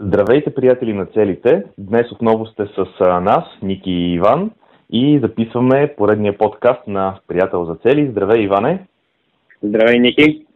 Здравейте, 0.00 0.54
приятели 0.54 0.92
на 0.92 1.06
целите! 1.06 1.64
Днес 1.78 2.12
отново 2.12 2.46
сте 2.46 2.66
с 2.66 3.00
нас, 3.00 3.44
Ники 3.62 3.90
и 3.90 4.14
Иван, 4.14 4.50
и 4.90 5.18
записваме 5.18 5.94
поредния 5.96 6.38
подкаст 6.38 6.86
на 6.86 7.18
Приятел 7.28 7.64
за 7.64 7.74
цели. 7.74 8.10
Здравей, 8.10 8.44
Иване! 8.44 8.86
Здравей, 9.62 9.98
Ники! 9.98 10.46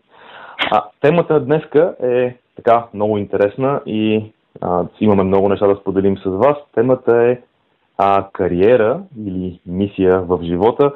А, 0.72 0.84
темата 1.00 1.40
днеска 1.40 1.94
е 2.02 2.36
така 2.56 2.86
много 2.94 3.18
интересна 3.18 3.80
и 3.86 4.32
а, 4.60 4.84
имаме 5.00 5.22
много 5.22 5.48
неща 5.48 5.66
да 5.66 5.76
споделим 5.76 6.18
с 6.18 6.24
вас. 6.24 6.56
Темата 6.74 7.16
е 7.16 7.38
а, 7.98 8.28
кариера 8.32 9.02
или 9.26 9.60
мисия 9.66 10.20
в 10.20 10.42
живота. 10.42 10.92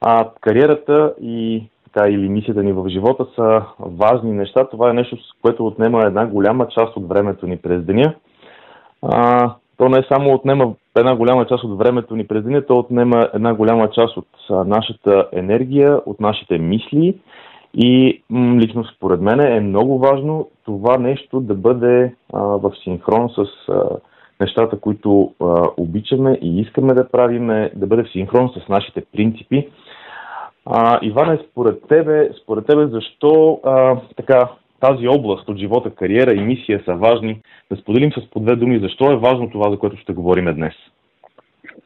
А, 0.00 0.30
кариерата 0.40 1.14
и 1.20 1.68
така, 1.94 2.10
или 2.10 2.28
мисията 2.28 2.62
ни 2.62 2.72
в 2.72 2.88
живота 2.88 3.26
са 3.34 3.62
важни 3.78 4.32
неща. 4.32 4.64
Това 4.64 4.90
е 4.90 4.94
нещо, 4.94 5.16
с 5.16 5.20
което 5.42 5.66
отнема 5.66 6.02
една 6.02 6.26
голяма 6.26 6.68
част 6.68 6.96
от 6.96 7.08
времето 7.08 7.46
ни 7.46 7.56
през 7.56 7.82
деня. 7.82 8.14
А, 9.02 9.50
то 9.76 9.88
не 9.88 10.04
само 10.12 10.34
отнема 10.34 10.74
една 10.96 11.16
голяма 11.16 11.46
част 11.46 11.64
от 11.64 11.78
времето 11.78 12.16
ни 12.16 12.26
през 12.26 12.44
деня, 12.44 12.66
то 12.66 12.78
отнема 12.78 13.28
една 13.34 13.54
голяма 13.54 13.90
част 13.90 14.16
от 14.16 14.26
нашата 14.50 15.28
енергия, 15.32 16.00
от 16.06 16.20
нашите 16.20 16.58
мисли 16.58 17.18
и 17.74 18.22
м- 18.30 18.56
лично 18.56 18.84
според 18.84 19.20
мен 19.20 19.40
е 19.40 19.60
много 19.60 19.98
важно 19.98 20.48
това 20.64 20.98
нещо 20.98 21.40
да 21.40 21.54
бъде 21.54 22.14
а, 22.32 22.40
в 22.40 22.72
синхрон 22.84 23.28
с 23.28 23.44
а, 23.68 23.82
нещата, 24.40 24.80
които 24.80 25.34
а, 25.40 25.68
обичаме 25.76 26.38
и 26.42 26.60
искаме 26.60 26.94
да 26.94 27.08
правиме, 27.08 27.70
да 27.74 27.86
бъде 27.86 28.02
в 28.02 28.12
синхрон 28.12 28.50
с 28.56 28.68
нашите 28.68 29.02
принципи. 29.12 29.68
А, 30.66 30.98
Иване, 31.02 31.38
според 31.50 31.88
тебе, 31.88 32.30
според 32.42 32.66
тебе 32.66 32.86
защо 32.86 33.60
а, 33.64 33.96
така, 34.16 34.48
тази 34.80 35.08
област 35.08 35.48
от 35.48 35.58
живота, 35.58 35.90
кариера 35.90 36.34
и 36.34 36.40
мисия 36.40 36.82
са 36.84 36.94
важни? 36.94 37.40
Да 37.70 37.76
споделим 37.76 38.12
с 38.12 38.30
по 38.30 38.40
две 38.40 38.56
думи, 38.56 38.78
защо 38.78 39.12
е 39.12 39.16
важно 39.16 39.50
това, 39.50 39.70
за 39.70 39.78
което 39.78 39.96
ще 39.96 40.12
говорим 40.12 40.54
днес? 40.54 40.74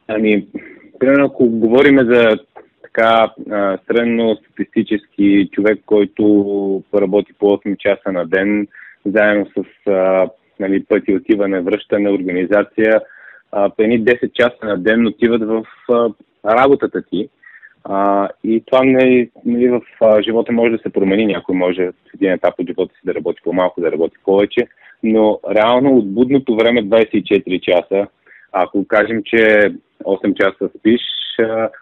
Ами, 0.08 0.46
примерно, 0.98 1.26
ако 1.26 1.46
говорим 1.46 1.98
за 1.98 2.38
така 2.82 3.32
средно 3.90 4.36
статистически 4.36 5.48
човек, 5.52 5.80
който 5.86 6.82
работи 6.94 7.32
по 7.38 7.46
8 7.46 7.76
часа 7.78 8.12
на 8.12 8.26
ден, 8.26 8.66
заедно 9.04 9.46
с 9.46 9.90
а, 9.90 10.28
нали, 10.60 10.84
пъти 10.84 11.14
отиване, 11.14 11.60
връщане, 11.60 12.10
организация, 12.10 13.00
а, 13.52 13.70
по 13.70 13.82
едни 13.82 14.04
10 14.04 14.32
часа 14.32 14.58
на 14.62 14.78
ден 14.78 15.06
отиват 15.06 15.42
в 15.42 15.64
а, 15.92 16.10
работата 16.44 17.02
ти. 17.02 17.28
А, 17.88 18.28
и 18.44 18.62
това 18.66 18.84
нали, 18.84 19.30
нали, 19.44 19.68
в 19.68 19.80
а, 20.00 20.22
живота 20.22 20.52
може 20.52 20.72
да 20.72 20.78
се 20.78 20.92
промени. 20.92 21.26
Някой 21.26 21.56
може 21.56 21.86
в 21.86 22.14
един 22.14 22.32
етап 22.32 22.54
от 22.58 22.66
живота 22.66 22.94
си 22.94 23.00
да 23.04 23.14
работи 23.14 23.40
по-малко, 23.44 23.80
да 23.80 23.92
работи 23.92 24.16
повече, 24.24 24.66
но 25.02 25.40
реално 25.50 25.96
от 25.96 26.14
будното 26.14 26.56
време 26.56 26.82
24 26.84 27.60
часа, 27.60 28.06
ако 28.52 28.86
кажем, 28.88 29.22
че 29.24 29.72
8 30.04 30.34
часа 30.34 30.70
спиш, 30.78 31.00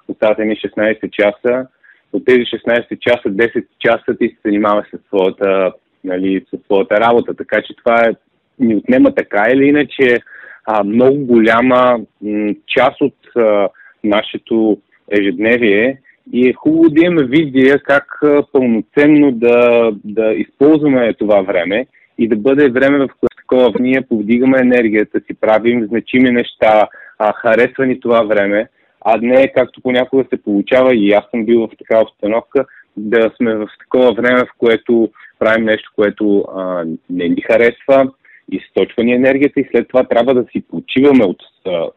остават 0.08 0.38
ни 0.38 0.56
16 0.56 1.10
часа, 1.10 1.66
от 2.12 2.24
тези 2.24 2.40
16 2.40 2.98
часа, 2.98 3.28
10 3.28 3.64
часа 3.78 4.18
ти 4.20 4.28
се 4.28 4.36
занимаваш 4.44 4.86
с 4.94 4.98
своята, 5.08 5.72
нали, 6.04 6.44
с 6.54 6.64
своята 6.64 7.00
работа. 7.00 7.34
Така 7.34 7.62
че 7.62 7.76
това 7.76 7.96
е, 7.96 8.14
ни 8.58 8.76
отнема 8.76 9.14
така 9.14 9.46
или 9.52 9.64
иначе 9.64 10.18
а, 10.64 10.84
много 10.84 11.16
голяма 11.16 12.00
м, 12.22 12.54
част 12.66 13.00
от 13.00 13.16
а, 13.36 13.68
нашето 14.04 14.78
ежедневие. 15.10 16.00
И 16.32 16.48
е 16.48 16.52
хубаво 16.52 16.88
да 16.90 17.04
имаме 17.04 17.24
визия 17.24 17.78
как 17.82 18.20
пълноценно 18.52 19.32
да, 19.32 19.90
да 20.04 20.32
използваме 20.32 21.14
това 21.14 21.42
време 21.42 21.86
и 22.18 22.28
да 22.28 22.36
бъде 22.36 22.70
време, 22.70 22.98
в 22.98 23.08
което 23.20 23.36
такова 23.36 23.72
ние 23.80 24.06
повдигаме 24.08 24.58
енергията 24.60 25.20
си, 25.20 25.40
правим 25.40 25.86
значими 25.86 26.30
неща, 26.30 26.88
а, 27.18 27.32
харесва 27.32 27.86
ни 27.86 28.00
това 28.00 28.22
време, 28.22 28.68
а 29.04 29.18
не 29.22 29.52
както 29.52 29.82
понякога 29.82 30.24
се 30.30 30.42
получава 30.42 30.94
и 30.94 31.12
аз 31.12 31.24
съм 31.30 31.44
бил 31.44 31.60
в 31.60 31.76
такава 31.78 32.02
обстановка, 32.02 32.64
да 32.96 33.30
сме 33.36 33.54
в 33.54 33.68
такова 33.78 34.12
време, 34.12 34.40
в 34.40 34.58
което 34.58 35.10
правим 35.38 35.64
нещо, 35.64 35.92
което 35.96 36.44
а, 36.56 36.84
не 37.10 37.28
ни 37.28 37.40
харесва, 37.40 38.12
източва 38.52 39.04
ни 39.04 39.12
енергията 39.12 39.60
и 39.60 39.68
след 39.70 39.88
това 39.88 40.04
трябва 40.04 40.34
да 40.34 40.44
си 40.52 40.64
почиваме 40.70 41.24
от, 41.24 41.42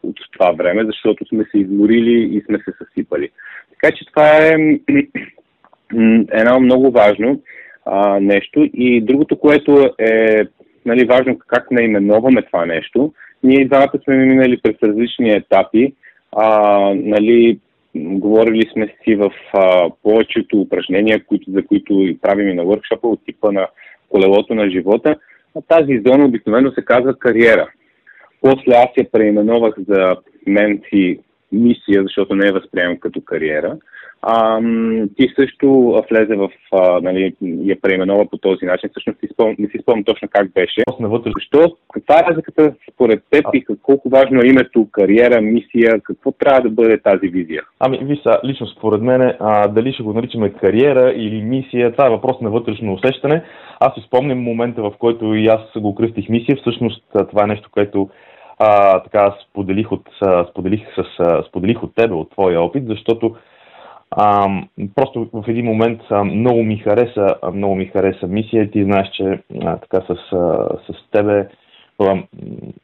от 0.03 0.15
това 0.31 0.51
време, 0.51 0.85
защото 0.85 1.25
сме 1.25 1.45
се 1.51 1.57
изморили 1.57 2.37
и 2.37 2.41
сме 2.45 2.57
се 2.57 2.71
съсипали. 2.77 3.29
Така 3.69 3.95
че 3.95 4.05
това 4.05 4.37
е 4.37 4.55
едно 6.31 6.59
много 6.59 6.91
важно 6.91 7.41
а, 7.85 8.19
нещо. 8.19 8.69
И 8.73 9.01
другото, 9.01 9.39
което 9.39 9.95
е 9.99 10.43
нали, 10.85 11.05
важно 11.05 11.39
как 11.47 11.71
наименоваме 11.71 12.41
това 12.41 12.65
нещо, 12.65 13.13
ние 13.43 13.65
двамата 13.65 13.99
сме 14.03 14.15
минали 14.15 14.59
през 14.61 14.75
различни 14.83 15.31
етапи. 15.31 15.93
А, 16.31 16.47
нали, 16.95 17.59
говорили 17.95 18.69
сме 18.73 18.95
си 19.03 19.15
в 19.15 19.31
а, 19.53 19.89
повечето 20.03 20.61
упражнения, 20.61 21.25
които, 21.25 21.51
за 21.51 21.65
които 21.65 22.15
правим 22.21 22.49
и 22.49 22.53
на 22.53 22.63
въркшопа 22.63 23.07
от 23.07 23.25
типа 23.25 23.51
на 23.51 23.67
колелото 24.09 24.55
на 24.55 24.69
живота. 24.69 25.15
А 25.55 25.61
тази 25.61 26.01
зона 26.05 26.25
обикновено 26.25 26.71
се 26.71 26.85
казва 26.85 27.19
кариера. 27.19 27.69
После 28.41 28.71
аз 28.71 28.89
я 28.97 29.11
преименовах 29.11 29.75
за 29.87 30.15
мен 30.47 30.81
си 30.89 31.19
мисия, 31.51 32.03
защото 32.03 32.35
не 32.35 32.45
я 32.45 32.53
възприемам 32.53 32.99
като 32.99 33.21
кариера. 33.21 33.77
А, 34.21 34.61
ти 35.17 35.27
също 35.39 35.95
влезе 36.11 36.35
в, 36.35 36.49
а, 36.71 36.99
нали, 37.01 37.33
я 37.41 37.81
преименова 37.81 38.25
по 38.29 38.37
този 38.37 38.65
начин. 38.65 38.89
Всъщност 38.89 39.19
не 39.59 39.67
си 39.67 39.77
спомням 39.81 40.03
точно 40.03 40.27
как 40.31 40.53
беше. 40.53 40.81
Защо? 41.35 41.75
Каква 41.93 42.19
е 42.19 42.23
разликата 42.29 42.73
според 42.93 43.23
теб 43.29 43.45
и 43.53 43.65
колко 43.81 44.09
важно 44.09 44.39
е 44.39 44.47
името, 44.47 44.87
кариера, 44.91 45.41
мисия? 45.41 46.01
Какво 46.03 46.31
трябва 46.31 46.61
да 46.61 46.69
бъде 46.69 47.01
тази 47.01 47.27
визия? 47.27 47.63
Ами, 47.79 47.99
виса, 48.01 48.39
лично 48.45 48.67
според 48.67 49.01
мен, 49.01 49.33
а, 49.39 49.67
дали 49.67 49.93
ще 49.93 50.03
го 50.03 50.13
наричаме 50.13 50.53
кариера 50.53 51.13
или 51.15 51.41
мисия, 51.41 51.91
това 51.91 52.07
е 52.07 52.09
въпрос 52.09 52.41
на 52.41 52.49
вътрешно 52.49 52.93
усещане. 52.93 53.43
Аз 53.79 53.93
си 53.93 54.01
спомням 54.07 54.39
момента, 54.39 54.81
в 54.81 54.91
който 54.99 55.35
и 55.35 55.47
аз 55.47 55.61
го 55.77 55.95
кръстих 55.95 56.29
мисия. 56.29 56.57
Всъщност 56.57 57.03
това 57.29 57.43
е 57.43 57.47
нещо, 57.47 57.69
което 57.71 58.09
а, 58.59 58.99
така 58.99 59.35
споделих 59.43 59.91
от, 59.91 60.09
споделих, 60.49 60.81
с, 60.95 61.03
споделих 61.49 61.83
от 61.83 61.95
тебе, 61.95 62.13
от 62.13 62.31
твоя 62.31 62.61
опит, 62.61 62.87
защото 62.87 63.35
а, 64.11 64.47
просто 64.95 65.29
в 65.33 65.43
един 65.47 65.65
момент 65.65 66.01
а, 66.09 66.23
много 66.23 66.63
ми 66.63 66.77
хареса, 66.77 67.35
много 67.53 67.75
ми 67.75 67.85
хареса 67.85 68.27
мисия. 68.27 68.71
Ти 68.71 68.83
знаеш, 68.83 69.09
че 69.13 69.39
а, 69.61 69.77
така 69.77 70.05
с, 70.07 70.33
а, 70.33 70.67
с 70.87 71.11
тебе 71.11 71.49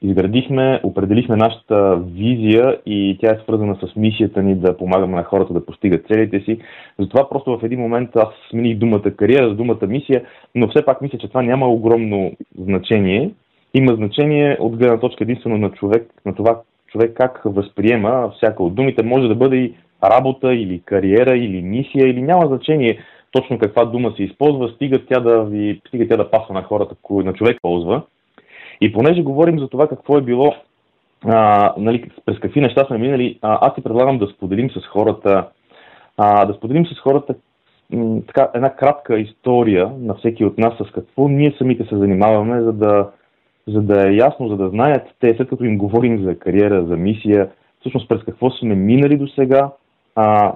изградихме, 0.01 0.79
определихме 0.83 1.35
нашата 1.35 1.95
визия 1.95 2.77
и 2.85 3.17
тя 3.21 3.31
е 3.31 3.39
свързана 3.43 3.75
с 3.75 3.95
мисията 3.95 4.43
ни 4.43 4.55
да 4.55 4.77
помагаме 4.77 5.15
на 5.15 5.23
хората 5.23 5.53
да 5.53 5.65
постигат 5.65 6.07
целите 6.07 6.39
си. 6.39 6.59
Затова 6.99 7.29
просто 7.29 7.57
в 7.57 7.63
един 7.63 7.79
момент 7.79 8.09
аз 8.15 8.27
смених 8.49 8.77
думата 8.77 9.11
кариера 9.17 9.49
за 9.49 9.55
думата 9.55 9.87
мисия, 9.87 10.25
но 10.55 10.67
все 10.67 10.85
пак 10.85 11.01
мисля, 11.01 11.17
че 11.17 11.27
това 11.27 11.41
няма 11.41 11.67
огромно 11.67 12.31
значение. 12.59 13.31
Има 13.77 13.95
значение 13.95 14.57
от 14.59 14.77
гледна 14.77 14.99
точка 14.99 15.23
единствено 15.23 15.57
на 15.57 15.71
човек, 15.71 16.11
на 16.25 16.35
това 16.35 16.61
човек 16.87 17.13
как 17.17 17.41
възприема 17.45 18.31
всяка 18.37 18.63
от 18.63 18.75
думите. 18.75 19.03
Може 19.03 19.27
да 19.27 19.35
бъде 19.35 19.55
и 19.55 19.73
работа 20.03 20.53
или 20.53 20.81
кариера 20.85 21.37
или 21.37 21.61
мисия 21.61 22.07
или 22.07 22.21
няма 22.21 22.47
значение 22.47 22.99
точно 23.31 23.59
каква 23.59 23.85
дума 23.85 24.13
се 24.15 24.23
използва, 24.23 24.69
стига 24.69 25.05
тя 25.05 25.19
да, 25.19 25.43
ви, 25.43 25.81
стига 25.87 26.07
тя 26.07 26.17
да 26.17 26.31
пасва 26.31 26.53
на 26.53 26.63
хората, 26.63 26.95
кои 27.01 27.23
на 27.23 27.33
човек 27.33 27.57
ползва. 27.61 28.01
И 28.81 28.93
понеже 28.93 29.21
говорим 29.21 29.59
за 29.59 29.67
това 29.67 29.87
какво 29.87 30.17
е 30.17 30.21
било, 30.21 30.55
а, 31.25 31.73
нали, 31.77 32.11
през 32.25 32.39
какви 32.39 32.61
неща 32.61 32.85
сме 32.85 32.97
минали, 32.97 33.39
а, 33.41 33.67
аз 33.67 33.75
ти 33.75 33.83
предлагам 33.83 34.17
да 34.17 34.27
споделим 34.27 34.69
с 34.71 34.87
хората, 34.87 35.47
а, 36.17 36.45
да 36.45 36.53
споделим 36.53 36.85
с 36.85 36.99
хората 36.99 37.35
така, 38.27 38.49
една 38.53 38.75
кратка 38.75 39.19
история 39.19 39.91
на 39.99 40.13
всеки 40.13 40.45
от 40.45 40.57
нас 40.57 40.73
с 40.77 40.91
какво 40.91 41.27
ние 41.27 41.55
самите 41.57 41.83
се 41.83 41.97
занимаваме, 41.97 42.61
за 42.61 42.73
да, 42.73 43.09
за 43.67 43.81
да 43.81 44.09
е 44.09 44.15
ясно, 44.15 44.49
за 44.49 44.57
да 44.57 44.69
знаят 44.69 45.07
те, 45.19 45.33
след 45.37 45.49
като 45.49 45.63
им 45.63 45.77
говорим 45.77 46.23
за 46.23 46.39
кариера, 46.39 46.85
за 46.85 46.97
мисия, 46.97 47.49
всъщност 47.79 48.09
през 48.09 48.23
какво 48.23 48.51
сме 48.51 48.75
минали 48.75 49.17
до 49.17 49.27
сега, 49.27 49.71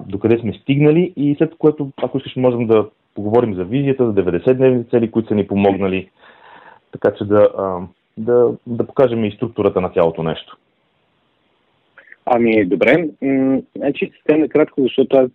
докъде 0.06 0.38
сме 0.38 0.52
стигнали 0.52 1.12
и 1.16 1.34
след 1.38 1.54
което, 1.58 1.90
ако 2.02 2.18
искаш, 2.18 2.36
можем 2.36 2.66
да 2.66 2.88
поговорим 3.14 3.54
за 3.54 3.64
визията, 3.64 4.06
за 4.06 4.12
90-дневни 4.12 4.90
цели, 4.90 5.10
които 5.10 5.28
са 5.28 5.34
ни 5.34 5.46
помогнали, 5.46 6.10
така 6.92 7.14
че 7.18 7.24
да, 7.24 7.48
а, 7.58 7.78
да, 8.18 8.52
да 8.66 8.86
покажем 8.86 9.24
и 9.24 9.32
структурата 9.32 9.80
на 9.80 9.90
цялото 9.90 10.22
нещо. 10.22 10.56
Ами, 12.26 12.64
добре. 12.64 13.08
значи, 13.76 14.12
съвсем 14.16 14.40
накратко, 14.40 14.82
защото 14.82 15.16
аз 15.16 15.30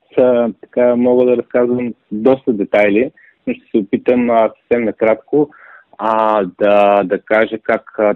така 0.62 0.95
мога 0.95 1.25
да 1.25 1.38
разказвам 1.38 1.94
доста 2.12 2.54
детайли, 2.54 3.12
но 3.48 3.54
ще 3.54 3.66
се 3.71 3.78
опитам 3.78 4.28
съвсем 4.28 4.86
накратко 4.86 5.50
а, 5.97 6.44
да, 6.59 7.03
да 7.03 7.21
кажа 7.21 7.57
как 7.63 8.00
а, 8.00 8.15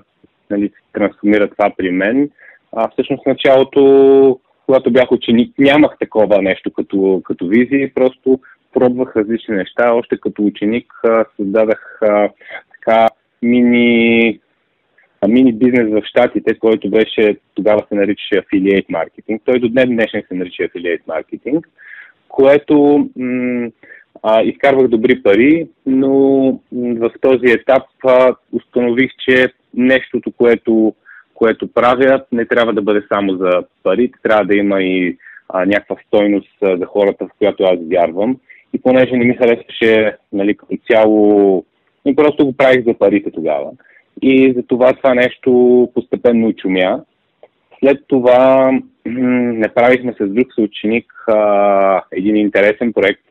нали, 0.49 0.71
трансформира 0.93 1.49
това 1.49 1.71
при 1.77 1.91
мен. 1.91 2.29
А, 2.75 2.89
всъщност, 2.89 3.25
началото 3.25 4.39
когато 4.65 4.91
бях 4.91 5.11
ученик, 5.11 5.53
нямах 5.59 5.97
такова 5.99 6.41
нещо 6.41 6.73
като, 6.73 7.21
като 7.25 7.47
визия, 7.47 7.91
просто 7.95 8.39
пробвах 8.73 9.15
различни 9.15 9.55
неща. 9.55 9.93
Още 9.93 10.17
като 10.19 10.43
ученик 10.45 10.93
създадах 11.37 11.99
а, 12.01 12.29
така 12.71 13.07
мини 13.41 14.39
мини 15.27 15.53
бизнес 15.53 15.89
в 15.89 16.01
Штатите, 16.05 16.59
който 16.59 16.89
беше, 16.89 17.37
тогава 17.55 17.85
се 17.89 17.95
наричаше 17.95 18.35
Affiliate 18.35 18.87
Marketing. 18.87 19.41
Той 19.45 19.59
до 19.59 19.69
днес 19.69 19.85
днешен 19.85 20.23
се 20.27 20.35
нарича 20.35 20.63
Affiliate 20.63 21.03
Marketing, 21.03 21.63
което 22.27 23.09
м- 23.15 23.69
а, 24.23 24.41
изкарвах 24.41 24.87
добри 24.87 25.23
пари, 25.23 25.67
но 25.85 26.09
в 26.71 27.11
този 27.21 27.45
етап 27.45 27.83
а, 28.05 28.35
установих, 28.51 29.11
че 29.19 29.47
нещото, 29.73 30.31
което, 30.31 30.93
което 31.33 31.73
правя, 31.73 32.23
не 32.31 32.45
трябва 32.45 32.73
да 32.73 32.81
бъде 32.81 33.03
само 33.13 33.35
за 33.35 33.63
пари, 33.83 34.11
трябва 34.23 34.45
да 34.45 34.55
има 34.55 34.81
и 34.81 35.17
а, 35.49 35.65
някаква 35.65 35.95
стойност 36.07 36.57
а, 36.63 36.77
за 36.77 36.85
хората, 36.85 37.25
в 37.25 37.37
която 37.37 37.63
аз 37.63 37.79
вярвам. 37.91 38.37
И 38.73 38.81
понеже 38.81 39.17
не 39.17 39.25
ми 39.25 39.35
харесваше 39.35 40.15
нали, 40.33 40.57
като 40.57 40.77
цяло, 40.91 41.65
и 42.05 42.15
просто 42.15 42.45
го 42.45 42.53
правих 42.53 42.85
за 42.85 42.93
парите 42.93 43.31
тогава. 43.31 43.71
И 44.21 44.53
за 44.55 44.63
това 44.63 44.93
това 44.93 45.13
нещо 45.13 45.51
постепенно 45.93 46.53
чумя. 46.53 47.01
След 47.79 48.03
това 48.07 48.71
направихме 49.05 50.13
с 50.19 50.27
друг 50.27 50.47
съученик 50.53 51.13
а, 51.27 52.03
един 52.11 52.35
интересен 52.35 52.93
проект, 52.93 53.21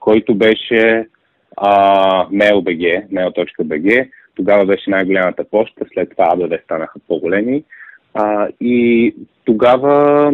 който 0.00 0.34
беше 0.34 1.06
mail.bg, 2.32 3.08
mail.bg. 3.08 4.08
Тогава 4.34 4.66
беше 4.66 4.90
най-голямата 4.90 5.44
почта, 5.44 5.84
след 5.94 6.10
това 6.10 6.24
ABV 6.24 6.64
станаха 6.64 6.98
по-големи. 7.08 7.64
А, 8.14 8.48
и 8.60 9.14
тогава, 9.44 10.32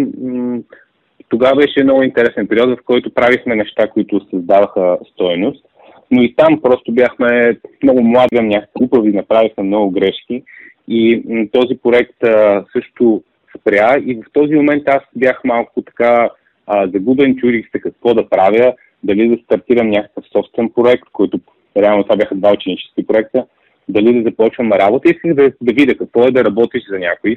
тогава 1.28 1.56
беше 1.56 1.84
много 1.84 2.02
интересен 2.02 2.48
период, 2.48 2.78
в 2.78 2.84
който 2.84 3.14
правихме 3.14 3.56
неща, 3.56 3.88
които 3.88 4.26
създаваха 4.30 4.98
стоеност. 5.12 5.64
Но 6.10 6.22
и 6.22 6.34
там 6.36 6.60
просто 6.62 6.92
бяхме 6.92 7.58
много 7.82 8.02
млади, 8.02 8.40
някакви 8.40 8.72
глупави, 8.78 9.12
направихме 9.12 9.64
много 9.64 9.90
грешки. 9.90 10.42
И 10.88 11.22
този 11.52 11.78
проект 11.82 12.24
а, 12.24 12.64
също 12.72 13.22
спря. 13.58 13.96
И 14.06 14.14
в 14.14 14.32
този 14.32 14.54
момент 14.54 14.82
аз 14.88 15.02
бях 15.16 15.40
малко 15.44 15.82
така 15.82 16.30
а, 16.66 16.88
загубен, 16.88 17.36
чудих 17.36 17.70
се 17.70 17.80
какво 17.80 18.14
да 18.14 18.28
правя 18.28 18.74
дали 19.06 19.28
да 19.28 19.42
стартирам 19.44 19.90
някакъв 19.90 20.24
собствен 20.32 20.70
проект, 20.70 21.04
който 21.12 21.40
реално 21.76 22.02
това 22.02 22.16
бяха 22.16 22.34
два 22.34 22.52
ученически 22.52 23.06
проекта, 23.06 23.46
дали 23.88 24.14
да 24.14 24.30
започвам 24.30 24.72
работа. 24.72 25.10
Исках 25.10 25.34
да, 25.34 25.52
да 25.60 25.72
видя 25.72 25.94
какво 25.94 26.24
е 26.24 26.30
да 26.30 26.44
работиш 26.44 26.82
за 26.90 26.98
някой. 26.98 27.36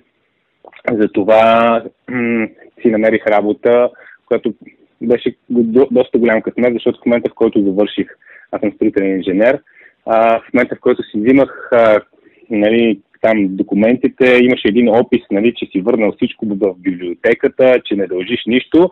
Затова 0.92 1.84
м- 2.10 2.48
си 2.82 2.92
намерих 2.92 3.28
работа, 3.28 3.90
която 4.26 4.54
беше 5.02 5.36
до, 5.50 5.88
доста 5.92 6.18
голям 6.18 6.42
късмет, 6.42 6.74
защото 6.74 7.02
в 7.02 7.06
момента, 7.06 7.30
в 7.32 7.36
който 7.36 7.64
завърших, 7.64 8.08
аз 8.52 8.62
съм 8.62 8.72
строителен 8.72 9.16
инженер, 9.16 9.60
а, 10.06 10.40
в 10.40 10.54
момента, 10.54 10.76
в 10.76 10.80
който 10.80 11.04
си 11.04 11.20
взимах 11.20 11.70
а, 11.72 12.02
нали, 12.50 13.00
там 13.22 13.48
документите, 13.50 14.40
имаше 14.42 14.68
един 14.68 14.90
опис, 14.90 15.22
нали, 15.32 15.54
че 15.56 15.66
си 15.66 15.82
върнал 15.82 16.12
всичко 16.12 16.46
в 16.46 16.76
библиотеката, 16.78 17.82
че 17.86 17.96
не 17.96 18.08
дължиш 18.08 18.44
нищо. 18.48 18.90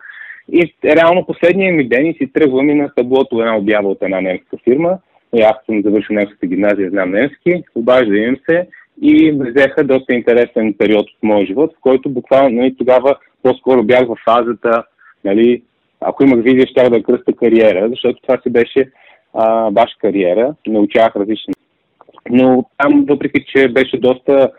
И 0.52 0.74
реално 0.86 1.26
последния 1.26 1.74
ми 1.74 1.88
ден 1.88 2.06
и 2.06 2.14
си 2.14 2.32
тръгвам 2.34 2.70
и 2.70 2.76
на 2.76 2.90
таблото 2.96 3.40
една 3.40 3.58
обява 3.58 3.90
от 3.90 3.98
една 4.02 4.22
немска 4.22 4.58
фирма. 4.64 4.98
И 5.36 5.42
аз 5.42 5.56
съм 5.66 5.82
завършил 5.82 6.16
немската 6.16 6.48
гимназия, 6.48 6.90
знам 6.90 7.12
немски, 7.12 7.64
обаждам 7.76 8.16
им 8.16 8.38
се 8.50 8.68
и 9.02 9.32
взеха 9.32 9.84
доста 9.84 10.16
интересен 10.16 10.74
период 10.74 11.10
от 11.10 11.24
моя 11.24 11.46
живот, 11.46 11.74
в 11.74 11.82
който 11.82 12.10
буквално 12.10 12.50
нали, 12.50 12.76
тогава 12.78 13.16
по-скоро 13.44 13.84
бях 13.84 14.08
в 14.08 14.18
фазата, 14.26 14.84
нали, 15.24 15.62
ако 16.02 16.24
имах 16.24 16.44
визия, 16.44 16.68
ще 16.68 16.90
да 16.90 17.04
кръста 17.04 17.34
кариера, 17.34 17.90
защото 17.90 18.22
това 18.22 18.38
си 18.42 18.50
беше 18.50 18.92
а, 19.34 19.72
баш 19.72 19.90
кариера, 20.02 20.56
научавах 20.68 21.16
различни. 21.16 21.54
Но 22.30 22.66
там, 22.78 23.06
въпреки 23.10 23.46
че 23.48 23.68
беше 23.68 23.98
доста 23.98 24.52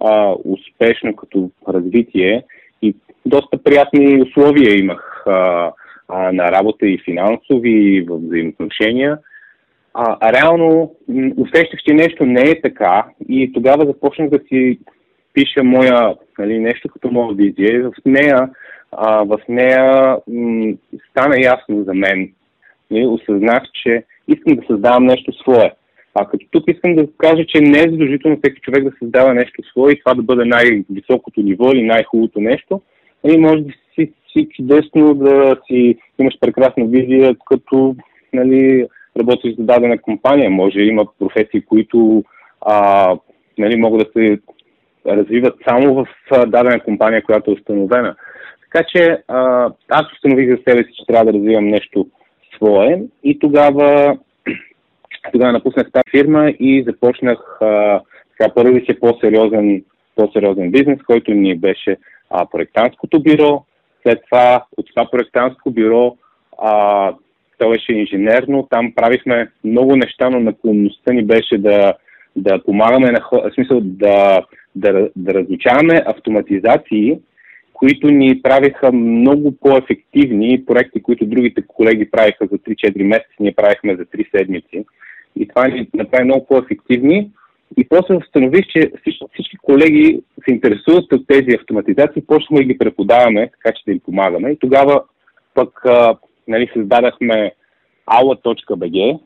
а, 0.00 0.34
успешно 0.44 1.16
като 1.16 1.50
развитие 1.68 2.36
и 2.36 2.42
доста 3.26 3.62
приятни 3.62 4.22
условия 4.22 4.78
имах 4.78 5.22
а, 5.26 5.72
а, 6.08 6.32
на 6.32 6.52
работа 6.52 6.86
и 6.86 7.02
финансови, 7.04 7.70
и 7.70 8.00
в 8.00 8.18
взаимоотношения. 8.18 9.18
А, 9.94 10.16
а 10.20 10.32
реално 10.32 10.94
усещах, 11.36 11.80
че 11.88 11.94
нещо 11.94 12.26
не 12.26 12.40
е 12.40 12.60
така 12.60 13.04
и 13.28 13.52
тогава 13.52 13.86
започнах 13.86 14.30
да 14.30 14.38
си 14.48 14.78
пиша 15.32 15.64
моя, 15.64 16.14
нали, 16.38 16.58
нещо 16.58 16.88
като 16.88 17.10
моя 17.10 17.34
визия 17.34 17.90
в 17.90 17.92
нея, 18.06 18.50
а, 18.92 19.24
в 19.24 19.38
нея 19.48 20.16
м- 20.28 20.72
стана 21.10 21.36
ясно 21.40 21.84
за 21.84 21.94
мен. 21.94 22.32
И 22.90 23.06
осъзнах, 23.06 23.62
че 23.72 24.04
искам 24.28 24.56
да 24.56 24.62
създавам 24.66 25.04
нещо 25.04 25.32
свое. 25.32 25.72
А 26.14 26.26
като 26.26 26.46
тук 26.50 26.64
искам 26.68 26.94
да 26.94 27.06
кажа, 27.18 27.44
че 27.46 27.60
не 27.60 27.78
е 27.78 27.90
задължително 27.90 28.36
всеки 28.36 28.60
човек 28.60 28.84
да 28.84 28.92
създава 28.98 29.34
нещо 29.34 29.62
свое 29.62 29.92
и 29.92 29.98
това 29.98 30.14
да 30.14 30.22
бъде 30.22 30.44
най-високото 30.44 31.40
ниво 31.40 31.72
или 31.72 31.82
най-хубавото 31.82 32.40
нещо, 32.40 32.80
и 33.24 33.38
може 33.38 33.62
да 33.62 33.72
си, 33.94 34.12
си 34.32 34.48
чудесно 34.56 35.14
да 35.14 35.56
си 35.66 35.98
имаш 36.18 36.34
прекрасна 36.40 36.84
визия, 36.84 37.36
като 37.46 37.96
нали, 38.32 38.86
работиш 39.20 39.56
за 39.56 39.64
дадена 39.64 39.98
компания. 39.98 40.50
Може 40.50 40.80
има 40.80 41.04
професии, 41.18 41.62
които 41.66 42.24
а, 42.60 43.16
нали, 43.58 43.76
могат 43.76 44.06
да 44.06 44.20
се 44.20 44.38
развиват 45.06 45.54
само 45.68 45.94
в 45.94 46.06
дадена 46.46 46.80
компания, 46.80 47.22
която 47.22 47.50
е 47.50 47.54
установена. 47.54 48.16
Така 48.62 48.86
че 48.88 49.22
а, 49.28 49.70
аз 49.88 50.12
установих 50.12 50.50
за 50.50 50.56
себе 50.68 50.84
си, 50.84 50.90
че 50.94 51.06
трябва 51.06 51.32
да 51.32 51.38
развивам 51.38 51.68
нещо 51.68 52.06
свое 52.56 53.02
и 53.24 53.38
тогава, 53.38 54.18
тогава 55.32 55.52
напуснах 55.52 55.92
тази 55.92 56.10
фирма 56.10 56.50
и 56.50 56.84
започнах 56.86 57.58
а, 57.60 58.00
така, 58.38 58.54
първи 58.54 58.84
си 58.84 59.00
по-сериозен, 59.00 59.84
по-сериозен 60.16 60.70
бизнес, 60.70 60.98
който 61.06 61.30
ни 61.30 61.58
беше 61.58 61.96
а, 62.32 62.46
проектантското 62.46 63.22
бюро. 63.22 63.64
След 64.02 64.18
това 64.24 64.64
от 64.76 64.86
това 64.94 65.10
проектантско 65.10 65.70
бюро 65.70 66.16
а, 66.62 67.12
то 67.58 67.70
беше 67.70 67.92
инженерно. 67.92 68.66
Там 68.70 68.92
правихме 68.96 69.50
много 69.64 69.96
неща, 69.96 70.30
но 70.30 70.40
наклонността 70.40 71.12
ни 71.12 71.24
беше 71.24 71.58
да, 71.58 71.94
да 72.36 72.62
помагаме 72.64 73.10
на 73.10 73.20
хора, 73.20 73.50
в 73.50 73.54
смисъл 73.54 73.80
да, 73.82 74.42
да, 74.76 75.08
да 75.16 75.34
различаваме 75.34 76.02
автоматизации, 76.06 77.18
които 77.72 78.06
ни 78.06 78.42
правиха 78.42 78.92
много 78.92 79.52
по-ефективни 79.60 80.64
проекти, 80.64 81.02
които 81.02 81.26
другите 81.26 81.62
колеги 81.66 82.10
правиха 82.10 82.46
за 82.52 82.58
3-4 82.58 83.02
месеца, 83.02 83.34
ние 83.40 83.54
правихме 83.54 83.96
за 83.96 84.04
3 84.04 84.38
седмици. 84.38 84.84
И 85.36 85.48
това 85.48 85.68
ни 85.68 85.88
направи 85.94 86.24
много 86.24 86.46
по-ефективни 86.46 87.30
и 87.78 87.88
после 87.88 88.14
установих, 88.14 88.66
че 88.66 88.92
всички, 89.00 89.24
всички 89.32 89.56
колеги 89.56 90.20
се 90.44 90.54
интересуват 90.54 91.12
от 91.12 91.26
тези 91.26 91.56
автоматизации, 91.60 92.26
почнахме 92.26 92.58
да 92.58 92.64
ги 92.64 92.78
преподаваме, 92.78 93.50
така 93.50 93.76
че 93.76 93.84
да 93.84 93.92
им 93.92 94.00
помагаме. 94.00 94.50
И 94.50 94.58
тогава 94.58 95.02
пък 95.54 95.80
а, 95.84 96.16
нали, 96.48 96.70
създадахме 96.74 97.52
aula.bg 98.10 99.20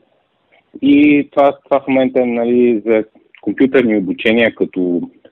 и 0.81 1.27
това, 1.31 1.57
това 1.63 1.79
в 1.79 1.87
момента 1.87 2.25
нали, 2.25 2.81
за 2.85 3.03
компютърни 3.41 3.97
обучения 3.97 4.55
като 4.55 4.79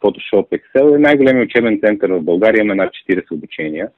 Photoshop, 0.02 0.60
Excel 0.60 0.96
е 0.96 1.00
най-големият 1.00 1.50
учебен 1.50 1.80
център 1.86 2.12
в 2.12 2.22
България, 2.22 2.62
има 2.62 2.76
над 2.76 2.92
40 3.10 3.32
обучения. 3.32 3.90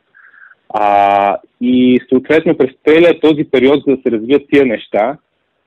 А, 0.70 1.38
и 1.62 2.00
съответно 2.10 2.58
през 2.58 2.72
целият 2.88 3.22
този 3.22 3.44
период, 3.44 3.84
за 3.88 3.96
да 3.96 4.02
се 4.02 4.12
развият 4.12 4.44
тия 4.52 4.66
неща, 4.66 5.18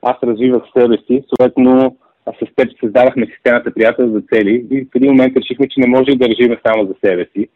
аз 0.02 0.16
развивах 0.23 0.62
себе 0.78 0.97
си, 0.97 1.25
съответно 1.28 1.97
а 2.26 2.32
с 2.32 2.54
теб 2.56 2.68
създадахме 2.80 3.26
системата 3.26 3.74
приятел 3.74 4.10
за 4.12 4.20
цели 4.20 4.66
и 4.70 4.84
в 4.84 4.96
един 4.96 5.10
момент 5.10 5.36
решихме, 5.36 5.68
че 5.68 5.80
не 5.80 5.86
може 5.86 6.10
да 6.16 6.28
режиме 6.28 6.60
само 6.66 6.86
за 6.86 6.94
себе 7.04 7.26
си 7.36 7.48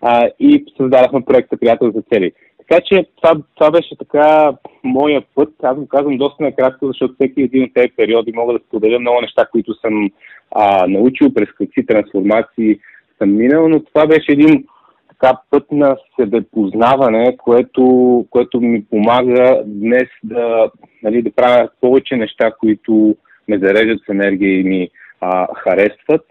а, 0.00 0.28
и 0.40 0.64
създадахме 0.76 1.24
проекта 1.24 1.56
приятел 1.56 1.90
за 1.90 2.02
цели. 2.12 2.32
Така 2.58 2.80
че 2.84 3.06
това, 3.16 3.42
това 3.54 3.70
беше 3.70 3.98
така 3.98 4.52
моя 4.84 5.22
път. 5.34 5.48
Аз 5.62 5.76
го 5.76 5.88
казвам 5.88 6.18
доста 6.18 6.42
накратко, 6.42 6.86
защото 6.86 7.14
всеки 7.14 7.42
един 7.42 7.64
от 7.64 7.74
тези 7.74 7.88
периоди 7.96 8.32
мога 8.32 8.52
да 8.52 8.58
споделя 8.66 8.98
много 8.98 9.20
неща, 9.20 9.46
които 9.52 9.74
съм 9.74 10.10
а, 10.50 10.86
научил, 10.86 11.34
през 11.34 11.48
какви 11.58 11.86
трансформации 11.86 12.78
съм 13.18 13.36
минал, 13.36 13.68
но 13.68 13.80
това 13.80 14.06
беше 14.06 14.32
един 14.32 14.64
така 15.08 15.38
път 15.50 15.72
на 15.72 15.96
себепознаване, 16.20 17.36
което, 17.36 18.26
което 18.30 18.60
ми 18.60 18.84
помага 18.84 19.62
днес 19.66 20.08
да, 20.24 20.70
нали, 21.02 21.22
да 21.22 21.30
правя 21.30 21.68
повече 21.80 22.16
неща, 22.16 22.52
които 22.60 23.16
ме 23.48 23.58
зареждат 23.58 24.00
с 24.06 24.08
енергия 24.08 24.60
и 24.60 24.64
ми 24.64 24.90
а, 25.20 25.46
харесват. 25.54 26.26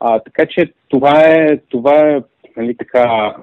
А, 0.00 0.18
така 0.18 0.46
че 0.46 0.72
това 0.88 1.20
е, 1.20 1.58
това 1.68 2.00
е 2.00 2.22
нали, 2.56 2.76
така, 2.76 3.36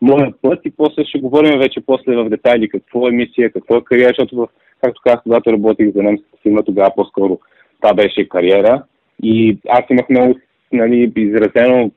моят 0.00 0.34
път 0.42 0.60
и 0.64 0.70
после 0.76 1.04
ще 1.04 1.18
говорим 1.18 1.58
вече 1.58 1.80
после 1.86 2.16
в 2.16 2.28
детайли 2.28 2.68
какво 2.68 3.08
е 3.08 3.12
мисия, 3.12 3.52
какво 3.52 3.76
е 3.76 3.84
кариера, 3.84 4.08
защото 4.08 4.36
в, 4.36 4.48
както 4.82 5.00
казах, 5.04 5.22
когато 5.22 5.52
работих 5.52 5.92
за 5.92 6.02
немската 6.02 6.36
фирма, 6.42 6.62
тогава 6.62 6.90
по-скоро 6.96 7.38
това 7.80 7.94
беше 7.94 8.28
кариера 8.28 8.82
и 9.22 9.58
аз 9.68 9.80
имах 9.90 10.08
много 10.08 10.38
нали, 10.72 11.12
изразено 11.16 11.90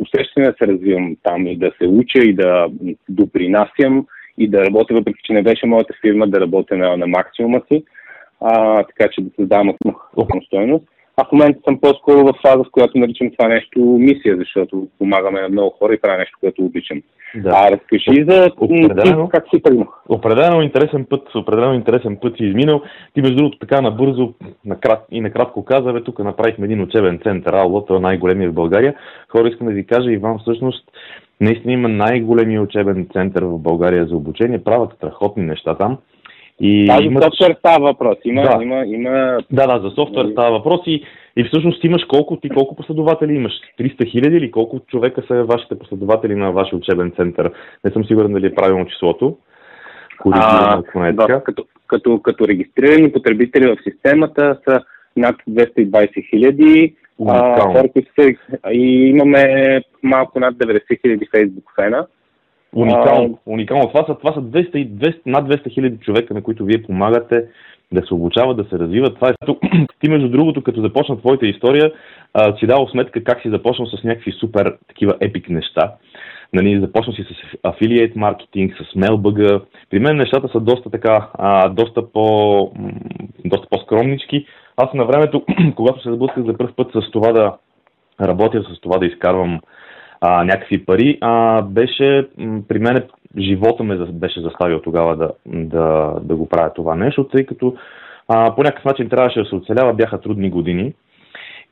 усещане 0.00 0.46
да 0.46 0.54
се 0.58 0.66
развивам 0.66 1.16
там 1.22 1.46
и 1.46 1.56
да 1.56 1.72
се 1.78 1.86
уча 1.86 2.18
и 2.18 2.34
да 2.34 2.68
допринасям 3.08 4.06
и 4.38 4.48
да 4.48 4.64
работя, 4.64 4.94
въпреки 4.94 5.20
че 5.24 5.32
не 5.32 5.42
беше 5.42 5.66
моята 5.66 5.94
фирма, 6.00 6.26
да 6.26 6.40
работя 6.40 6.76
на, 6.76 6.96
на 6.96 7.06
максимума 7.06 7.62
си 7.68 7.84
а, 8.40 8.82
така 8.82 9.08
че 9.12 9.20
да 9.20 9.30
създавам 9.36 9.74
околна 10.16 10.42
стоеност. 10.46 10.84
а 11.16 11.24
в 11.24 11.32
момента 11.32 11.60
съм 11.64 11.80
по-скоро 11.80 12.24
в 12.24 12.34
фаза, 12.42 12.64
в 12.64 12.70
която 12.72 12.98
наричам 12.98 13.30
това 13.30 13.48
нещо 13.48 13.80
мисия, 13.80 14.36
защото 14.36 14.88
помагаме 14.98 15.40
на 15.40 15.48
много 15.48 15.70
хора 15.70 15.94
и 15.94 16.00
правя 16.00 16.18
нещо, 16.18 16.38
което 16.40 16.64
обичам. 16.64 17.02
Да. 17.34 17.50
А 17.54 17.70
разкажи 17.70 18.24
за 18.28 18.50
определено, 18.56 19.28
как 19.28 19.44
си 19.54 19.62
тръгнал. 19.62 19.86
Определено 20.08 20.62
интересен 20.62 21.06
път, 21.10 21.34
определено 21.34 21.74
интересен 21.74 22.16
път 22.22 22.36
си 22.36 22.44
изминал. 22.44 22.82
Ти 23.14 23.20
между 23.20 23.36
другото 23.36 23.58
така 23.58 23.80
набързо 23.80 24.32
накрат, 24.64 25.04
и 25.10 25.20
накратко 25.20 25.64
каза, 25.64 25.92
бе, 25.92 26.02
тук 26.02 26.18
направихме 26.18 26.64
един 26.64 26.82
учебен 26.82 27.20
център, 27.22 27.52
Алла, 27.52 27.86
той 27.86 27.96
е 27.96 28.00
най-големия 28.00 28.50
в 28.50 28.54
България. 28.54 28.94
Хора, 29.28 29.48
искам 29.48 29.66
да 29.66 29.72
ви 29.72 29.86
кажа, 29.86 30.10
Иван 30.10 30.38
всъщност 30.38 30.84
наистина 31.40 31.72
има 31.72 31.88
най-големия 31.88 32.62
учебен 32.62 33.08
център 33.12 33.44
в 33.44 33.58
България 33.58 34.06
за 34.06 34.16
обучение. 34.16 34.64
Правят 34.64 34.92
страхотни 34.96 35.42
неща 35.42 35.74
там. 35.74 35.98
И 36.60 36.86
имат... 37.02 37.22
за 37.22 37.30
софтуер 37.30 37.56
става 37.58 37.84
въпрос. 37.84 38.18
Има, 38.24 38.42
да. 38.42 38.62
има, 38.62 38.84
има... 38.86 39.38
Да, 39.50 39.66
да, 39.66 39.88
за 39.88 39.94
софтуер 39.94 40.32
става 40.32 40.50
въпрос 40.50 40.80
и, 40.86 41.02
и 41.36 41.44
всъщност 41.44 41.84
имаш 41.84 42.04
колко, 42.04 42.36
ти 42.36 42.48
колко 42.48 42.76
последователи 42.76 43.34
имаш? 43.34 43.52
300 43.80 44.10
хиляди 44.10 44.36
или 44.36 44.50
колко 44.50 44.80
човека 44.80 45.22
са 45.28 45.44
вашите 45.44 45.78
последователи 45.78 46.34
на 46.34 46.52
вашия 46.52 46.78
учебен 46.78 47.12
център? 47.16 47.52
Не 47.84 47.90
съм 47.90 48.04
сигурен 48.04 48.32
дали 48.32 48.46
е 48.46 48.54
правилно 48.54 48.86
числото. 48.86 49.36
А, 50.32 50.82
да, 51.12 51.42
като, 51.44 51.64
като, 51.86 52.20
като 52.22 52.48
регистрирани 52.48 53.12
потребители 53.12 53.66
в 53.66 53.76
системата 53.84 54.58
са 54.68 54.80
над 55.16 55.36
220 55.50 56.30
хиляди. 56.30 56.94
И 58.72 59.08
имаме 59.08 59.80
малко 60.02 60.40
над 60.40 60.54
90 60.54 61.00
хиляди 61.00 61.28
Facebook 61.34 61.74
фена. 61.74 62.06
Уникално. 62.76 63.38
А... 63.46 63.50
Уникално. 63.50 63.88
Това 63.88 64.04
са, 64.06 64.14
това 64.14 64.32
са 64.32 64.40
200, 64.40 64.88
200, 64.88 65.20
над 65.26 65.48
200 65.48 65.74
хиляди 65.74 65.98
човека, 65.98 66.34
на 66.34 66.42
които 66.42 66.64
вие 66.64 66.82
помагате 66.82 67.44
да 67.92 68.06
се 68.06 68.14
обучават, 68.14 68.56
да 68.56 68.64
се 68.64 68.78
развиват. 68.78 69.14
Това 69.14 69.28
е 69.28 69.34
Ти, 70.00 70.10
между 70.10 70.28
другото, 70.28 70.62
като 70.62 70.82
започна 70.82 71.18
твоята 71.18 71.46
история, 71.46 71.92
а, 72.34 72.56
си 72.56 72.66
дал 72.66 72.88
сметка 72.88 73.24
как 73.24 73.42
си 73.42 73.50
започнал 73.50 73.86
с 73.86 74.04
някакви 74.04 74.32
супер 74.32 74.76
такива 74.88 75.14
епик 75.20 75.48
неща. 75.48 75.92
Нали, 76.52 76.80
започна 76.80 77.12
си 77.12 77.22
с 77.22 77.56
афилиейт 77.62 78.16
маркетинг, 78.16 78.74
с 78.76 78.98
MailBug. 78.98 79.62
При 79.90 79.98
мен 79.98 80.16
нещата 80.16 80.48
са 80.48 80.60
доста 80.60 80.90
така, 80.90 81.28
а, 81.34 81.68
доста, 81.68 82.12
по, 82.12 82.72
доста 83.44 83.66
по-скромнички. 83.70 84.46
Аз 84.76 84.94
на 84.94 85.04
времето, 85.04 85.42
когато 85.76 86.02
се 86.02 86.12
сблъсках 86.12 86.44
за 86.44 86.58
първ 86.58 86.72
път 86.76 86.92
с 86.92 87.10
това 87.10 87.32
да 87.32 87.56
работя, 88.20 88.62
с 88.62 88.80
това 88.80 88.98
да 88.98 89.06
изкарвам 89.06 89.60
а, 90.20 90.44
някакви 90.44 90.84
пари, 90.84 91.18
а, 91.20 91.62
беше 91.62 92.28
при 92.68 92.78
мен 92.78 93.02
живота 93.38 93.84
ме 93.84 93.96
беше 93.96 94.40
заставил 94.40 94.80
тогава 94.80 95.16
да, 95.16 95.30
да, 95.46 96.14
да 96.22 96.36
го 96.36 96.48
правя 96.48 96.72
това 96.72 96.94
нещо, 96.94 97.24
тъй 97.24 97.46
като 97.46 97.76
а, 98.28 98.54
по 98.54 98.62
някакъв 98.62 98.84
начин 98.84 99.08
трябваше 99.08 99.40
да 99.40 99.46
се 99.46 99.54
оцелява, 99.54 99.94
бяха 99.94 100.20
трудни 100.20 100.50
години. 100.50 100.92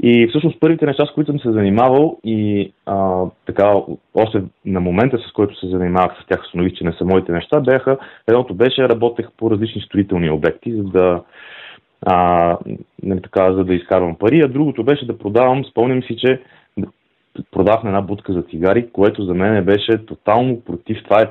И 0.02 0.26
всъщност 0.28 0.60
първите 0.60 0.86
неща, 0.86 1.06
с 1.06 1.14
които 1.14 1.30
съм 1.30 1.40
се 1.40 1.52
занимавал 1.52 2.18
и 2.24 2.72
а, 2.86 3.24
така, 3.46 3.74
още 4.14 4.42
на 4.64 4.80
момента, 4.80 5.18
с 5.18 5.32
който 5.32 5.58
се 5.58 5.68
занимавах 5.68 6.12
с 6.22 6.26
тях, 6.26 6.42
установих, 6.42 6.72
че 6.72 6.84
не 6.84 6.92
са 6.92 7.04
моите 7.04 7.32
неща, 7.32 7.60
бяха, 7.60 7.98
едното 8.28 8.54
беше, 8.54 8.88
работех 8.88 9.26
по 9.36 9.50
различни 9.50 9.80
строителни 9.80 10.30
обекти, 10.30 10.72
за 10.72 10.82
да, 10.82 11.22
а, 12.06 12.58
не, 13.02 13.20
така, 13.20 13.52
за 13.52 13.64
да 13.64 13.74
изкарвам 13.74 14.16
пари, 14.18 14.40
а 14.44 14.48
другото 14.48 14.84
беше 14.84 15.06
да 15.06 15.18
продавам, 15.18 15.64
спомням 15.64 16.02
си, 16.02 16.16
че 16.16 16.40
продавахме 17.50 17.90
една 17.90 18.02
будка 18.02 18.32
за 18.32 18.42
цигари, 18.42 18.88
което 18.92 19.24
за 19.24 19.34
мен 19.34 19.64
беше 19.64 20.06
тотално 20.06 20.60
против 20.60 20.98
това 21.04 21.22
е 21.22 21.30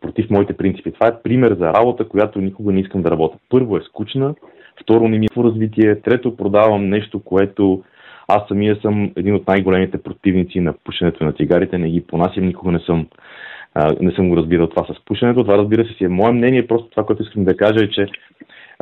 против 0.00 0.30
моите 0.30 0.56
принципи. 0.56 0.92
Това 0.92 1.06
е 1.08 1.22
пример 1.22 1.54
за 1.54 1.72
работа, 1.72 2.08
която 2.08 2.40
никога 2.40 2.72
не 2.72 2.80
искам 2.80 3.02
да 3.02 3.10
работя. 3.10 3.38
Първо 3.48 3.76
е 3.76 3.80
скучна, 3.80 4.34
второ 4.82 5.08
не 5.08 5.18
ми 5.18 5.26
е 5.26 5.42
развитие, 5.42 6.00
трето 6.00 6.36
продавам 6.36 6.88
нещо, 6.88 7.20
което 7.24 7.82
аз 8.28 8.42
самия 8.48 8.76
съм 8.82 9.12
един 9.16 9.34
от 9.34 9.48
най-големите 9.48 10.02
противници 10.02 10.60
на 10.60 10.74
пушенето 10.84 11.24
на 11.24 11.32
цигарите, 11.32 11.78
не 11.78 11.90
ги 11.90 12.06
понасям, 12.06 12.44
никога 12.44 12.72
не 12.72 12.78
съм, 12.78 13.06
а, 13.74 13.94
не 14.00 14.12
съм 14.12 14.28
го 14.28 14.36
разбирал 14.36 14.66
това 14.66 14.84
с 14.84 15.04
пушенето. 15.04 15.44
Това 15.44 15.58
разбира 15.58 15.84
се 15.84 15.92
си 15.92 16.04
е 16.04 16.08
мое 16.08 16.32
мнение, 16.32 16.66
просто 16.66 16.88
това, 16.90 17.04
което 17.04 17.22
искам 17.22 17.44
да 17.44 17.56
кажа 17.56 17.84
е, 17.84 17.88
че 17.88 18.06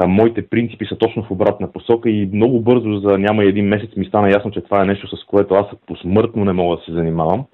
моите 0.07 0.49
принципи 0.49 0.87
са 0.87 0.97
точно 0.97 1.23
в 1.23 1.31
обратна 1.31 1.73
посока 1.73 2.11
и 2.11 2.31
много 2.33 2.61
бързо, 2.61 2.99
за 2.99 3.19
няма 3.19 3.45
един 3.45 3.67
месец, 3.67 3.91
ми 3.97 4.05
стана 4.05 4.31
ясно, 4.31 4.51
че 4.51 4.61
това 4.61 4.83
е 4.83 4.87
нещо, 4.87 5.17
с 5.17 5.25
което 5.25 5.55
аз 5.55 5.67
посмъртно 5.87 6.45
не 6.45 6.53
мога 6.53 6.77
да 6.77 6.83
се 6.83 6.93
занимавам. 6.93 7.45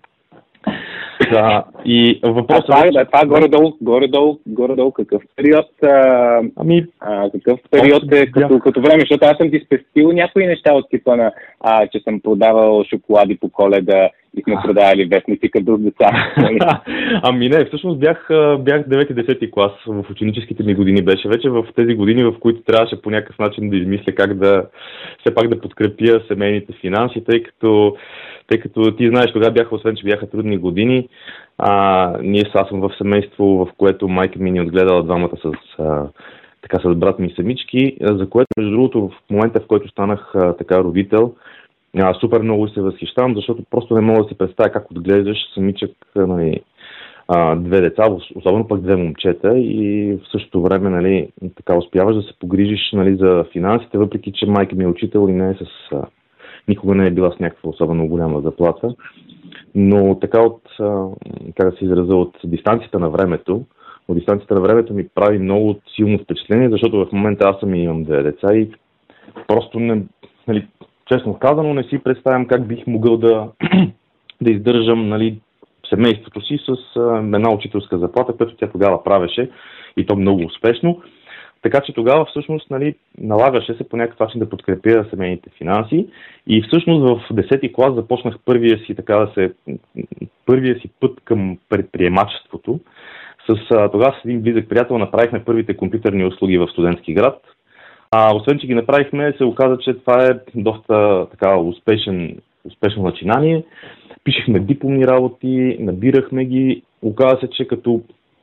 Да, 1.33 1.65
и 1.85 2.21
въпросът 2.23 2.65
а, 2.69 2.89
това, 2.89 3.01
е, 3.01 3.05
това 3.05 3.21
е 3.23 3.27
горе-долу, 3.27 3.77
горе-долу, 3.81 4.39
горе-долу 4.47 4.93
какъв 4.93 5.23
период, 5.37 5.83
а, 5.83 6.43
ами, 6.57 6.87
а, 7.01 7.31
какъв 7.31 7.61
период 7.71 8.13
е 8.13 8.27
като, 8.27 8.59
като 8.59 8.81
време, 8.81 9.01
защото 9.01 9.25
аз 9.25 9.37
съм 9.37 9.51
ти 9.51 9.63
спестил 9.67 10.13
някои 10.13 10.47
неща 10.47 10.75
от 10.75 10.91
типа 10.91 11.17
на, 11.17 11.33
а, 11.61 11.87
че 11.87 12.01
съм 12.01 12.21
продавал 12.21 12.85
шоколади 12.85 13.39
по 13.41 13.49
коледа 13.49 14.11
и 14.37 14.43
сме 14.43 14.57
продавали 14.65 15.05
вестници 15.05 15.51
като 15.51 15.77
деца. 15.79 16.11
ами 17.23 17.49
не, 17.49 17.65
всъщност 17.65 18.01
бях, 18.01 18.27
бях 18.59 18.87
9-10 18.87 19.51
клас. 19.51 19.73
В 19.87 20.05
ученическите 20.11 20.63
ми 20.63 20.75
години 20.75 21.03
беше 21.03 21.29
вече. 21.29 21.51
В 21.51 21.67
тези 21.77 21.95
години, 21.95 22.25
в 22.25 22.35
които 22.41 22.63
трябваше 22.63 23.03
по 23.03 23.11
някакъв 23.11 23.39
начин 23.39 23.71
да 23.71 23.77
измисля 23.77 24.13
как 24.13 24.35
да 24.35 24.65
все 25.21 25.35
пак 25.35 25.49
да 25.49 25.61
подкрепя 25.61 26.21
семейните 26.29 26.73
финанси, 26.81 27.25
тъй 27.25 27.43
като, 27.43 27.97
тъй 28.47 28.61
като 28.61 28.97
ти 28.97 29.09
знаеш, 29.09 29.33
тогава 29.33 29.53
бяха, 29.53 29.75
освен 29.75 29.97
че 29.97 30.05
бяха 30.05 30.31
трудни 30.31 30.59
години, 30.59 31.09
а, 31.59 32.13
ние 32.23 32.45
аз 32.55 32.69
съм 32.69 32.81
в 32.81 32.91
семейство, 32.99 33.45
в 33.45 33.69
което 33.79 34.09
майка 34.09 34.39
ми 34.39 34.51
ни 34.51 34.61
отгледала 34.61 35.03
двамата 35.03 35.37
с 35.43 35.53
а, 35.79 36.09
така 36.63 36.79
с 36.85 36.95
брат 36.95 37.19
ми 37.19 37.33
самички, 37.37 37.97
за 38.01 38.31
което, 38.31 38.47
между 38.59 38.71
другото, 38.71 39.09
в 39.09 39.31
момента, 39.31 39.61
в 39.61 39.67
който 39.67 39.89
станах 39.89 40.35
а, 40.35 40.53
така 40.53 40.79
родител, 40.79 41.35
а, 41.99 42.15
супер 42.15 42.41
много 42.41 42.69
се 42.69 42.81
възхищавам, 42.81 43.35
защото 43.35 43.63
просто 43.71 43.95
не 43.95 44.01
мога 44.01 44.23
да 44.23 44.29
си 44.29 44.39
представя 44.39 44.71
как 44.71 44.91
отглеждаш 44.91 45.39
самичък 45.55 45.91
нали, 46.17 46.61
а, 47.29 47.57
две 47.57 47.81
деца, 47.81 48.05
особено 48.35 48.69
пък 48.69 48.81
две 48.81 48.97
момчета 48.97 49.59
и 49.59 50.13
в 50.23 50.31
същото 50.33 50.63
време 50.63 50.91
нали, 50.91 51.29
така 51.57 51.77
успяваш 51.77 52.17
да 52.17 52.23
се 52.23 52.39
погрижиш 52.41 52.93
нали, 52.93 53.17
за 53.17 53.45
финансите, 53.53 53.99
въпреки 53.99 54.33
че 54.33 54.47
майка 54.47 54.77
ми 54.77 54.85
е 54.85 54.89
учител 54.89 55.27
и 55.29 55.33
не 55.33 55.51
е 55.51 55.55
с... 55.55 55.97
Никога 56.69 56.95
не 56.95 57.07
е 57.07 57.11
била 57.11 57.33
с 57.33 57.41
някаква 57.41 57.71
особено 57.71 58.09
голяма 58.09 58.41
заплата. 58.41 58.95
Но 59.75 60.19
така 60.21 60.43
от, 60.43 60.63
как 61.57 61.71
да 61.71 61.77
се 61.77 61.85
изразя, 61.85 62.17
от 62.17 62.37
дистанцията 62.45 62.99
на 62.99 63.11
времето, 63.11 63.65
от 64.09 64.17
дистанцията 64.17 64.55
на 64.55 64.61
времето 64.61 64.95
ми 64.95 65.09
прави 65.15 65.39
много 65.39 65.77
силно 65.97 66.19
впечатление, 66.19 66.71
защото 66.71 67.07
в 67.07 67.13
момента 67.13 67.49
аз 67.49 67.61
съм 67.61 67.75
и 67.75 67.83
имам 67.83 68.05
две 68.05 68.23
деца 68.23 68.55
и 68.55 68.71
просто 69.49 69.81
не, 69.81 70.03
нали, 70.49 70.67
честно 71.13 71.39
казано, 71.39 71.75
не 71.75 71.83
си 71.83 71.99
представям 71.99 72.47
как 72.47 72.67
бих 72.67 72.87
могъл 72.87 73.17
да, 73.17 73.49
да 74.41 74.51
издържам 74.51 75.09
нали, 75.09 75.41
семейството 75.91 76.41
си 76.41 76.59
с 76.67 77.01
една 77.35 77.51
учителска 77.51 77.99
заплата, 77.99 78.33
която 78.33 78.57
тя 78.57 78.71
тогава 78.71 79.05
правеше 79.05 79.51
и 79.97 80.07
то 80.07 80.17
много 80.17 80.45
успешно. 80.45 81.03
Така 81.63 81.81
че 81.81 81.93
тогава 81.93 82.25
всъщност 82.25 82.71
нали, 82.71 82.95
налагаше 83.19 83.75
се 83.75 83.89
по 83.89 83.97
някакъв 83.97 84.21
начин 84.21 84.41
да 84.41 84.49
подкрепя 84.49 85.07
семейните 85.11 85.51
финанси 85.59 86.07
и 86.47 86.63
всъщност 86.63 87.03
в 87.03 87.35
10-ти 87.35 87.73
клас 87.73 87.95
започнах 87.95 88.37
първия 88.45 88.79
си, 88.79 88.95
така 88.95 89.17
да 89.17 89.33
се, 89.35 89.53
първия 90.47 90.81
си 90.81 90.91
път 91.01 91.21
към 91.25 91.59
предприемачеството. 91.69 92.81
С, 93.47 93.55
тогава 93.69 94.17
с 94.23 94.25
един 94.25 94.43
близък 94.43 94.69
приятел 94.69 94.99
направихме 94.99 95.45
първите 95.45 95.77
компютърни 95.77 96.25
услуги 96.25 96.59
в 96.59 96.69
студентски 96.69 97.15
град. 97.15 97.43
А, 98.11 98.37
освен, 98.37 98.59
че 98.59 98.67
ги 98.67 98.75
направихме, 98.75 99.35
се 99.37 99.45
оказа, 99.45 99.79
че 99.79 99.95
това 99.95 100.27
е 100.27 100.41
доста 100.55 101.27
така 101.31 101.57
успешен, 101.59 102.39
успешно 102.65 103.03
начинание. 103.03 103.65
Пишехме 104.25 104.61
дипломни 104.61 105.07
работи, 105.07 105.77
набирахме 105.81 106.45
ги. 106.45 106.83
Оказа 107.03 107.37
се, 107.41 107.51
че 107.51 107.67
като 107.67 108.03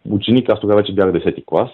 ученик, 0.09 0.49
аз 0.49 0.59
тогава 0.59 0.81
вече 0.81 0.95
бях 0.95 1.11
10 1.11 1.45
клас, 1.45 1.69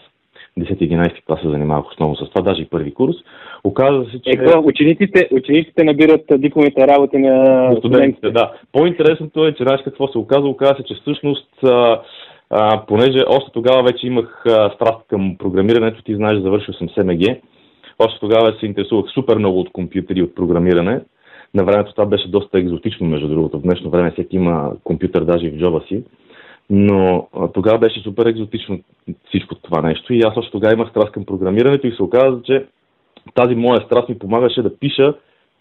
10-11 0.59 1.25
клас 1.25 1.41
се 1.41 1.49
занимавах 1.49 1.87
основно 1.91 2.15
с 2.15 2.29
това, 2.29 2.41
даже 2.41 2.61
и 2.61 2.69
първи 2.69 2.93
курс. 2.93 3.15
Оказа 3.63 4.05
се, 4.11 4.21
че... 4.21 4.29
Е, 4.29 4.57
учениците, 4.57 5.29
учениците 5.31 5.83
набират 5.83 6.25
дипломните 6.37 6.87
работи 6.87 7.17
на 7.17 7.75
студентите. 7.77 8.31
Да. 8.31 8.51
По-интересното 8.71 9.45
е, 9.45 9.53
че 9.53 9.63
знаеш 9.63 9.81
какво 9.83 10.07
се 10.07 10.17
оказа. 10.17 10.47
Оказа 10.47 10.75
се, 10.77 10.83
че 10.83 10.95
всъщност 11.01 11.49
а, 11.63 12.01
а, 12.49 12.85
понеже 12.87 13.19
още 13.27 13.51
тогава 13.53 13.83
вече 13.83 14.07
имах 14.07 14.43
а, 14.45 14.71
страст 14.75 15.07
към 15.09 15.35
програмирането, 15.39 16.03
ти 16.03 16.15
знаеш, 16.15 16.41
завършил 16.41 16.73
съм 16.73 16.89
СМГ, 16.89 17.21
още 17.99 18.19
тогава 18.19 18.55
се 18.59 18.65
интересувах 18.65 19.05
супер 19.13 19.37
много 19.37 19.59
от 19.59 19.71
компютри 19.71 20.19
и 20.19 20.23
от 20.23 20.35
програмиране. 20.35 21.01
На 21.53 21.63
времето 21.63 21.91
това 21.91 22.05
беше 22.05 22.27
доста 22.27 22.59
екзотично, 22.59 23.07
между 23.07 23.27
другото. 23.27 23.59
В 23.59 23.61
днешно 23.61 23.89
време 23.89 24.11
всеки 24.11 24.35
има 24.35 24.71
компютър 24.83 25.23
даже 25.23 25.45
и 25.45 25.49
в 25.49 25.57
джоба 25.57 25.81
си. 25.87 26.03
Но 26.69 27.27
тогава 27.53 27.77
беше 27.77 27.99
супер 27.99 28.25
екзотично 28.25 28.79
всичко 29.27 29.55
това 29.55 29.81
нещо 29.81 30.13
и 30.13 30.21
аз 30.21 30.37
още 30.37 30.51
тогава 30.51 30.73
имах 30.73 30.89
страст 30.89 31.11
към 31.11 31.25
програмирането 31.25 31.87
и 31.87 31.91
се 31.91 32.03
оказа, 32.03 32.41
че 32.43 32.65
тази 33.35 33.55
моя 33.55 33.81
страст 33.81 34.09
ми 34.09 34.19
помагаше 34.19 34.61
да 34.61 34.77
пиша 34.79 35.13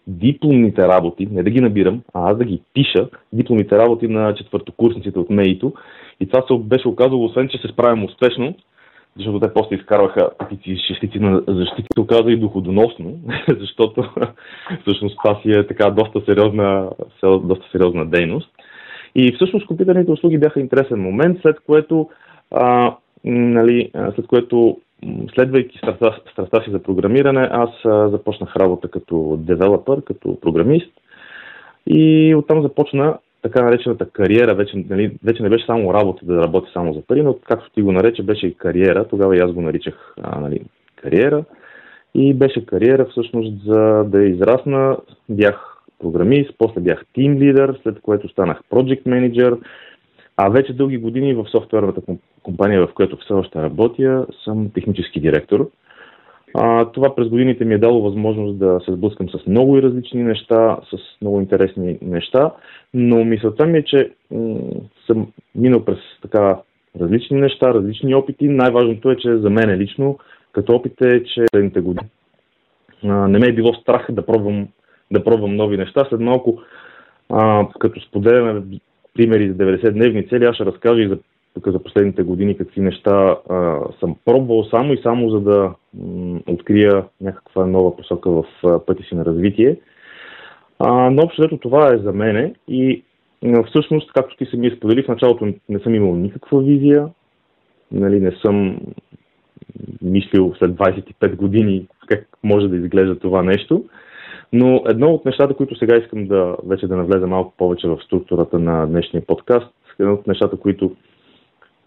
дипломните 0.07 0.87
работи, 0.87 1.27
не 1.31 1.43
да 1.43 1.49
ги 1.49 1.61
набирам, 1.61 2.01
а 2.13 2.31
аз 2.31 2.37
да 2.37 2.45
ги 2.45 2.61
пиша, 2.73 3.09
дипломните 3.33 3.77
работи 3.77 4.07
на 4.07 4.35
четвъртокурсниците 4.35 5.19
от 5.19 5.29
МЕИТО. 5.29 5.73
И 6.19 6.27
това 6.27 6.41
се 6.47 6.53
беше 6.63 6.87
оказало, 6.87 7.25
освен 7.25 7.49
че 7.49 7.57
се 7.57 7.67
справям 7.67 8.03
успешно, 8.03 8.55
защото 9.17 9.39
те 9.39 9.53
после 9.53 9.75
изкарваха 9.75 10.29
петици 10.39 10.77
шестици 10.87 11.19
на 11.19 11.43
защита, 11.47 11.87
се 11.95 12.01
оказа 12.01 12.31
и 12.31 12.37
доходоносно, 12.37 13.19
защото 13.59 14.03
всъщност 14.81 15.17
това 15.23 15.39
си 15.41 15.51
е 15.51 15.67
така 15.67 15.89
доста 15.89 16.21
сериозна, 16.25 16.89
доста 17.23 17.65
сериозна 17.71 18.05
дейност. 18.05 18.49
И 19.15 19.31
всъщност 19.31 19.67
компютърните 19.67 20.11
услуги 20.11 20.37
бяха 20.37 20.59
интересен 20.59 20.99
момент, 20.99 21.37
след 21.41 21.59
което, 21.59 22.09
а, 22.51 22.95
нали, 23.23 23.91
след 24.15 24.27
което 24.27 24.77
следвайки 25.35 25.77
страста, 25.77 26.63
си 26.63 26.71
за 26.71 26.83
програмиране, 26.83 27.47
аз 27.51 27.69
а, 27.85 28.09
започнах 28.09 28.55
работа 28.55 28.87
като 28.87 29.37
девелопър, 29.41 30.03
като 30.03 30.39
програмист 30.39 30.91
и 31.87 32.35
оттам 32.35 32.61
започна 32.61 33.17
така 33.41 33.63
наречената 33.63 34.09
кариера, 34.09 34.55
вече, 34.55 34.85
нали, 34.89 35.17
вече 35.23 35.43
не 35.43 35.49
беше 35.49 35.65
само 35.65 35.93
работа 35.93 36.25
да 36.25 36.41
работи 36.41 36.69
само 36.73 36.93
за 36.93 37.01
пари, 37.01 37.23
но 37.23 37.37
както 37.47 37.71
ти 37.71 37.81
го 37.81 37.91
нарече, 37.91 38.23
беше 38.23 38.47
и 38.47 38.53
кариера. 38.53 39.07
Тогава 39.07 39.37
и 39.37 39.39
аз 39.39 39.51
го 39.51 39.61
наричах 39.61 40.13
а, 40.21 40.39
нали, 40.39 40.61
кариера. 40.95 41.43
И 42.15 42.33
беше 42.33 42.65
кариера 42.65 43.05
всъщност 43.05 43.65
за 43.65 44.03
да 44.07 44.23
израсна. 44.23 44.97
Бях 45.29 45.77
програмист, 45.99 46.51
после 46.57 46.81
бях 46.81 47.05
тим 47.13 47.37
лидер, 47.37 47.79
след 47.83 48.01
което 48.01 48.29
станах 48.29 48.61
project 48.71 49.01
менеджер. 49.05 49.57
А 50.37 50.49
вече 50.49 50.73
дълги 50.73 50.97
години 50.97 51.33
в 51.33 51.45
софтуерната 51.51 52.01
компания, 52.43 52.87
в 52.87 52.93
която 52.93 53.17
все 53.17 53.33
още 53.33 53.61
работя, 53.61 54.25
съм 54.43 54.69
технически 54.73 55.19
директор. 55.19 55.69
А, 56.53 56.85
това 56.85 57.15
през 57.15 57.29
годините 57.29 57.65
ми 57.65 57.73
е 57.73 57.77
дало 57.77 58.01
възможност 58.01 58.59
да 58.59 58.79
се 58.85 58.91
сблъскам 58.91 59.29
с 59.29 59.47
много 59.47 59.77
и 59.77 59.81
различни 59.81 60.23
неща, 60.23 60.77
с 60.91 61.21
много 61.21 61.39
интересни 61.39 61.97
неща, 62.01 62.51
но 62.93 63.25
мисълта 63.25 63.65
ми 63.65 63.77
е, 63.77 63.83
че 63.83 64.11
м- 64.31 64.59
съм 65.07 65.27
минал 65.55 65.85
през 65.85 65.97
така 66.21 66.57
различни 67.01 67.41
неща, 67.41 67.73
различни 67.73 68.15
опити. 68.15 68.47
Най-важното 68.47 69.11
е, 69.11 69.15
че 69.15 69.37
за 69.37 69.49
мен 69.49 69.77
лично, 69.77 70.19
като 70.51 70.75
опит 70.75 71.01
е, 71.01 71.23
че 71.23 71.45
следните 71.51 71.81
години 71.81 72.09
не 73.03 73.39
ме 73.39 73.47
е 73.47 73.53
било 73.53 73.73
страх 73.73 74.07
да 74.11 74.25
пробвам, 74.25 74.67
да 75.11 75.23
пробвам 75.23 75.55
нови 75.55 75.77
неща. 75.77 76.05
След 76.09 76.19
малко, 76.19 76.61
а, 77.29 77.67
като 77.79 78.01
споделяме 78.01 78.61
примери 79.13 79.49
за 79.49 79.55
90-дневни 79.55 80.29
цели, 80.29 80.45
аз 80.45 80.55
ще 80.55 80.65
разкажа 80.65 81.01
и 81.01 81.07
за 81.07 81.17
за 81.67 81.83
последните 81.83 82.23
години 82.23 82.57
какви 82.57 82.81
неща 82.81 83.37
а, 83.49 83.79
съм 83.99 84.15
пробвал 84.25 84.63
само 84.63 84.93
и 84.93 85.01
само 85.03 85.29
за 85.29 85.39
да 85.39 85.73
м- 85.93 86.39
открия 86.47 87.03
някаква 87.21 87.65
нова 87.65 87.97
посока 87.97 88.31
в 88.31 88.43
а, 88.65 88.85
пъти 88.85 89.03
си 89.03 89.15
на 89.15 89.25
развитие. 89.25 89.77
А, 90.79 91.09
но 91.09 91.21
общо 91.21 91.57
това 91.57 91.93
е 91.93 91.97
за 91.97 92.13
мене 92.13 92.53
и 92.67 93.03
но 93.43 93.63
всъщност, 93.63 94.13
както 94.13 94.37
ти 94.37 94.45
сами 94.45 94.71
сподели, 94.77 95.03
в 95.03 95.07
началото 95.07 95.53
не 95.69 95.79
съм 95.79 95.95
имал 95.95 96.15
никаква 96.15 96.61
визия, 96.61 97.07
нали, 97.91 98.19
не 98.19 98.31
съм 98.31 98.79
мислил 100.01 100.53
след 100.59 100.71
25 100.71 101.35
години 101.35 101.87
как 102.07 102.27
може 102.43 102.67
да 102.67 102.75
изглежда 102.75 103.19
това 103.19 103.43
нещо. 103.43 103.85
Но 104.53 104.83
едно 104.87 105.13
от 105.13 105.25
нещата, 105.25 105.53
които 105.53 105.75
сега 105.75 105.97
искам 105.97 106.27
да 106.27 106.55
вече 106.67 106.87
да 106.87 106.95
навлеза 106.95 107.27
малко 107.27 107.53
повече 107.57 107.87
в 107.87 107.99
структурата 108.05 108.59
на 108.59 108.85
днешния 108.87 109.25
подкаст, 109.25 109.73
едно 109.99 110.13
от 110.13 110.27
нещата, 110.27 110.57
които 110.57 110.95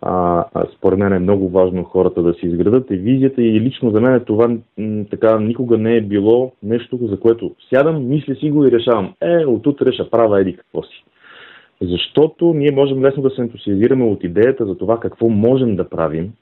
а, 0.03 0.45
според 0.77 0.99
мен 0.99 1.13
е 1.13 1.19
много 1.19 1.49
важно 1.49 1.85
хората 1.85 2.23
да 2.23 2.35
си 2.35 2.47
изградат 2.47 2.91
е 2.91 2.97
визията 2.97 3.43
и 3.43 3.61
лично 3.61 3.91
за 3.91 4.01
мен 4.01 4.25
това 4.27 4.49
м- 4.49 5.05
така 5.11 5.39
никога 5.39 5.79
не 5.79 5.97
е 5.97 6.01
било 6.01 6.53
нещо, 6.63 6.99
за 7.03 7.21
което 7.21 7.51
сядам, 7.75 8.09
мисля 8.09 8.35
си 8.35 8.51
го 8.51 8.67
и 8.67 8.71
решавам. 8.71 9.15
Е, 9.21 9.45
от 9.45 9.67
утре 9.67 9.93
ще 9.93 10.11
правя 10.11 10.41
еди 10.41 10.57
какво 10.57 10.83
си. 10.83 11.05
Защото 11.81 12.55
ние 12.55 12.71
можем 12.73 13.05
лесно 13.05 13.23
да 13.23 13.31
се 13.31 13.43
ентусиазираме 13.43 14.05
от 14.05 14.25
идеята 14.25 14.67
за 14.67 14.79
това 14.79 15.01
какво 15.01 15.29
можем 15.29 15.77
да 15.77 15.89
правим, 15.89 16.33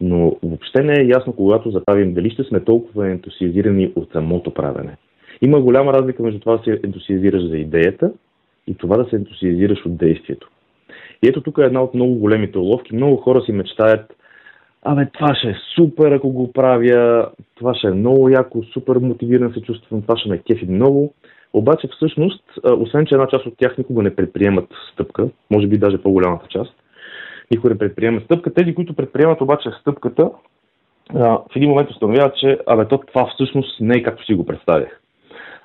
но 0.00 0.36
въобще 0.42 0.82
не 0.82 0.92
е 1.00 1.06
ясно, 1.06 1.32
когато 1.32 1.70
заправим, 1.70 2.14
дали 2.14 2.30
ще 2.30 2.44
сме 2.44 2.60
толкова 2.60 3.10
ентусиазирани 3.10 3.92
от 3.96 4.12
самото 4.12 4.54
правене. 4.54 4.96
Има 5.42 5.60
голяма 5.60 5.92
разлика 5.92 6.22
между 6.22 6.40
това 6.40 6.56
да 6.56 6.62
се 6.64 6.80
ентусиазираш 6.84 7.48
за 7.48 7.56
идеята 7.56 8.12
и 8.66 8.74
това 8.74 8.96
да 8.96 9.10
се 9.10 9.16
ентусиазираш 9.16 9.86
от 9.86 9.96
действието. 9.96 10.50
И 11.22 11.28
ето 11.28 11.40
тук 11.40 11.58
е 11.58 11.64
една 11.64 11.82
от 11.82 11.94
много 11.94 12.14
големите 12.14 12.58
уловки. 12.58 12.94
Много 12.94 13.16
хора 13.16 13.42
си 13.42 13.52
мечтаят, 13.52 14.16
абе, 14.82 15.08
това 15.12 15.34
ще 15.34 15.48
е 15.48 15.56
супер, 15.74 16.12
ако 16.12 16.30
го 16.30 16.52
правя, 16.52 17.28
това 17.54 17.74
ще 17.74 17.86
е 17.86 17.90
много 17.90 18.28
яко, 18.28 18.62
супер 18.62 18.96
мотивиран 18.96 19.52
се 19.52 19.62
чувствам, 19.62 20.02
това 20.02 20.16
ще 20.16 20.28
ме 20.28 20.38
кефи 20.38 20.66
много. 20.66 21.14
Обаче 21.52 21.88
всъщност, 21.96 22.44
освен 22.64 23.06
че 23.06 23.14
една 23.14 23.26
част 23.26 23.46
от 23.46 23.56
тях 23.56 23.78
никога 23.78 24.02
не 24.02 24.16
предприемат 24.16 24.68
стъпка, 24.92 25.28
може 25.50 25.66
би 25.66 25.78
даже 25.78 25.98
по-голямата 25.98 26.46
част, 26.48 26.74
никога 27.50 27.70
не 27.70 27.78
предприемат 27.78 28.24
стъпка. 28.24 28.54
Тези, 28.54 28.74
които 28.74 28.94
предприемат 28.94 29.40
обаче 29.40 29.68
стъпката, 29.80 30.30
в 31.14 31.56
един 31.56 31.68
момент 31.68 31.90
установяват, 31.90 32.36
че 32.36 32.58
абе, 32.66 32.88
то 32.88 32.98
това 32.98 33.30
всъщност 33.34 33.80
не 33.80 33.98
е 33.98 34.02
както 34.02 34.24
си 34.24 34.34
го 34.34 34.46
представях. 34.46 34.99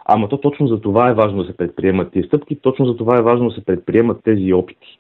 Ама 0.06 0.30
то 0.30 0.38
точно 0.38 0.68
за 0.68 0.82
това 0.82 1.10
е 1.10 1.14
важно 1.14 1.44
да 1.44 1.52
се 1.52 1.58
предприемат 1.58 2.12
тези 2.12 2.28
стъпки, 2.28 2.56
точно 2.56 2.86
за 2.86 2.98
това 2.98 3.18
е 3.18 3.22
важно 3.22 3.50
да 3.50 3.56
се 3.56 3.66
предприемат 3.66 4.24
тези 4.24 4.54
опити. 4.54 5.00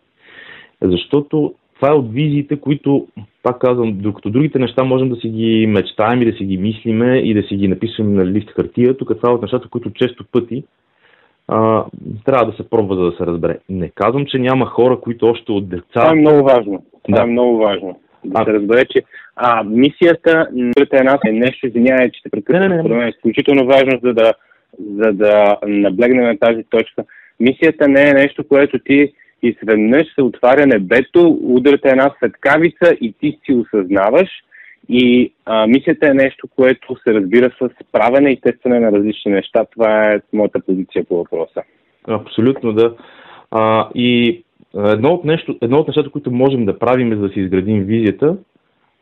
Защото 0.81 1.53
това 1.75 1.89
е 1.89 1.95
от 1.95 2.13
визиите, 2.13 2.59
които, 2.59 3.07
пак 3.43 3.59
казвам, 3.59 3.97
докато 3.97 4.29
другите 4.29 4.59
неща 4.59 4.83
можем 4.83 5.09
да 5.09 5.15
си 5.15 5.29
ги 5.29 5.67
мечтаем 5.67 6.21
и 6.21 6.31
да 6.31 6.37
си 6.37 6.45
ги 6.45 6.57
мислиме 6.57 7.17
и 7.17 7.33
да 7.33 7.43
си 7.43 7.55
ги 7.55 7.67
написваме 7.67 8.11
на 8.11 8.25
лист 8.25 8.51
хартия, 8.51 8.97
тук 8.97 9.11
това 9.17 9.31
е 9.31 9.33
от 9.33 9.41
нещата, 9.41 9.69
които 9.69 9.91
често 9.91 10.25
пъти 10.31 10.63
а, 11.47 11.85
трябва 12.25 12.51
да 12.51 12.57
се 12.57 12.69
пробва, 12.69 12.95
за 12.95 13.01
да 13.01 13.11
се 13.11 13.25
разбере. 13.25 13.57
Не 13.69 13.89
казвам, 13.89 14.25
че 14.25 14.39
няма 14.39 14.65
хора, 14.65 14.99
които 14.99 15.25
още 15.25 15.51
от 15.51 15.69
деца... 15.69 15.85
Това 15.93 16.11
е 16.11 16.15
много 16.15 16.43
важно. 16.43 16.85
Това 17.03 17.17
да. 17.17 17.23
е 17.23 17.31
много 17.31 17.57
важно. 17.57 17.99
Да 18.25 18.41
а... 18.41 18.45
се 18.45 18.53
разбере, 18.53 18.85
че 18.85 19.03
а, 19.35 19.63
мисията 19.63 20.47
е 20.93 21.03
нас 21.03 21.19
е 21.27 21.31
нещо, 21.31 21.67
извинявай, 21.67 22.11
че 22.11 22.23
те 22.23 22.29
прекъсвам, 22.29 23.01
е 23.01 23.09
изключително 23.09 23.65
важно, 23.65 23.99
за 24.03 24.13
да, 24.13 24.33
за 24.79 25.11
да 25.13 25.57
наблегнем 25.67 26.25
на 26.25 26.37
тази 26.37 26.63
точка. 26.69 27.03
Мисията 27.39 27.87
не 27.87 28.09
е 28.09 28.13
нещо, 28.13 28.47
което 28.47 28.79
ти 28.79 29.13
изведнъж 29.43 30.13
се 30.15 30.21
отваря 30.21 30.67
небето, 30.67 31.39
удрата 31.43 31.89
една 31.89 32.11
светкавица 32.17 32.95
и 33.01 33.13
ти 33.19 33.39
си 33.45 33.53
осъзнаваш. 33.53 34.29
И 34.89 35.33
а, 35.45 35.67
мисията 35.67 36.07
е 36.07 36.13
нещо, 36.13 36.47
което 36.55 36.95
се 37.07 37.13
разбира 37.13 37.51
с 37.61 37.69
правене 37.91 38.29
и 38.29 38.41
тестване 38.41 38.79
на 38.79 38.91
различни 38.91 39.31
неща. 39.31 39.65
Това 39.65 40.11
е 40.11 40.21
моята 40.33 40.59
позиция 40.59 41.03
по 41.03 41.17
въпроса. 41.17 41.61
Абсолютно, 42.07 42.73
да. 42.73 42.95
А, 43.51 43.89
и 43.95 44.43
едно 44.75 45.09
от, 45.09 45.25
нещо, 45.25 45.57
едно 45.61 45.77
от 45.77 45.87
нещата, 45.87 46.09
които 46.09 46.31
можем 46.31 46.65
да 46.65 46.79
правим 46.79 47.11
е 47.11 47.15
да 47.15 47.29
си 47.29 47.39
изградим 47.39 47.83
визията. 47.83 48.37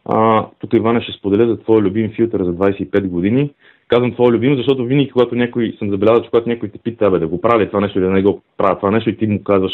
А, 0.06 0.48
тук 0.60 0.74
Ивана 0.74 1.02
ще 1.02 1.12
споделя 1.12 1.48
за 1.48 1.60
твоя 1.60 1.82
любим 1.82 2.12
филтър 2.12 2.44
за 2.44 2.54
25 2.54 3.08
години. 3.08 3.54
Казвам 3.88 4.14
твой 4.14 4.32
любим, 4.32 4.56
защото 4.56 4.86
винаги, 4.86 5.10
когато 5.10 5.36
някой 5.36 5.76
съм 5.80 5.90
забелязал, 5.90 6.24
че 6.24 6.30
когато 6.30 6.50
някой 6.50 6.70
те 6.70 6.78
пита, 6.78 7.12
бе, 7.12 7.20
да 7.20 7.28
го 7.28 7.42
прави 7.42 7.68
това 7.68 7.80
нещо 7.80 8.00
или 8.00 8.06
да 8.06 8.12
не 8.12 8.22
го 8.22 8.42
правя 8.58 8.76
това 8.76 8.92
нещо 8.92 9.10
и 9.10 9.18
ти 9.18 9.28
му 9.28 9.44
казваш, 9.44 9.74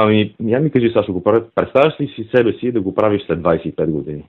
Ами, 0.00 0.34
я 0.40 0.60
ми 0.60 0.70
кажи, 0.70 0.90
Сашо, 0.92 1.12
го 1.12 1.22
правя. 1.22 1.44
Представяш 1.54 2.00
ли 2.00 2.06
си 2.06 2.28
себе 2.34 2.52
си 2.52 2.72
да 2.72 2.80
го 2.80 2.94
правиш 2.94 3.22
след 3.26 3.38
25 3.38 3.86
години? 3.86 4.24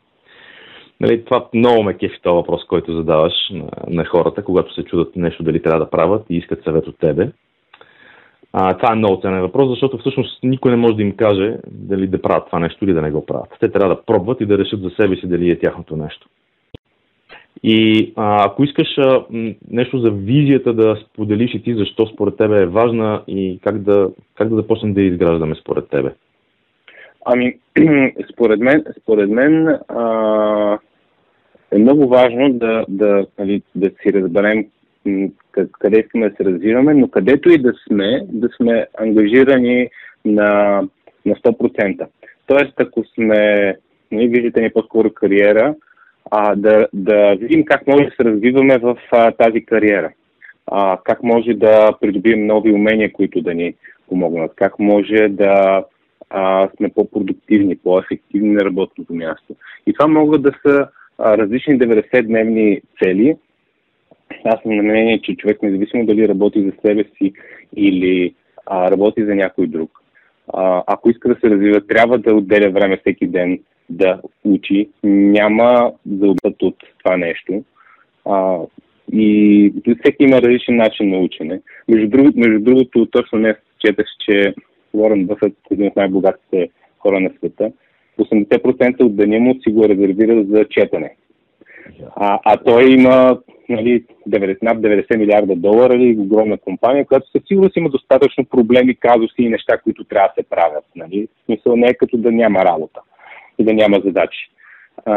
Нали, 0.99 1.25
това 1.25 1.47
много 1.53 1.83
ме 1.83 1.97
кефи 1.97 2.19
този 2.21 2.33
въпрос, 2.33 2.65
който 2.67 2.97
задаваш 2.97 3.33
на, 3.51 3.69
на 3.87 4.05
хората, 4.05 4.43
когато 4.43 4.73
се 4.73 4.83
чудат 4.83 5.15
нещо 5.15 5.43
дали 5.43 5.61
трябва 5.61 5.85
да 5.85 5.89
правят 5.89 6.25
и 6.29 6.37
искат 6.37 6.63
съвет 6.63 6.87
от 6.87 6.99
тебе. 6.99 7.31
А, 8.53 8.77
това 8.77 8.93
е 8.93 8.95
много 8.95 9.21
ценен 9.21 9.41
въпрос, 9.41 9.69
защото 9.69 9.97
всъщност 9.97 10.43
никой 10.43 10.71
не 10.71 10.77
може 10.77 10.95
да 10.95 11.01
им 11.01 11.15
каже 11.15 11.57
дали 11.71 12.07
да 12.07 12.21
правят 12.21 12.45
това 12.45 12.59
нещо 12.59 12.85
или 12.85 12.93
да 12.93 13.01
не 13.01 13.11
го 13.11 13.25
правят. 13.25 13.57
Те 13.59 13.71
трябва 13.71 13.95
да 13.95 14.01
пробват 14.01 14.41
и 14.41 14.45
да 14.45 14.57
решат 14.57 14.81
за 14.81 14.89
себе 14.89 15.15
си 15.15 15.27
дали 15.27 15.49
е 15.49 15.59
тяхното 15.59 15.95
нещо. 15.95 16.27
И 17.63 18.13
а, 18.15 18.45
ако 18.45 18.63
искаш 18.63 18.87
а, 18.97 19.25
нещо 19.71 19.99
за 19.99 20.11
визията 20.11 20.73
да 20.73 20.95
споделиш 20.95 21.53
и 21.53 21.63
ти 21.63 21.75
защо 21.75 22.07
според 22.07 22.37
тебе 22.37 22.61
е 22.61 22.65
важна 22.65 23.23
и 23.27 23.59
как 23.63 23.81
да, 23.81 24.09
как 24.35 24.49
да 24.49 24.55
започнем 24.55 24.93
да 24.93 25.01
изграждаме 25.01 25.55
според 25.55 25.89
тебе? 25.89 26.13
Ами, 27.25 27.57
според 28.33 28.59
мен, 28.59 28.83
според 29.01 29.29
мен 29.29 29.67
а, 29.87 30.77
е 31.71 31.77
много 31.77 32.07
важно 32.07 32.53
да, 32.53 32.85
да, 32.89 33.25
нали, 33.39 33.61
да 33.75 33.89
си 33.89 34.13
разберем 34.13 34.65
къде 35.79 35.99
искаме 35.99 36.29
да 36.29 36.35
се 36.35 36.45
развиваме, 36.45 36.93
но 36.93 37.07
където 37.07 37.49
и 37.49 37.57
да 37.57 37.73
сме, 37.87 38.25
да 38.29 38.49
сме 38.49 38.87
ангажирани 38.97 39.89
на, 40.25 40.81
на 41.25 41.35
100%. 41.35 42.07
Тоест, 42.47 42.73
ако 42.79 43.03
сме, 43.03 43.75
нали, 44.11 44.27
виждате 44.27 44.61
ни 44.61 44.69
по-скоро 44.69 45.13
кариера, 45.13 45.75
а, 46.31 46.55
да, 46.55 46.87
да 46.93 47.35
видим 47.35 47.65
как 47.65 47.87
може 47.87 48.03
да 48.03 48.11
се 48.11 48.23
развиваме 48.23 48.77
в 48.77 48.97
а, 49.11 49.31
тази 49.31 49.65
кариера. 49.65 50.11
А, 50.67 50.97
как 51.03 51.23
може 51.23 51.53
да 51.53 51.93
придобием 52.01 52.45
нови 52.45 52.71
умения, 52.71 53.13
които 53.13 53.41
да 53.41 53.53
ни 53.53 53.75
помогнат. 54.09 54.51
Как 54.55 54.79
може 54.79 55.27
да 55.29 55.83
а, 56.29 56.69
сме 56.77 56.89
по-продуктивни, 56.89 57.77
по-ефективни 57.77 58.49
на 58.49 58.65
работното 58.65 59.13
място. 59.13 59.55
И 59.87 59.93
това 59.93 60.07
могат 60.07 60.41
да 60.41 60.51
са 60.65 60.87
а, 61.17 61.37
различни 61.37 61.79
90-дневни 61.79 62.81
цели. 63.03 63.37
Аз 64.43 64.61
съм 64.61 64.75
на 64.75 64.83
мнение, 64.83 65.21
че 65.21 65.35
човек, 65.35 65.63
независимо 65.63 66.05
дали 66.05 66.27
работи 66.27 66.63
за 66.63 66.71
себе 66.85 67.03
си 67.03 67.33
или 67.75 68.33
а, 68.65 68.91
работи 68.91 69.25
за 69.25 69.35
някой 69.35 69.67
друг, 69.67 69.99
а, 70.53 70.83
ако 70.87 71.09
иска 71.09 71.29
да 71.29 71.35
се 71.35 71.49
развива, 71.49 71.87
трябва 71.87 72.17
да 72.17 72.35
отделя 72.35 72.69
време 72.69 72.97
всеки 72.97 73.27
ден 73.27 73.59
да 73.89 74.21
учи, 74.43 74.89
няма 75.03 75.91
заобът 76.19 76.61
от 76.61 76.75
това 77.03 77.17
нещо. 77.17 77.63
А, 78.25 78.57
и 79.11 79.73
всеки 79.85 80.23
има 80.23 80.41
различен 80.41 80.75
начин 80.75 81.09
на 81.09 81.17
учене. 81.17 81.61
Между, 81.87 82.07
друг, 82.07 82.35
между 82.35 82.59
другото, 82.59 83.05
точно 83.05 83.39
днес 83.39 83.55
четах, 83.79 84.05
че 84.19 84.53
Уорън 84.93 85.25
Бъфет, 85.25 85.53
един 85.71 85.87
от 85.87 85.95
най-богатите 85.95 86.69
хора 86.99 87.19
на 87.19 87.29
света, 87.37 87.71
80% 88.19 89.01
от 89.01 89.15
деня 89.15 89.39
му 89.39 89.55
си 89.61 89.71
го 89.71 89.89
резервира 89.89 90.43
за 90.43 90.65
четене. 90.65 91.15
А, 92.15 92.39
а 92.45 92.57
той 92.57 92.91
има 92.91 93.39
нали, 93.69 94.03
90, 94.29 94.57
над 94.61 94.77
90 94.77 95.17
милиарда 95.17 95.55
долара 95.55 95.95
или 95.95 96.19
огромна 96.19 96.57
компания, 96.57 97.05
която 97.05 97.31
със 97.31 97.41
сигурност 97.47 97.77
има 97.77 97.89
достатъчно 97.89 98.45
проблеми, 98.45 98.95
казуси 98.95 99.35
и 99.41 99.49
неща, 99.49 99.77
които 99.77 100.03
трябва 100.03 100.27
да 100.27 100.43
се 100.43 100.49
правят. 100.49 100.85
Нали. 100.95 101.27
В 101.27 101.45
смисъл 101.45 101.75
не 101.75 101.87
е 101.87 101.93
като 101.93 102.17
да 102.17 102.31
няма 102.31 102.65
работа 102.65 102.99
и 103.59 103.63
да 103.63 103.73
няма 103.73 104.01
задачи. 104.05 104.49
А, 105.05 105.15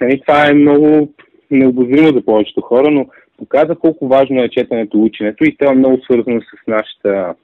нали, 0.00 0.20
това 0.20 0.48
е 0.48 0.54
много 0.54 1.08
необозримо 1.50 2.08
за 2.08 2.24
повечето 2.24 2.60
хора, 2.60 2.90
но 2.90 3.06
показва 3.38 3.76
колко 3.76 4.08
важно 4.08 4.42
е 4.42 4.48
четенето 4.48 5.02
ученето 5.02 5.44
и 5.44 5.56
това 5.56 5.72
е 5.72 5.76
много 5.76 5.98
свързано 6.02 6.40
с 6.40 6.66
нашата 6.66 7.34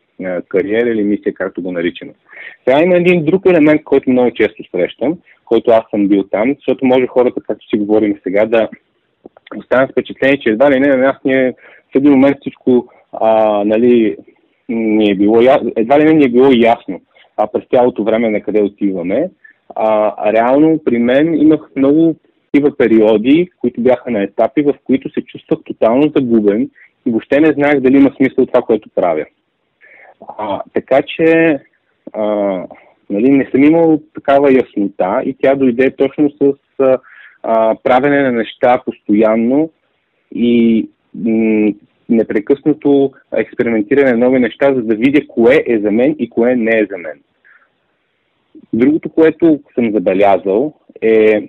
кариера 0.48 0.90
или 0.90 1.02
мисия, 1.02 1.34
както 1.34 1.62
го 1.62 1.72
наричаме. 1.72 2.12
Сега 2.68 2.82
има 2.82 2.96
един 2.96 3.24
друг 3.24 3.42
елемент, 3.46 3.84
който 3.84 4.10
много 4.10 4.30
често 4.30 4.62
срещам, 4.70 5.18
който 5.44 5.70
аз 5.70 5.82
съм 5.90 6.08
бил 6.08 6.22
там, 6.22 6.54
защото 6.54 6.87
може 6.87 7.06
хората, 7.06 7.40
както 7.46 7.68
си 7.68 7.76
говорим 7.76 8.20
сега, 8.22 8.46
да 8.46 8.68
останат 9.57 9.90
впечатление, 9.90 10.38
че 10.38 10.51
едва 10.51 10.71
ли 10.71 10.81
не 10.81 10.88
на 10.88 10.97
нас 10.97 11.17
ни 11.25 11.33
е 11.33 11.55
в 11.93 11.97
един 11.97 12.11
момент 12.11 12.37
всичко 12.40 12.88
а, 13.12 13.62
нали, 13.64 14.17
ни 14.69 15.11
е 15.11 15.14
било, 15.14 15.40
едва 15.77 16.01
ли 16.01 16.05
не 16.05 16.12
ни 16.12 16.25
е 16.25 16.29
било 16.29 16.51
ясно 16.55 17.01
а, 17.37 17.47
през 17.47 17.62
цялото 17.75 18.05
време 18.05 18.31
на 18.31 18.40
къде 18.40 18.62
отиваме. 18.62 19.31
А 19.77 20.33
реално 20.33 20.81
при 20.85 20.99
мен 20.99 21.35
имах 21.35 21.61
много 21.77 22.14
такива 22.53 22.77
периоди, 22.77 23.51
които 23.61 23.81
бяха 23.81 24.11
на 24.11 24.23
етапи, 24.23 24.62
в 24.62 24.75
които 24.85 25.11
се 25.11 25.25
чувствах 25.25 25.59
тотално 25.64 26.12
загубен 26.17 26.71
и 27.07 27.11
въобще 27.11 27.40
не 27.40 27.53
знаех 27.53 27.81
дали 27.81 27.97
има 27.97 28.11
смисъл 28.17 28.47
това, 28.47 28.62
което 28.62 28.88
правя. 28.95 29.25
А, 30.38 30.62
така 30.75 31.03
че 31.03 31.59
а, 32.12 32.23
нали, 33.11 33.31
не 33.31 33.49
съм 33.51 33.64
имал 33.64 34.01
такава 34.14 34.53
яснота 34.53 35.23
и 35.25 35.37
тя 35.43 35.55
дойде 35.55 35.90
точно 35.90 36.31
с 36.31 36.55
а, 36.79 36.99
правене 37.83 38.22
на 38.22 38.33
неща 38.33 38.83
постоянно 38.85 39.70
и 40.35 40.88
непрекъснато 42.09 43.12
експериментиране 43.37 44.12
на 44.12 44.18
нови 44.18 44.38
неща, 44.38 44.74
за 44.74 44.83
да 44.83 44.94
видя 44.94 45.26
кое 45.28 45.64
е 45.66 45.78
за 45.78 45.90
мен 45.90 46.16
и 46.18 46.30
кое 46.30 46.57
не 46.57 46.78
е 46.78 46.87
за 46.90 46.98
мен. 46.98 47.20
Другото, 48.72 49.09
което 49.09 49.61
съм 49.74 49.92
забелязал 49.92 50.74
е, 51.02 51.48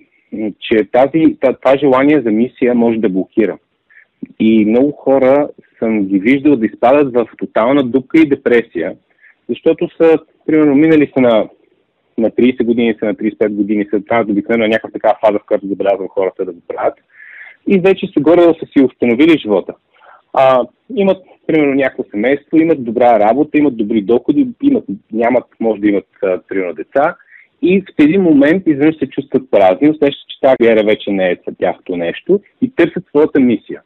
че 0.60 0.86
тази, 0.92 1.38
това 1.42 1.78
желание 1.78 2.22
за 2.22 2.32
мисия 2.32 2.76
може 2.76 3.00
да 3.00 3.10
блокира. 3.10 3.58
И 4.40 4.66
много 4.66 4.92
хора 4.92 5.50
съм 5.80 6.06
ги 6.06 6.20
виждал 6.20 6.56
да 6.56 6.66
изпадат 6.66 7.14
в 7.14 7.28
тотална 7.38 7.84
дупка 7.84 8.20
и 8.20 8.30
депресия, 8.30 8.96
защото 9.50 9.90
са, 9.98 10.18
примерно, 10.46 10.76
минали 10.76 11.12
са 11.14 11.22
на, 11.22 11.50
на 12.18 12.32
30 12.32 12.64
години, 12.64 12.96
са 13.00 13.06
на 13.06 13.16
35 13.16 13.50
години, 13.50 13.86
са 13.90 14.00
да 14.00 14.32
обикновено 14.32 14.64
на 14.64 14.68
някаква 14.68 14.90
такава 14.90 15.16
фаза, 15.26 15.40
в 15.40 15.46
която 15.48 15.68
забелязвам 15.68 16.08
хората 16.08 16.46
да 16.46 16.52
го 16.52 16.62
правят. 16.68 16.94
И 17.68 17.80
вече 17.80 18.08
са 18.08 18.20
горе 18.22 18.42
са 18.42 18.66
си 18.66 18.86
установили 18.86 19.40
живота. 19.40 19.74
А, 20.34 20.68
имат, 20.96 21.24
примерно, 21.48 21.74
някакво 21.74 22.04
семейство, 22.12 22.58
имат 22.58 22.84
добра 22.84 23.20
работа, 23.20 23.58
имат 23.58 23.78
добри 23.78 24.02
доходи, 24.02 24.48
имат, 24.64 24.84
нямат, 25.12 25.44
може 25.60 25.82
да 25.82 25.88
имат, 25.88 26.08
примерно, 26.48 26.74
деца. 26.74 27.16
И 27.62 27.82
в 27.82 28.04
един 28.04 28.22
момент 28.22 28.64
изведнъж 28.68 28.98
се 28.98 29.10
чувстват 29.10 29.52
празни, 29.52 29.90
усещат, 29.90 30.30
че 30.30 30.40
тази 30.42 30.70
вера 30.70 30.84
вече 30.86 31.12
не 31.12 31.32
е 31.32 31.38
тяхното 31.60 31.98
нещо 31.98 32.40
и 32.62 32.72
търсят 32.76 33.04
своята 33.10 33.40
мисия. 33.40 33.82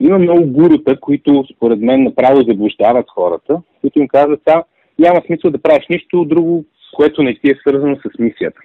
Има 0.00 0.18
много 0.18 0.46
гурута, 0.46 1.00
които 1.00 1.44
според 1.56 1.80
мен 1.80 2.02
направо 2.02 2.42
заблуждават 2.42 3.06
хората, 3.10 3.60
които 3.80 3.98
им 3.98 4.08
казват, 4.08 4.40
а, 4.46 4.62
няма 4.98 5.22
смисъл 5.26 5.50
да 5.50 5.62
правиш 5.62 5.84
нищо 5.90 6.24
друго, 6.24 6.64
което 6.94 7.22
не 7.22 7.34
ти 7.34 7.50
е 7.50 7.58
свързано 7.60 7.96
с 7.96 8.18
мисията. 8.18 8.60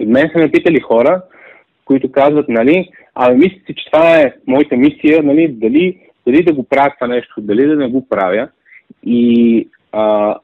И 0.00 0.06
мен 0.06 0.30
са 0.32 0.38
напитали 0.38 0.80
хора, 0.80 1.22
които 1.84 2.12
казват, 2.12 2.48
нали, 2.48 2.88
а 3.14 3.34
мислите, 3.34 3.74
че 3.74 3.90
това 3.92 4.20
е 4.20 4.34
моята 4.46 4.76
мисия, 4.76 5.22
нали, 5.22 5.48
дали, 5.48 5.98
дали 6.26 6.42
да 6.42 6.52
го 6.52 6.64
правя 6.64 6.92
това 7.00 7.14
нещо, 7.14 7.34
дали 7.38 7.66
да 7.66 7.76
не 7.76 7.88
го 7.88 8.08
правя. 8.08 8.48
И 9.06 9.68
а, 9.92 10.36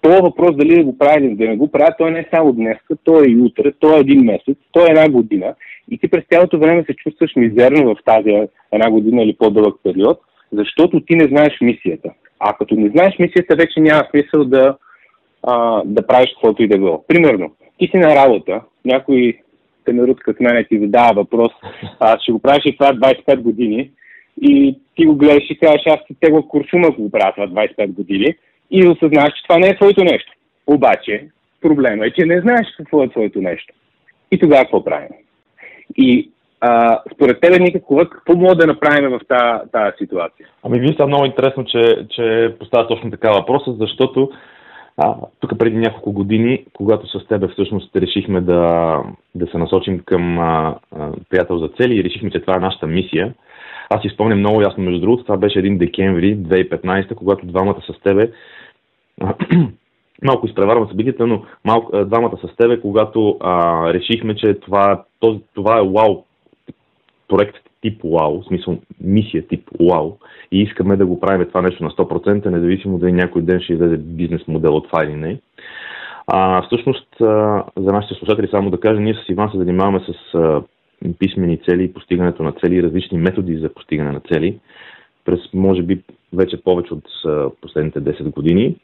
този 0.00 0.22
въпрос 0.22 0.56
дали 0.56 0.74
да 0.74 0.84
го 0.84 0.98
правя 0.98 1.20
или 1.20 1.34
да 1.34 1.48
не 1.48 1.56
го 1.56 1.70
правя, 1.70 1.94
той 1.98 2.10
не 2.10 2.18
е 2.18 2.28
само 2.34 2.52
днес, 2.52 2.76
той 3.04 3.26
е 3.26 3.30
и 3.30 3.36
утре, 3.36 3.72
той 3.80 3.96
е 3.96 4.00
един 4.00 4.24
месец, 4.24 4.56
той 4.72 4.82
е 4.88 4.90
една 4.90 5.08
година 5.08 5.54
и 5.90 5.98
ти 5.98 6.08
през 6.08 6.24
цялото 6.32 6.58
време 6.58 6.84
се 6.84 6.94
чувстваш 6.94 7.36
мизерно 7.36 7.94
в 7.94 8.04
тази 8.04 8.30
една 8.72 8.90
година 8.90 9.22
или 9.22 9.36
по-дълъг 9.36 9.76
период, 9.82 10.20
защото 10.52 11.00
ти 11.00 11.14
не 11.14 11.24
знаеш 11.24 11.60
мисията. 11.60 12.10
А 12.40 12.52
като 12.52 12.74
не 12.74 12.88
знаеш 12.88 13.18
мисията, 13.18 13.56
вече 13.56 13.80
няма 13.80 14.04
смисъл 14.10 14.44
да, 14.44 14.76
а, 15.48 15.82
да 15.84 16.06
правиш 16.06 16.30
каквото 16.30 16.62
и 16.62 16.68
да 16.68 16.78
било. 16.78 17.04
Примерно, 17.08 17.52
ти 17.78 17.86
си 17.86 17.96
на 17.96 18.16
работа, 18.16 18.60
някой 18.84 19.38
камерут 19.84 20.20
като 20.20 20.42
мен 20.42 20.66
ти 20.68 20.78
задава 20.78 21.12
въпрос, 21.14 21.52
а, 22.00 22.18
ще 22.20 22.32
го 22.32 22.38
правиш 22.38 22.62
и 22.64 22.76
това 22.76 22.92
25 22.92 23.40
години, 23.40 23.90
и 24.40 24.78
ти 24.96 25.06
го 25.06 25.14
гледаш 25.14 25.50
и 25.50 25.58
казваш, 25.58 25.82
аз 25.86 25.98
ти 26.06 26.14
тегла 26.20 26.42
куршума, 26.42 26.88
ако 26.88 27.02
го 27.02 27.10
правя 27.10 27.32
това 27.32 27.46
25 27.46 27.86
години, 27.86 28.34
и 28.70 28.88
осъзнаваш, 28.88 29.32
че 29.36 29.42
това 29.48 29.58
не 29.58 29.68
е 29.68 29.76
твоето 29.76 30.04
нещо. 30.04 30.32
Обаче, 30.66 31.28
проблема 31.60 32.06
е, 32.06 32.10
че 32.10 32.26
не 32.26 32.40
знаеш 32.40 32.66
какво 32.76 33.02
е 33.02 33.08
твоето 33.08 33.40
нещо. 33.40 33.74
И 34.30 34.38
тогава 34.38 34.62
какво 34.62 34.84
правим? 34.84 35.08
И 35.96 36.30
а, 36.60 37.00
според 37.14 37.40
тебе, 37.40 37.58
Ника, 37.58 37.80
какво 38.10 38.36
мога 38.36 38.54
да 38.54 38.66
направим 38.66 39.10
в 39.10 39.20
тази, 39.72 39.92
ситуация? 39.98 40.46
Ами, 40.62 40.96
са 41.00 41.06
много 41.06 41.24
интересно, 41.24 41.64
че, 41.64 42.06
че 42.10 42.54
поставя 42.58 42.88
точно 42.88 43.10
така 43.10 43.30
въпроса, 43.30 43.74
защото 43.80 44.30
а, 44.98 45.16
тук 45.40 45.58
преди 45.58 45.76
няколко 45.76 46.12
години, 46.12 46.64
когато 46.72 47.06
с 47.06 47.26
тебе 47.26 47.48
всъщност 47.48 47.96
решихме 47.96 48.40
да, 48.40 49.02
да 49.34 49.46
се 49.46 49.58
насочим 49.58 50.00
към 50.06 50.38
а, 50.38 50.74
а, 50.96 51.12
приятел 51.30 51.58
за 51.58 51.68
цели 51.68 51.96
и 51.96 52.04
решихме, 52.04 52.30
че 52.30 52.40
това 52.40 52.56
е 52.56 52.60
нашата 52.60 52.86
мисия, 52.86 53.34
аз 53.90 54.02
си 54.02 54.08
спомням 54.08 54.38
много 54.38 54.60
ясно, 54.60 54.84
между 54.84 55.00
другото, 55.00 55.22
това 55.22 55.36
беше 55.36 55.58
един 55.58 55.78
декември 55.78 56.38
2015, 56.38 57.14
когато 57.14 57.46
двамата 57.46 57.80
с 57.80 58.00
тебе 58.02 58.32
малко 60.22 60.46
изпреварвам 60.46 60.88
събитията, 60.88 61.26
но 61.26 61.42
малко, 61.64 62.04
двамата 62.04 62.36
с 62.36 62.56
тебе, 62.56 62.80
когато 62.80 63.36
а, 63.40 63.84
решихме, 63.94 64.36
че 64.36 64.54
това, 64.54 65.04
този, 65.20 65.40
това 65.54 65.78
е 65.78 65.82
вау 65.82 66.24
проект 67.28 67.56
тип 67.82 68.00
вау, 68.04 68.42
в 68.42 68.44
смисъл 68.44 68.78
мисия 69.00 69.48
тип 69.48 69.68
вау 69.80 70.16
и 70.52 70.62
искаме 70.62 70.96
да 70.96 71.06
го 71.06 71.20
правим 71.20 71.48
това 71.48 71.62
нещо 71.62 71.84
на 71.84 71.90
100%, 71.90 72.46
независимо 72.46 72.98
дали 72.98 73.12
някой 73.12 73.42
ден 73.42 73.60
ще 73.60 73.72
излезе 73.72 73.96
бизнес 73.96 74.48
модел 74.48 74.76
от 74.76 74.86
това 74.86 75.04
или 75.04 75.14
не. 75.14 75.40
А, 76.26 76.62
всъщност, 76.62 77.20
а, 77.20 77.64
за 77.76 77.92
нашите 77.92 78.14
слушатели 78.14 78.48
само 78.50 78.70
да 78.70 78.80
кажа, 78.80 79.00
ние 79.00 79.14
с 79.14 79.28
Иван 79.28 79.50
се 79.50 79.58
занимаваме 79.58 80.00
с 80.00 80.34
а, 80.34 80.62
писмени 81.18 81.60
цели, 81.68 81.92
постигането 81.92 82.42
на 82.42 82.52
цели 82.52 82.76
и 82.76 82.82
различни 82.82 83.18
методи 83.18 83.58
за 83.58 83.68
постигане 83.68 84.12
на 84.12 84.20
цели 84.20 84.58
през, 85.24 85.40
може 85.54 85.82
би, 85.82 86.02
вече 86.32 86.62
повече 86.62 86.94
от 86.94 87.04
а, 87.26 87.50
последните 87.60 88.00
10 88.00 88.30
години. 88.30 88.76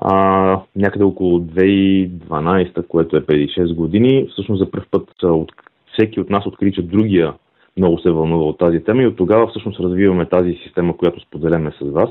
А, 0.00 0.60
някъде 0.76 1.04
около 1.04 1.40
2012, 1.40 2.86
което 2.86 3.16
е 3.16 3.26
преди 3.26 3.48
6 3.48 3.74
години, 3.74 4.28
всъщност 4.32 4.58
за 4.58 4.70
първ 4.70 4.84
път 4.90 5.22
от, 5.22 5.52
всеки 5.92 6.20
от 6.20 6.30
нас 6.30 6.46
откри, 6.46 6.72
че 6.72 6.82
другия 6.82 7.34
много 7.76 7.98
се 7.98 8.10
вълнува 8.10 8.44
от 8.44 8.58
тази 8.58 8.84
тема 8.84 9.02
и 9.02 9.06
от 9.06 9.16
тогава 9.16 9.46
всъщност 9.46 9.80
развиваме 9.80 10.28
тази 10.28 10.58
система, 10.64 10.96
която 10.96 11.20
споделяме 11.20 11.72
с 11.80 11.90
вас. 11.90 12.10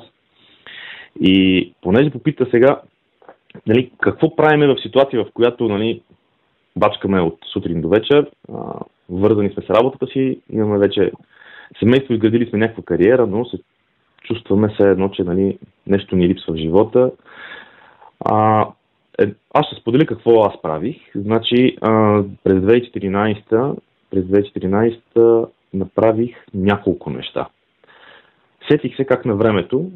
И 1.22 1.74
понеже 1.82 2.10
попита 2.10 2.48
сега, 2.52 2.82
нали, 3.68 3.92
какво 4.02 4.36
правиме 4.36 4.68
в 4.68 4.82
ситуация, 4.82 5.24
в 5.24 5.32
която 5.34 5.68
нали, 5.70 6.02
бачкаме 6.76 7.22
от 7.22 7.38
сутрин 7.54 7.82
до 7.82 7.90
вечер, 7.90 8.30
а, 8.54 8.80
вързани 9.10 9.50
сме 9.50 9.64
с 9.64 9.70
работата 9.70 10.08
си, 10.08 10.40
имаме 10.50 10.78
вече 10.78 11.12
семейство, 11.80 12.14
изградили 12.14 12.50
сме 12.50 12.60
някаква 12.60 12.84
кариера, 12.84 13.28
но 13.28 13.46
се 13.46 13.58
чувстваме 14.24 14.70
все 14.70 14.90
едно, 14.90 15.10
че 15.10 15.24
нали, 15.24 15.58
нещо 15.88 16.16
ни 16.16 16.28
липсва 16.28 16.54
в 16.54 16.58
живота. 16.58 17.12
А, 18.26 18.68
е, 19.22 19.34
аз 19.54 19.66
ще 19.66 19.76
споделя 19.76 20.06
какво 20.06 20.42
аз 20.42 20.62
правих. 20.62 20.98
Значи, 21.16 21.78
а, 21.82 22.24
през 22.44 22.54
2014, 22.54 23.76
през 24.14 24.24
2014 24.24 25.50
направих 25.74 26.36
няколко 26.54 27.10
неща. 27.10 27.48
Сетих 28.72 28.96
се 28.96 29.06
как 29.06 29.26
на 29.26 29.36
времето 29.36 29.92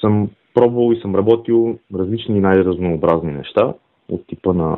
съм 0.00 0.30
пробвал 0.54 0.92
и 0.92 1.00
съм 1.00 1.16
работил 1.16 1.78
различни 1.94 2.40
най-разнообразни 2.40 3.32
неща 3.32 3.74
от 4.08 4.26
типа 4.26 4.52
на 4.52 4.76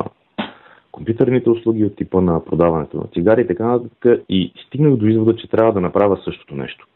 компютърните 0.91 1.49
услуги, 1.49 1.85
от 1.85 1.95
типа 1.95 2.21
на 2.21 2.45
продаването 2.45 2.97
на 2.97 3.03
цигари 3.13 3.41
и 3.41 3.47
така 3.47 3.65
нататък 3.65 4.23
и 4.29 4.53
стигнах 4.67 4.95
до 4.95 5.05
извода, 5.05 5.35
че 5.35 5.49
трябва 5.49 5.73
да 5.73 5.81
направя 5.81 6.17
същото 6.23 6.55
нещо. 6.55 6.87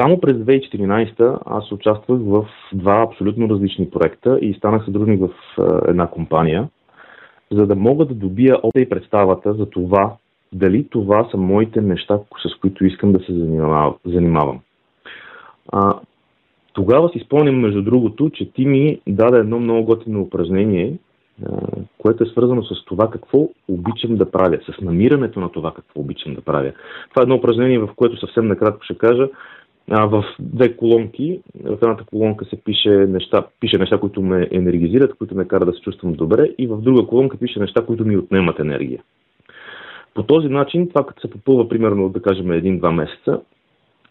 Само 0.00 0.20
през 0.20 0.36
2014 0.36 1.38
аз 1.46 1.72
участвах 1.72 2.18
в 2.20 2.48
два 2.72 3.06
абсолютно 3.08 3.48
различни 3.48 3.90
проекта 3.90 4.38
и 4.42 4.54
станах 4.54 4.84
съдружник 4.84 5.20
в 5.20 5.30
една 5.88 6.06
компания, 6.06 6.68
за 7.52 7.66
да 7.66 7.74
мога 7.76 8.04
да 8.04 8.14
добия 8.14 8.56
опита 8.62 8.80
и 8.80 8.88
представата 8.88 9.54
за 9.54 9.66
това, 9.66 10.16
дали 10.52 10.88
това 10.90 11.28
са 11.30 11.36
моите 11.36 11.80
неща, 11.80 12.18
с 12.46 12.60
които 12.60 12.86
искам 12.86 13.12
да 13.12 13.18
се 13.18 13.32
занимавам. 14.04 14.60
А, 15.72 15.94
тогава 16.72 17.08
си 17.08 17.22
спомням, 17.24 17.60
между 17.60 17.82
другото, 17.82 18.30
че 18.30 18.52
ти 18.52 18.66
ми 18.66 19.00
даде 19.08 19.38
едно 19.38 19.60
много 19.60 19.84
готино 19.84 20.20
упражнение, 20.20 20.98
което 21.98 22.24
е 22.24 22.26
свързано 22.26 22.62
с 22.62 22.84
това 22.84 23.10
какво 23.10 23.48
обичам 23.68 24.16
да 24.16 24.30
правя, 24.30 24.58
с 24.66 24.80
намирането 24.80 25.40
на 25.40 25.52
това 25.52 25.72
какво 25.74 26.00
обичам 26.00 26.34
да 26.34 26.40
правя. 26.40 26.72
Това 27.10 27.22
е 27.22 27.22
едно 27.22 27.34
упражнение, 27.34 27.78
в 27.78 27.88
което 27.96 28.20
съвсем 28.20 28.46
накратко 28.46 28.84
ще 28.84 28.98
кажа, 28.98 29.28
в 29.88 30.24
две 30.40 30.76
колонки. 30.76 31.40
В 31.64 31.78
едната 31.82 32.04
колонка 32.04 32.44
се 32.44 32.56
пише 32.56 32.88
неща, 32.88 33.46
пише 33.60 33.78
неща, 33.78 33.98
които 33.98 34.22
ме 34.22 34.48
енергизират, 34.50 35.14
които 35.14 35.34
ме 35.34 35.48
карат 35.48 35.68
да 35.68 35.74
се 35.74 35.80
чувствам 35.80 36.12
добре 36.12 36.50
и 36.58 36.66
в 36.66 36.80
друга 36.80 37.06
колонка 37.06 37.36
пише 37.36 37.60
неща, 37.60 37.86
които 37.86 38.04
ми 38.04 38.16
отнемат 38.16 38.58
енергия. 38.58 39.02
По 40.14 40.22
този 40.22 40.48
начин, 40.48 40.88
това 40.88 41.06
като 41.06 41.20
се 41.20 41.30
попълва 41.30 41.68
примерно, 41.68 42.08
да 42.08 42.22
кажем, 42.22 42.52
един-два 42.52 42.92
месеца, 42.92 43.40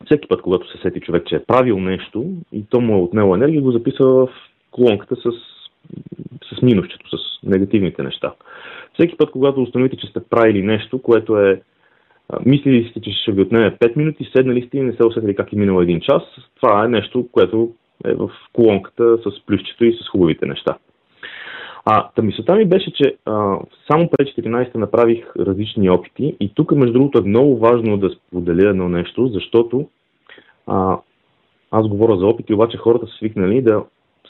всеки 0.05 0.27
път, 0.27 0.41
когато 0.41 0.71
се 0.71 0.77
сети 0.81 0.99
човек, 0.99 1.25
че 1.25 1.35
е 1.35 1.43
правил 1.43 1.79
нещо 1.79 2.25
и 2.51 2.63
то 2.69 2.81
му 2.81 2.93
е 2.93 3.01
отнело 3.01 3.35
енергия, 3.35 3.61
го 3.61 3.71
записва 3.71 4.25
в 4.25 4.29
колонката 4.71 5.15
с, 5.15 5.31
с 6.55 6.61
минусчето, 6.61 7.17
с 7.17 7.43
негативните 7.43 8.03
неща. 8.03 8.33
Всеки 8.93 9.17
път, 9.17 9.31
когато 9.31 9.61
установите, 9.61 9.97
че 9.97 10.07
сте 10.07 10.19
правили 10.29 10.61
нещо, 10.61 11.01
което 11.01 11.37
е 11.37 11.61
мислили 12.45 12.89
сте, 12.89 13.01
че 13.01 13.11
ще 13.11 13.31
ви 13.31 13.41
отнеме 13.41 13.77
5 13.77 13.97
минути, 13.97 14.29
седнали 14.35 14.61
сте 14.67 14.77
и 14.77 14.81
не 14.81 14.93
се 14.93 15.05
усетили 15.05 15.35
как 15.35 15.53
е 15.53 15.55
минало 15.55 15.81
един 15.81 16.01
час, 16.01 16.23
това 16.61 16.85
е 16.85 16.87
нещо, 16.87 17.27
което 17.31 17.71
е 18.05 18.13
в 18.13 18.31
колонката 18.53 19.17
с 19.17 19.45
плюсчето 19.45 19.85
и 19.85 19.93
с 19.93 20.09
хубавите 20.09 20.45
неща. 20.45 20.77
А, 21.85 22.09
та 22.15 22.21
мисълта 22.21 22.55
ми 22.55 22.65
беше, 22.65 22.93
че 22.93 23.15
а, 23.25 23.57
само 23.91 24.09
пред 24.09 24.27
14 24.27 24.75
направих 24.75 25.25
различни 25.39 25.89
опити 25.89 26.35
и 26.39 26.53
тук, 26.53 26.71
между 26.71 26.93
другото, 26.93 27.17
е 27.17 27.27
много 27.29 27.57
важно 27.57 27.97
да 27.97 28.09
споделя 28.09 28.69
едно 28.69 28.89
нещо, 28.89 29.27
защото 29.27 29.89
а, 30.67 30.97
аз 31.71 31.87
говоря 31.87 32.17
за 32.17 32.25
опити, 32.25 32.53
обаче 32.53 32.77
хората 32.77 33.07
са 33.07 33.13
свикнали 33.13 33.61
да 33.61 33.83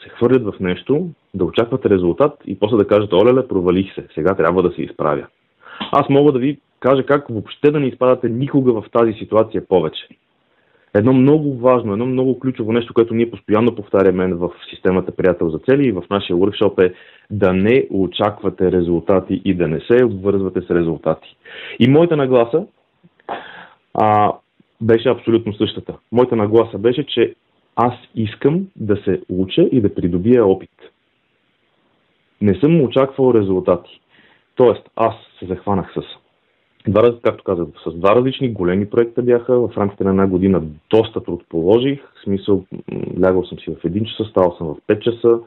се 0.03 0.09
хвърлят 0.09 0.43
в 0.43 0.59
нещо, 0.59 1.09
да 1.33 1.45
очакват 1.45 1.85
резултат 1.85 2.33
и 2.45 2.59
после 2.59 2.77
да 2.77 2.87
кажат, 2.87 3.13
олеле, 3.13 3.47
провалих 3.47 3.95
се, 3.95 4.07
сега 4.15 4.35
трябва 4.35 4.63
да 4.63 4.71
се 4.71 4.81
изправя. 4.81 5.27
Аз 5.91 6.09
мога 6.09 6.31
да 6.31 6.39
ви 6.39 6.57
кажа 6.81 7.05
как 7.05 7.27
въобще 7.29 7.71
да 7.71 7.79
не 7.79 7.87
изпадате 7.87 8.29
никога 8.29 8.73
в 8.73 8.85
тази 8.91 9.13
ситуация 9.13 9.67
повече. 9.67 10.07
Едно 10.93 11.13
много 11.13 11.57
важно, 11.57 11.93
едно 11.93 12.05
много 12.05 12.39
ключово 12.39 12.71
нещо, 12.71 12.93
което 12.93 13.13
ние 13.13 13.31
постоянно 13.31 13.75
повтаряме 13.75 14.33
в 14.33 14.49
системата 14.69 15.15
Приятел 15.15 15.49
за 15.49 15.59
цели 15.59 15.87
и 15.87 15.91
в 15.91 16.03
нашия 16.09 16.35
workshop 16.35 16.85
е 16.85 16.93
да 17.31 17.53
не 17.53 17.87
очаквате 17.89 18.71
резултати 18.71 19.41
и 19.45 19.53
да 19.53 19.67
не 19.67 19.79
се 19.79 20.05
обвързвате 20.05 20.61
с 20.61 20.69
резултати. 20.69 21.35
И 21.79 21.89
моята 21.89 22.17
нагласа 22.17 22.65
а, 23.93 24.33
беше 24.81 25.09
абсолютно 25.09 25.53
същата. 25.53 25.97
Моята 26.11 26.35
нагласа 26.35 26.77
беше, 26.77 27.05
че 27.05 27.35
аз 27.75 27.93
искам 28.15 28.67
да 28.75 28.95
се 28.95 29.21
уча 29.29 29.61
и 29.61 29.81
да 29.81 29.95
придобия 29.95 30.45
опит. 30.45 30.69
Не 32.41 32.59
съм 32.59 32.81
очаквал 32.81 33.33
резултати. 33.33 34.01
Тоест, 34.55 34.89
аз 34.95 35.13
се 35.39 35.45
захванах 35.45 35.93
с 35.93 36.20
Два, 36.87 37.19
както 37.23 37.43
казах, 37.43 37.67
с 37.87 37.93
два 37.93 38.15
различни 38.15 38.53
големи 38.53 38.89
проекта 38.89 39.21
бяха. 39.21 39.59
В 39.59 39.77
рамките 39.77 40.03
на 40.03 40.09
една 40.09 40.27
година 40.27 40.61
доста 40.89 41.23
труд 41.23 41.43
положих. 41.49 41.99
В 42.15 42.23
смисъл, 42.23 42.65
лягал 43.23 43.43
съм 43.43 43.59
си 43.59 43.75
в 43.81 43.85
един 43.85 44.05
час, 44.05 44.27
ставал 44.27 44.55
съм 44.57 44.67
в 44.67 44.77
5 44.87 44.99
часа 44.99 45.39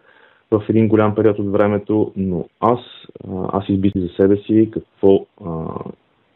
в 0.50 0.64
един 0.68 0.88
голям 0.88 1.14
период 1.14 1.38
от 1.38 1.52
времето, 1.52 2.12
но 2.16 2.48
аз, 2.60 2.80
аз 3.52 3.68
избих 3.68 3.92
за 3.96 4.08
себе 4.08 4.36
си 4.36 4.70
какво, 4.72 5.26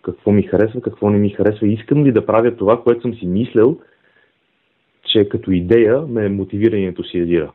какво 0.02 0.32
ми 0.32 0.42
харесва, 0.42 0.80
какво 0.80 1.10
не 1.10 1.18
ми 1.18 1.30
харесва. 1.30 1.68
Искам 1.68 2.04
ли 2.04 2.12
да 2.12 2.26
правя 2.26 2.56
това, 2.56 2.82
което 2.82 3.02
съм 3.02 3.14
си 3.14 3.26
мислял, 3.26 3.76
че 5.04 5.28
като 5.28 5.50
идея 5.50 6.00
ме 6.08 6.28
мотивира 6.28 6.76
и 6.76 6.84
ентусиазира. 6.84 7.52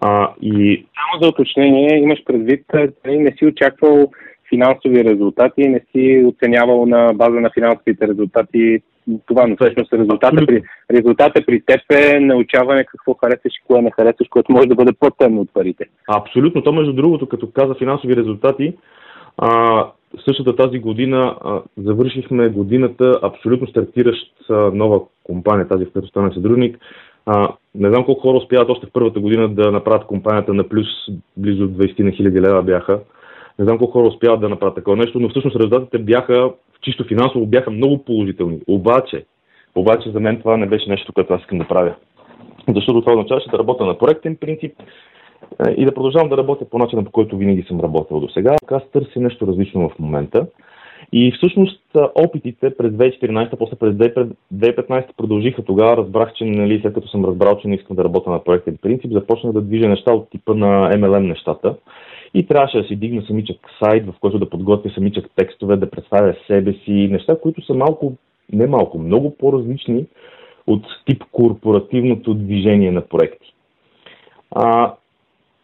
А, 0.00 0.34
и... 0.42 0.86
Само 0.94 1.22
за 1.22 1.28
уточнение, 1.28 1.98
имаш 1.98 2.24
предвид, 2.24 2.64
не 3.06 3.32
си 3.38 3.46
очаквал 3.46 4.10
финансови 4.48 5.04
резултати, 5.04 5.68
не 5.68 5.80
си 5.92 6.24
оценявал 6.26 6.86
на 6.86 7.12
база 7.14 7.40
на 7.40 7.50
финансовите 7.54 8.08
резултати 8.08 8.82
това, 9.26 9.46
но 9.46 9.56
всъщност 9.56 9.92
резултата 9.92 10.46
при, 10.46 10.62
резултата 10.90 11.42
при 11.46 11.60
теб 11.60 11.80
е 11.90 12.20
научаване 12.20 12.84
какво 12.84 13.14
харесваш 13.14 13.52
и 13.54 13.64
кое 13.66 13.82
не 13.82 13.90
харесваш, 13.90 14.28
което 14.28 14.52
може 14.52 14.68
да 14.68 14.74
бъде 14.74 14.92
по-ценно 15.00 15.40
от 15.40 15.52
парите. 15.54 15.84
Абсолютно. 16.08 16.62
То, 16.62 16.72
между 16.72 16.92
другото, 16.92 17.28
като 17.28 17.50
каза 17.50 17.74
финансови 17.74 18.16
резултати, 18.16 18.74
а, 19.38 19.84
същата 20.24 20.56
тази 20.56 20.78
година 20.78 21.36
а, 21.44 21.60
завършихме 21.76 22.48
годината 22.48 23.20
абсолютно 23.22 23.66
стартираща 23.66 24.70
нова 24.72 25.00
компания, 25.24 25.68
тази 25.68 25.84
в 25.84 25.92
която 25.92 26.08
стана 26.08 26.34
съдружник. 26.34 26.78
А, 27.26 27.52
не 27.74 27.88
знам 27.88 28.04
колко 28.04 28.20
хора 28.20 28.36
успяват 28.36 28.70
още 28.70 28.86
в 28.86 28.92
първата 28.92 29.20
година 29.20 29.48
да 29.48 29.70
направят 29.72 30.06
компанията 30.06 30.54
на 30.54 30.68
плюс 30.68 30.86
близо 31.36 31.68
20 31.68 32.02
на 32.02 32.10
хиляди 32.10 32.40
лева 32.40 32.62
бяха. 32.62 33.00
Не 33.58 33.64
знам 33.64 33.78
колко 33.78 33.92
хора 33.92 34.08
успяват 34.08 34.40
да 34.40 34.48
направят 34.48 34.74
такова 34.74 34.96
нещо, 34.96 35.20
но 35.20 35.28
всъщност 35.28 35.56
резултатите 35.56 35.98
бяха, 35.98 36.52
чисто 36.82 37.04
финансово, 37.04 37.46
бяха 37.46 37.70
много 37.70 38.04
положителни. 38.04 38.60
Обаче, 38.66 39.24
обаче 39.74 40.10
за 40.10 40.20
мен 40.20 40.38
това 40.38 40.56
не 40.56 40.66
беше 40.66 40.90
нещо, 40.90 41.12
което 41.12 41.34
аз 41.34 41.40
искам 41.40 41.58
да 41.58 41.68
правя. 41.68 41.94
Защото 42.74 43.00
това 43.00 43.12
означаваше 43.12 43.50
да 43.50 43.58
работя 43.58 43.84
на 43.84 43.98
проектен 43.98 44.36
принцип 44.36 44.72
е, 45.66 45.70
и 45.70 45.84
да 45.84 45.94
продължавам 45.94 46.28
да 46.28 46.36
работя 46.36 46.70
по 46.70 46.78
начина, 46.78 47.04
по 47.04 47.10
който 47.10 47.36
винаги 47.36 47.62
съм 47.62 47.80
работил 47.80 48.20
до 48.20 48.28
сега. 48.28 48.56
Аз 48.70 48.82
търся 48.92 49.20
нещо 49.20 49.46
различно 49.46 49.88
в 49.88 49.98
момента. 49.98 50.46
И 51.12 51.32
всъщност 51.32 51.82
опитите 52.14 52.76
през 52.76 52.92
2014, 52.92 53.56
после 53.58 53.76
през 53.76 53.94
2015 53.94 55.16
продължиха. 55.16 55.64
Тогава 55.64 55.96
разбрах, 55.96 56.32
че 56.32 56.44
нали, 56.44 56.80
след 56.80 56.94
като 56.94 57.08
съм 57.08 57.24
разбрал, 57.24 57.58
че 57.58 57.68
не 57.68 57.74
искам 57.74 57.96
да 57.96 58.04
работя 58.04 58.30
на 58.30 58.44
проектен 58.44 58.76
принцип, 58.82 59.12
започнах 59.12 59.52
да 59.52 59.60
движа 59.60 59.88
неща 59.88 60.12
от 60.12 60.30
типа 60.30 60.54
на 60.54 60.90
MLM 60.92 61.26
нещата. 61.26 61.74
И 62.34 62.46
трябваше 62.46 62.82
да 62.82 62.84
си 62.84 62.96
дигна 62.96 63.22
самичък 63.22 63.56
сайт, 63.84 64.06
в 64.06 64.14
който 64.20 64.38
да 64.38 64.50
подготвя 64.50 64.90
самичък 64.90 65.26
текстове, 65.36 65.76
да 65.76 65.90
представя 65.90 66.34
себе 66.46 66.72
си, 66.72 67.08
неща, 67.10 67.36
които 67.42 67.66
са 67.66 67.74
малко, 67.74 68.12
не 68.52 68.66
малко, 68.66 68.98
много 68.98 69.36
по-различни 69.36 70.06
от 70.66 70.84
тип 71.06 71.24
корпоративното 71.32 72.34
движение 72.34 72.92
на 72.92 73.00
проекти. 73.00 73.54
А, 74.50 74.94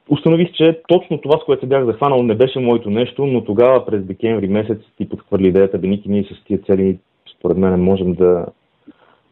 установих, 0.08 0.52
че 0.52 0.80
точно 0.88 1.18
това, 1.18 1.38
с 1.38 1.44
което 1.44 1.60
се 1.60 1.66
бях 1.66 1.84
захванал, 1.84 2.22
не 2.22 2.34
беше 2.34 2.58
моето 2.58 2.90
нещо, 2.90 3.26
но 3.26 3.44
тогава 3.44 3.86
през 3.86 4.04
декември 4.04 4.48
месец 4.48 4.78
ти 4.96 5.08
подхвърли 5.08 5.48
идеята, 5.48 5.78
бе, 5.78 5.86
Ники, 5.86 6.08
ние 6.08 6.24
с 6.24 6.44
тия 6.44 6.58
цели, 6.58 6.98
според 7.36 7.56
мен, 7.56 7.82
можем 7.82 8.14
да, 8.14 8.46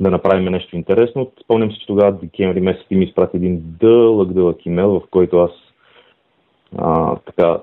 да 0.01 0.11
направим 0.11 0.53
нещо 0.53 0.77
интересно. 0.77 1.31
Спомням 1.45 1.73
се, 1.73 1.79
че 1.79 1.87
тогава 1.87 2.13
декември 2.13 2.61
месец 2.61 2.83
ти 2.89 2.95
ми 2.95 3.05
изпрати 3.05 3.37
един 3.37 3.63
дълъг, 3.81 4.33
дълъг 4.33 4.67
имейл, 4.67 4.91
в 4.91 5.03
който 5.11 5.39
аз 5.39 5.51
а, 6.79 7.17
така, 7.17 7.59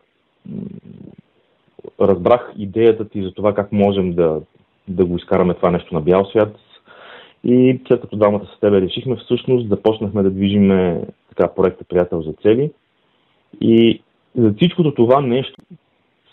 разбрах 2.02 2.54
идеята 2.58 3.10
ти 3.10 3.24
за 3.24 3.32
това 3.32 3.54
как 3.54 3.72
можем 3.72 4.13
да, 4.13 4.41
да 4.88 5.06
го 5.06 5.15
изкараме 5.15 5.54
това 5.54 5.72
нещо 5.72 5.93
на 5.93 6.02
бял 6.02 6.26
свят. 6.26 6.56
И 7.43 7.82
след 7.88 8.02
като 8.02 8.17
двамата 8.17 8.46
с 8.56 8.60
тебе 8.60 8.82
решихме, 8.82 9.15
всъщност 9.15 9.70
започнахме 9.70 10.24
да 10.24 10.30
движиме 10.30 11.02
така 11.30 11.54
проекта 11.56 11.84
Приятел 11.84 12.22
за 12.22 12.34
цели. 12.34 12.72
И 13.62 14.02
за 14.36 14.54
всичкото 14.54 14.94
това 14.94 15.22
нещо, 15.22 15.62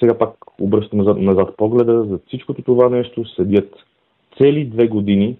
сега 0.01 0.19
пак 0.19 0.31
обръщам 0.61 0.99
назад, 0.99 1.19
назад 1.19 1.57
погледа, 1.57 2.05
за 2.05 2.19
всичкото 2.27 2.63
това 2.63 2.89
нещо 2.89 3.25
седят 3.25 3.75
цели 4.39 4.65
две 4.65 4.89
години, 4.89 5.37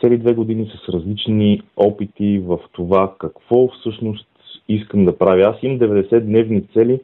цели 0.00 0.18
две 0.18 0.34
години 0.34 0.66
с 0.66 0.88
различни 0.88 1.62
опити 1.76 2.38
в 2.38 2.58
това 2.72 3.14
какво 3.18 3.68
всъщност 3.68 4.28
искам 4.68 5.04
да 5.04 5.18
правя. 5.18 5.48
Аз 5.48 5.62
имам 5.62 5.78
90-дневни 5.78 6.72
цели 6.72 7.00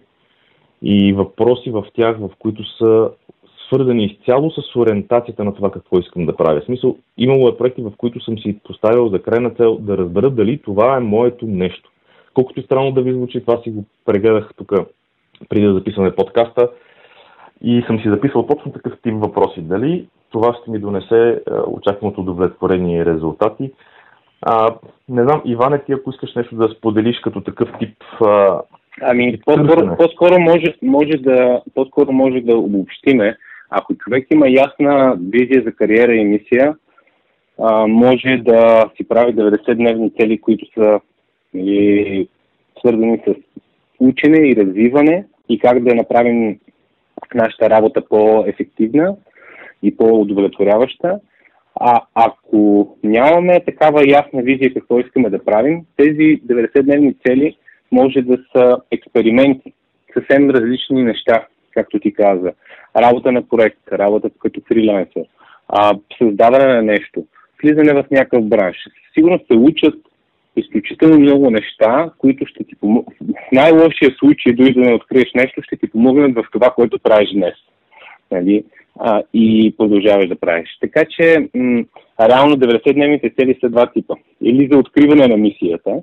и 0.83 1.12
въпроси 1.12 1.71
в 1.71 1.85
тях, 1.95 2.19
в 2.19 2.31
които 2.38 2.64
са 2.79 3.11
свързани 3.66 4.05
изцяло 4.05 4.51
с 4.51 4.77
ориентацията 4.77 5.45
на 5.45 5.55
това 5.55 5.71
какво 5.71 5.99
искам 5.99 6.27
да 6.27 6.37
правя. 6.37 6.61
В 6.61 6.64
смисъл, 6.64 6.97
имало 7.19 7.49
е 7.49 7.57
проекти, 7.57 7.83
в 7.83 7.93
които 7.97 8.21
съм 8.21 8.38
си 8.38 8.59
поставил 8.64 9.09
за 9.09 9.23
крайна 9.23 9.51
цел 9.51 9.77
да 9.77 9.99
разбера 9.99 10.31
дали 10.31 10.59
това 10.59 10.97
е 10.97 11.01
моето 11.01 11.47
нещо. 11.47 11.89
Колкото 12.35 12.61
и 12.61 12.62
странно 12.62 12.93
да 12.93 13.03
ви 13.03 13.12
звучи, 13.12 13.40
това 13.40 13.62
си 13.62 13.71
го 13.71 13.85
прегледах 14.05 14.51
тук 14.57 14.73
преди 15.49 15.66
да 15.66 15.75
записваме 15.75 16.14
подкаста 16.14 16.69
и 17.62 17.85
съм 17.87 18.01
си 18.01 18.09
записал 18.09 18.47
точно 18.47 18.73
такъв 18.73 18.93
тип 19.03 19.14
въпроси. 19.16 19.61
Дали 19.61 20.09
това 20.31 20.55
ще 20.55 20.71
ми 20.71 20.79
донесе 20.79 21.43
очакваното 21.66 22.21
удовлетворение 22.21 22.99
и 22.99 23.05
резултати, 23.05 23.73
а, 24.43 24.75
не 25.09 25.23
знам, 25.23 25.43
Иване, 25.45 25.79
ти 25.79 25.93
ако 25.93 26.11
искаш 26.11 26.35
нещо 26.35 26.57
да 26.57 26.69
споделиш 26.69 27.21
като 27.21 27.40
такъв 27.40 27.69
тип. 27.79 27.97
А, 28.21 28.61
ами, 29.03 29.40
по-скоро, 29.47 29.97
по-скоро, 29.97 30.40
може, 30.40 30.75
може 30.83 31.16
да, 31.16 31.62
по-скоро 31.75 32.12
може 32.12 32.40
да 32.40 32.57
обобщиме. 32.57 33.37
Ако 33.71 33.95
човек 33.95 34.27
има 34.31 34.49
ясна 34.49 35.16
визия 35.31 35.62
за 35.62 35.73
кариера 35.73 36.14
и 36.14 36.25
мисия, 36.25 36.75
а, 37.62 37.87
може 37.87 38.37
да 38.37 38.90
си 38.97 39.09
прави 39.09 39.35
90-дневни 39.35 40.21
цели, 40.21 40.40
които 40.40 40.66
са 40.79 41.01
и, 41.55 42.29
свързани 42.79 43.23
с 43.27 43.35
учене 43.99 44.49
и 44.49 44.57
развиване 44.57 45.25
и 45.49 45.59
как 45.59 45.85
да 45.85 45.95
направим 45.95 46.59
нашата 47.35 47.71
работа 47.71 48.03
по-ефективна 48.09 49.17
и 49.83 49.97
по-удовлетворяваща. 49.97 51.21
А 51.81 52.03
ако 52.15 52.89
нямаме 53.05 53.61
такава 53.61 54.11
ясна 54.11 54.43
визия 54.43 54.75
какво 54.75 55.01
искаме 55.01 55.31
да 55.31 55.45
правим, 55.45 55.85
тези 55.97 56.41
90-дневни 56.47 57.17
цели 57.27 57.57
може 57.93 58.23
да 58.23 58.39
са 58.57 58.77
експерименти, 58.91 59.73
съвсем 60.15 60.51
различни 60.51 61.03
неща, 61.03 61.47
както 61.71 61.99
ти 61.99 62.13
каза. 62.13 62.53
Работа 62.97 63.33
на 63.33 63.49
проект, 63.49 63.93
работа 63.93 64.31
като 64.39 64.61
фрилансър, 64.69 65.23
създаване 66.19 66.75
на 66.75 66.83
нещо, 66.83 67.25
влизане 67.63 67.93
в 67.93 68.05
някакъв 68.11 68.45
бранш. 68.45 68.77
Сигурно 69.15 69.39
се 69.39 69.57
учат 69.57 69.95
изключително 70.57 71.19
много 71.19 71.51
неща, 71.51 72.11
които 72.19 72.47
ще 72.47 72.65
ти 72.65 72.77
помогнат. 72.81 73.15
В 73.21 73.53
най-лошия 73.53 74.11
случай, 74.19 74.53
дори 74.53 74.73
да 74.73 74.81
не 74.81 74.95
откриеш 74.95 75.31
нещо, 75.35 75.63
ще 75.63 75.77
ти 75.77 75.91
помогнат 75.91 76.35
в 76.35 76.45
това, 76.53 76.71
което 76.71 76.99
правиш 76.99 77.31
днес. 77.33 77.55
Нали? 78.31 78.65
А, 78.99 79.23
и 79.35 79.75
продължаваш 79.79 80.29
да 80.29 80.37
правиш. 80.37 80.79
Така 80.81 81.05
че, 81.11 81.49
м- 81.55 81.85
реално 82.21 82.57
90-дневните 82.57 83.41
цели 83.41 83.59
са 83.61 83.69
два 83.69 83.87
типа. 83.87 84.15
Или 84.43 84.69
за 84.73 84.79
откриване 84.79 85.27
на 85.27 85.37
мисията, 85.37 86.03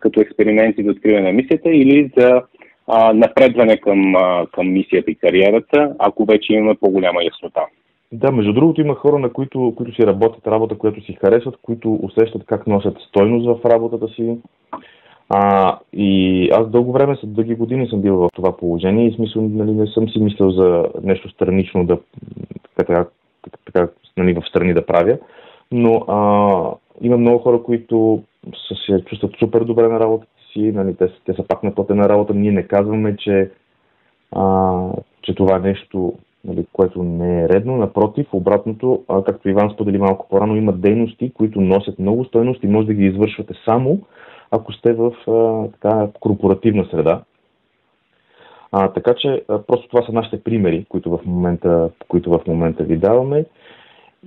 като 0.00 0.20
експерименти 0.20 0.84
за 0.84 0.90
откриване 0.90 1.26
на 1.26 1.32
мисията, 1.32 1.70
или 1.70 2.10
за 2.16 2.42
а, 2.86 3.12
напредване 3.12 3.76
към, 3.76 4.16
а, 4.16 4.46
към 4.52 4.72
мисията 4.72 5.10
и 5.10 5.14
кариерата, 5.14 5.94
ако 5.98 6.24
вече 6.24 6.52
имаме 6.52 6.74
по-голяма 6.80 7.24
яснота. 7.24 7.60
Да, 8.14 8.32
между 8.32 8.52
другото 8.52 8.80
има 8.80 8.94
хора, 8.94 9.18
на 9.18 9.32
които, 9.32 9.72
които 9.76 9.94
си 9.94 10.06
работят 10.06 10.46
работа, 10.46 10.78
която 10.78 11.04
си 11.04 11.12
харесват, 11.12 11.56
които 11.62 11.98
усещат 12.02 12.46
как 12.46 12.66
носят 12.66 12.96
стойност 13.08 13.46
в 13.46 13.70
работата 13.70 14.08
си. 14.08 14.38
А, 15.28 15.78
и 15.92 16.48
аз 16.52 16.70
дълго 16.70 16.92
време, 16.92 17.16
след 17.16 17.34
дълги 17.34 17.54
години 17.54 17.88
съм 17.88 18.00
бил 18.00 18.16
в 18.16 18.28
това 18.34 18.56
положение 18.56 19.08
и 19.08 19.14
смисъл 19.14 19.42
нали, 19.42 19.72
не 19.72 19.86
съм 19.86 20.08
си 20.08 20.18
мислил 20.18 20.50
за 20.50 20.84
нещо 21.02 21.28
странично 21.28 21.86
да 21.86 21.98
така, 22.76 23.06
така 23.64 23.88
нали, 24.16 24.34
в 24.34 24.48
страни 24.48 24.74
да 24.74 24.86
правя. 24.86 25.18
Но 25.72 25.94
а, 26.08 26.18
има 27.00 27.16
много 27.16 27.38
хора, 27.38 27.62
които 27.62 28.22
се 28.86 29.04
чувстват 29.04 29.32
супер 29.38 29.64
добре 29.64 29.88
на 29.88 30.00
работата 30.00 30.32
си, 30.52 30.60
нали, 30.60 30.96
те, 30.96 31.08
те 31.24 31.32
са 31.34 31.42
пак 31.48 31.62
на 31.62 31.74
платена 31.74 32.08
работа. 32.08 32.34
Ние 32.34 32.52
не 32.52 32.66
казваме, 32.66 33.16
че, 33.16 33.50
а, 34.32 34.78
че 35.22 35.34
това 35.34 35.58
нещо 35.58 36.14
нали, 36.44 36.66
което 36.72 37.02
не 37.02 37.42
е 37.42 37.48
редно. 37.48 37.76
Напротив, 37.76 38.26
обратното, 38.32 39.04
а, 39.08 39.24
както 39.24 39.48
Иван 39.48 39.70
сподели 39.70 39.98
малко 39.98 40.28
по-рано, 40.28 40.56
има 40.56 40.72
дейности, 40.72 41.32
които 41.34 41.60
носят 41.60 41.98
много 41.98 42.24
стойност 42.24 42.64
и 42.64 42.66
може 42.66 42.86
да 42.86 42.94
ги 42.94 43.04
извършвате 43.04 43.54
само 43.64 44.00
ако 44.50 44.72
сте 44.72 44.92
в 44.92 45.12
а, 45.28 45.68
така, 45.72 46.08
корпоративна 46.20 46.84
среда. 46.90 47.22
А, 48.72 48.88
така 48.88 49.14
че 49.14 49.44
а, 49.48 49.58
просто 49.58 49.88
това 49.88 50.06
са 50.06 50.12
нашите 50.12 50.42
примери, 50.42 50.86
които 50.88 51.10
в 51.10 51.20
момента, 51.26 51.90
които 52.08 52.30
в 52.30 52.40
момента 52.46 52.84
ви 52.84 52.96
даваме. 52.96 53.44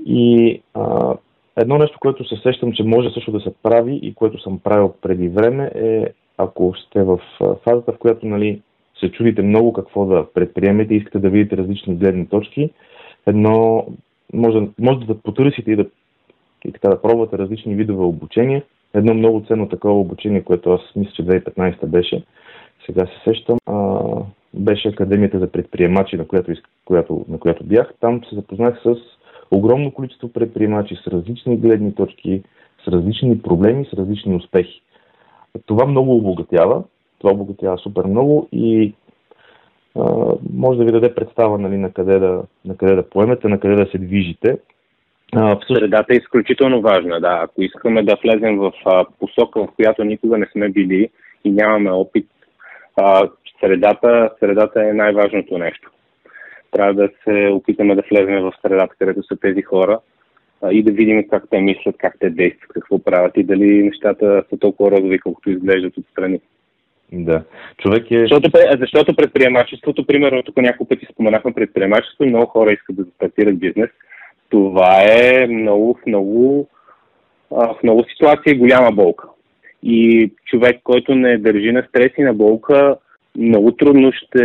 И 0.06 0.62
а, 0.74 1.16
едно 1.56 1.78
нещо, 1.78 1.98
което 2.00 2.28
се 2.28 2.36
сещам, 2.44 2.74
че 2.74 2.84
може 2.84 3.10
също 3.10 3.32
да 3.32 3.40
се 3.40 3.54
прави 3.64 4.00
и 4.04 4.14
което 4.14 4.42
съм 4.42 4.60
правил 4.60 4.94
преди 5.02 5.30
време 5.30 5.72
е 5.76 6.06
ако 6.38 6.74
сте 6.76 7.04
в 7.04 7.20
фазата, 7.40 7.92
в 7.92 7.98
която 7.98 8.26
нали, 8.26 8.62
се 9.00 9.12
чудите 9.12 9.42
много 9.42 9.74
какво 9.74 10.06
да 10.06 10.26
предприемете, 10.34 10.96
искате 10.96 11.20
да 11.20 11.30
видите 11.30 11.58
различни 11.58 11.96
гледни 11.96 12.28
точки, 12.28 12.70
едно 13.28 13.88
може, 14.34 14.68
може 14.80 15.08
да 15.08 15.22
потърсите 15.22 15.72
и 15.72 15.76
да, 15.76 15.86
и 16.66 16.72
така 16.72 16.90
да 16.90 17.02
пробвате 17.02 17.38
различни 17.38 17.76
видове 17.76 18.04
обучение. 18.04 18.64
Едно 18.94 19.14
много 19.14 19.44
ценно 19.48 19.70
такова 19.70 20.00
обучение, 20.00 20.44
което 20.44 20.72
аз 20.72 20.82
мисля, 20.96 21.12
че 21.12 21.26
2015 21.26 21.86
беше, 21.86 22.24
сега 22.86 23.06
се 23.06 23.32
сещам, 23.32 23.58
а, 23.66 24.00
беше 24.54 24.88
Академията 24.88 25.40
за 25.40 25.52
предприемачи, 25.52 26.18
на 26.18 26.28
която, 26.28 26.52
която, 26.86 27.26
на 27.30 27.40
която 27.40 27.64
бях. 27.64 27.94
Там 28.00 28.22
се 28.30 28.36
запознах 28.36 28.82
с 28.84 28.96
огромно 29.52 29.92
количество 29.92 30.30
предприемачи, 30.30 30.96
с 30.96 31.08
различни 31.08 31.58
гледни 31.58 31.96
точки, 31.96 32.44
с 32.84 32.88
различни 32.88 33.42
проблеми, 33.42 33.86
с 33.86 33.94
различни 33.94 34.36
успехи. 34.36 34.82
Това 35.66 35.86
много 35.86 36.16
обогатява 36.18 36.84
това 37.20 37.32
обогатява 37.32 37.78
супер 37.78 38.06
много 38.06 38.50
и 38.52 38.94
а, 40.00 40.34
може 40.54 40.78
да 40.78 40.86
ви 40.86 40.92
даде 40.92 41.16
представа 41.16 41.58
нали, 41.58 41.78
на, 41.78 41.92
къде 41.92 42.20
да, 42.20 42.44
на 42.66 42.78
къде 42.78 42.96
да 42.96 43.10
поемете, 43.10 43.48
на 43.48 43.60
къде 43.60 43.76
да 43.76 43.92
се 43.92 43.98
движите. 43.98 44.58
А, 45.36 45.56
всъщност... 45.56 45.80
Средата 45.80 46.14
е 46.14 46.18
изключително 46.18 46.82
важна, 46.82 47.20
да. 47.20 47.40
Ако 47.44 47.62
искаме 47.62 48.04
да 48.04 48.18
влезем 48.24 48.58
в 48.58 48.72
а, 48.86 49.06
посока, 49.20 49.64
в 49.64 49.68
която 49.76 50.04
никога 50.04 50.38
не 50.38 50.48
сме 50.52 50.70
били 50.70 51.10
и 51.44 51.52
нямаме 51.52 51.92
опит, 51.92 52.28
а, 52.96 53.30
средата, 53.62 54.30
средата 54.40 54.90
е 54.90 54.94
най-важното 54.94 55.58
нещо. 55.58 55.92
Трябва 56.72 56.94
да 56.94 57.10
се 57.24 57.50
опитаме 57.52 57.96
да 57.96 58.04
влезем 58.12 58.42
в 58.42 58.54
средата, 58.62 58.96
където 59.00 59.24
са 59.24 59.36
тези 59.36 59.62
хора 59.62 60.00
а, 60.62 60.72
и 60.72 60.84
да 60.84 60.92
видим 60.92 61.28
как 61.30 61.44
те 61.50 61.62
мислят, 61.62 61.96
как 61.98 62.16
те 62.20 62.30
действат, 62.30 62.74
какво 62.74 63.00
правят 63.00 63.38
и 63.38 63.44
дали 63.44 63.84
нещата 63.84 64.44
са 64.50 64.58
толкова 64.58 64.92
розови, 64.92 65.20
колкото 65.20 65.50
изглеждат 65.50 65.98
отстрани. 65.98 66.40
Да. 67.12 67.44
Човек 67.78 68.12
е... 68.12 68.20
Защото, 68.20 68.50
защото 68.80 69.16
предприемачеството, 69.16 70.06
примерно, 70.06 70.44
тук 70.44 70.58
няколко 70.58 70.90
пъти 70.90 71.08
споменахме 71.12 71.54
предприемачество 71.54 72.24
и 72.24 72.30
много 72.30 72.46
хора 72.46 72.72
искат 72.72 72.96
да 72.96 73.06
стартират 73.16 73.60
бизнес. 73.60 73.90
Това 74.50 75.04
е 75.04 75.48
много, 75.48 75.94
в 75.94 76.06
много, 76.08 76.68
в 77.52 77.76
много 77.84 78.06
ситуации 78.10 78.58
голяма 78.58 78.92
болка. 78.92 79.28
И 79.84 80.32
човек, 80.46 80.80
който 80.84 81.16
не 81.16 81.38
държи 81.38 81.72
на 81.72 81.86
стрес 81.90 82.12
и 82.18 82.24
на 82.24 82.34
болка, 82.34 82.96
много 83.38 83.72
трудно 83.72 84.12
ще 84.12 84.44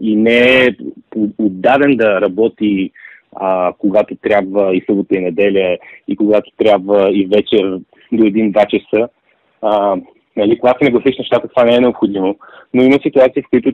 и 0.00 0.16
не 0.16 0.64
е 0.64 0.68
отдаден 1.38 1.96
да 1.96 2.20
работи 2.20 2.90
а, 3.36 3.72
когато 3.78 4.16
трябва 4.16 4.76
и 4.76 4.84
събота 4.86 5.14
и 5.14 5.20
неделя, 5.20 5.78
и 6.08 6.16
когато 6.16 6.50
трябва 6.58 7.10
и 7.12 7.26
вечер 7.26 7.80
до 8.12 8.24
един-два 8.24 8.66
часа. 8.66 9.08
А, 9.62 9.96
Нали, 10.38 10.58
когато 10.58 10.84
не 10.84 10.90
гласиш 10.90 11.18
нещата, 11.18 11.48
това 11.48 11.64
не 11.64 11.76
е 11.76 11.80
необходимо. 11.80 12.36
Но 12.74 12.82
има 12.82 12.98
ситуации, 13.02 13.42
в 13.42 13.50
които 13.50 13.72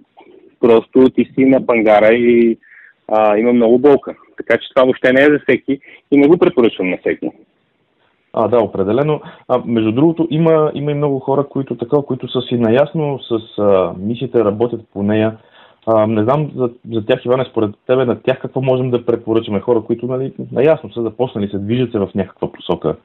просто 0.60 1.10
ти 1.10 1.24
си 1.24 1.44
на 1.44 1.66
пангара 1.66 2.14
и 2.14 2.58
а, 3.08 3.38
има 3.38 3.52
много 3.52 3.78
болка. 3.78 4.14
Така 4.36 4.58
че 4.58 4.68
това 4.74 4.84
въобще 4.84 5.12
не 5.12 5.22
е 5.22 5.24
за 5.24 5.38
всеки 5.42 5.78
и 6.12 6.16
не 6.16 6.28
го 6.28 6.38
препоръчвам 6.38 6.90
на 6.90 6.96
всеки. 6.96 7.30
А, 8.32 8.48
да, 8.48 8.58
определено. 8.58 9.20
А, 9.48 9.62
между 9.66 9.92
другото, 9.92 10.28
има, 10.30 10.70
има 10.74 10.90
и 10.90 10.94
много 10.94 11.18
хора, 11.18 11.44
които 11.48 11.76
така, 11.76 11.96
които 12.06 12.28
са 12.28 12.40
си 12.40 12.54
наясно 12.54 13.18
с 13.18 13.58
а, 13.58 13.94
мисията, 13.98 14.44
работят 14.44 14.80
по 14.92 15.02
нея. 15.02 15.36
А, 15.86 16.06
не 16.06 16.22
знам 16.22 16.50
за, 16.56 16.70
за 16.92 17.06
тях, 17.06 17.24
Иване, 17.24 17.44
според 17.50 17.70
тебе, 17.86 18.04
на 18.04 18.22
тях 18.22 18.40
какво 18.40 18.62
можем 18.62 18.90
да 18.90 19.06
препоръчаме? 19.06 19.60
Хора, 19.60 19.80
които 19.80 20.06
нали, 20.06 20.32
наясно 20.52 20.92
са 20.92 21.02
започнали, 21.02 21.48
се 21.48 21.58
движат 21.58 21.92
се 21.92 21.98
в 21.98 22.10
някаква 22.14 22.52
посока. 22.52 22.96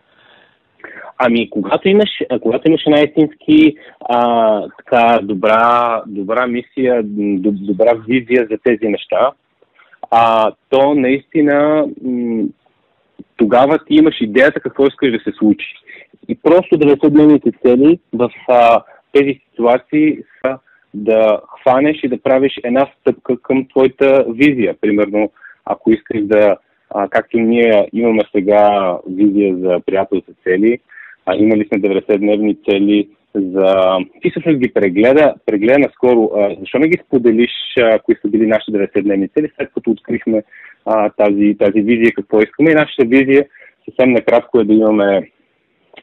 Ами, 1.21 1.49
когато 1.49 1.89
имаш, 1.89 2.09
когато 2.41 2.67
имаш 2.67 2.81
една 2.85 3.01
истински 3.01 3.75
а, 4.09 4.61
така 4.77 5.19
добра, 5.23 6.01
добра 6.07 6.47
мисия, 6.47 7.01
добра 7.03 7.93
визия 8.07 8.47
за 8.51 8.57
тези 8.63 8.87
неща, 8.87 9.31
а, 10.11 10.51
то 10.69 10.93
наистина 10.93 11.87
м- 12.03 12.43
тогава 13.37 13.77
ти 13.77 13.95
имаш 13.95 14.15
идеята 14.21 14.59
какво 14.59 14.85
искаш 14.85 15.11
да 15.11 15.19
се 15.19 15.31
случи. 15.37 15.67
И 16.27 16.35
просто 16.35 16.75
90-дневните 16.75 17.61
цели 17.61 17.99
в 18.13 18.31
а, 18.49 18.83
тези 19.11 19.39
ситуации 19.49 20.17
са 20.45 20.57
да 20.93 21.41
хванеш 21.61 22.03
и 22.03 22.07
да 22.07 22.21
правиш 22.21 22.53
една 22.63 22.87
стъпка 22.99 23.41
към 23.41 23.67
твоята 23.67 24.25
визия. 24.29 24.75
Примерно, 24.81 25.31
ако 25.65 25.91
искаш 25.91 26.21
да, 26.21 26.57
а, 26.89 27.07
както 27.07 27.37
ние 27.37 27.87
имаме 27.93 28.21
сега 28.35 28.97
визия 29.09 29.55
за 29.57 29.79
приятелски 29.85 30.33
цели, 30.43 30.79
а, 31.29 31.35
имали 31.35 31.67
сме 31.67 31.81
90-дневни 31.81 32.57
цели 32.69 33.09
за... 33.35 33.97
Ти 34.21 34.29
всъщност 34.29 34.59
ги 34.59 34.73
прегледа, 34.73 35.33
прегледа 35.45 35.79
наскоро. 35.79 36.31
А, 36.35 36.55
защо 36.59 36.79
не 36.79 36.87
ги 36.87 36.99
споделиш, 37.05 37.51
а, 37.81 37.99
кои 37.99 38.15
са 38.21 38.27
били 38.27 38.47
нашите 38.47 38.71
90-дневни 38.71 39.33
цели, 39.33 39.51
след 39.55 39.69
като 39.73 39.91
открихме 39.91 40.43
а, 40.85 41.09
тази, 41.09 41.55
тази 41.59 41.81
визия, 41.81 42.11
какво 42.15 42.39
искаме. 42.41 42.71
И 42.71 42.75
нашата 42.75 43.05
визия 43.05 43.45
съвсем 43.85 44.11
накратко 44.11 44.59
е 44.59 44.63
да 44.63 44.73
имаме 44.73 45.31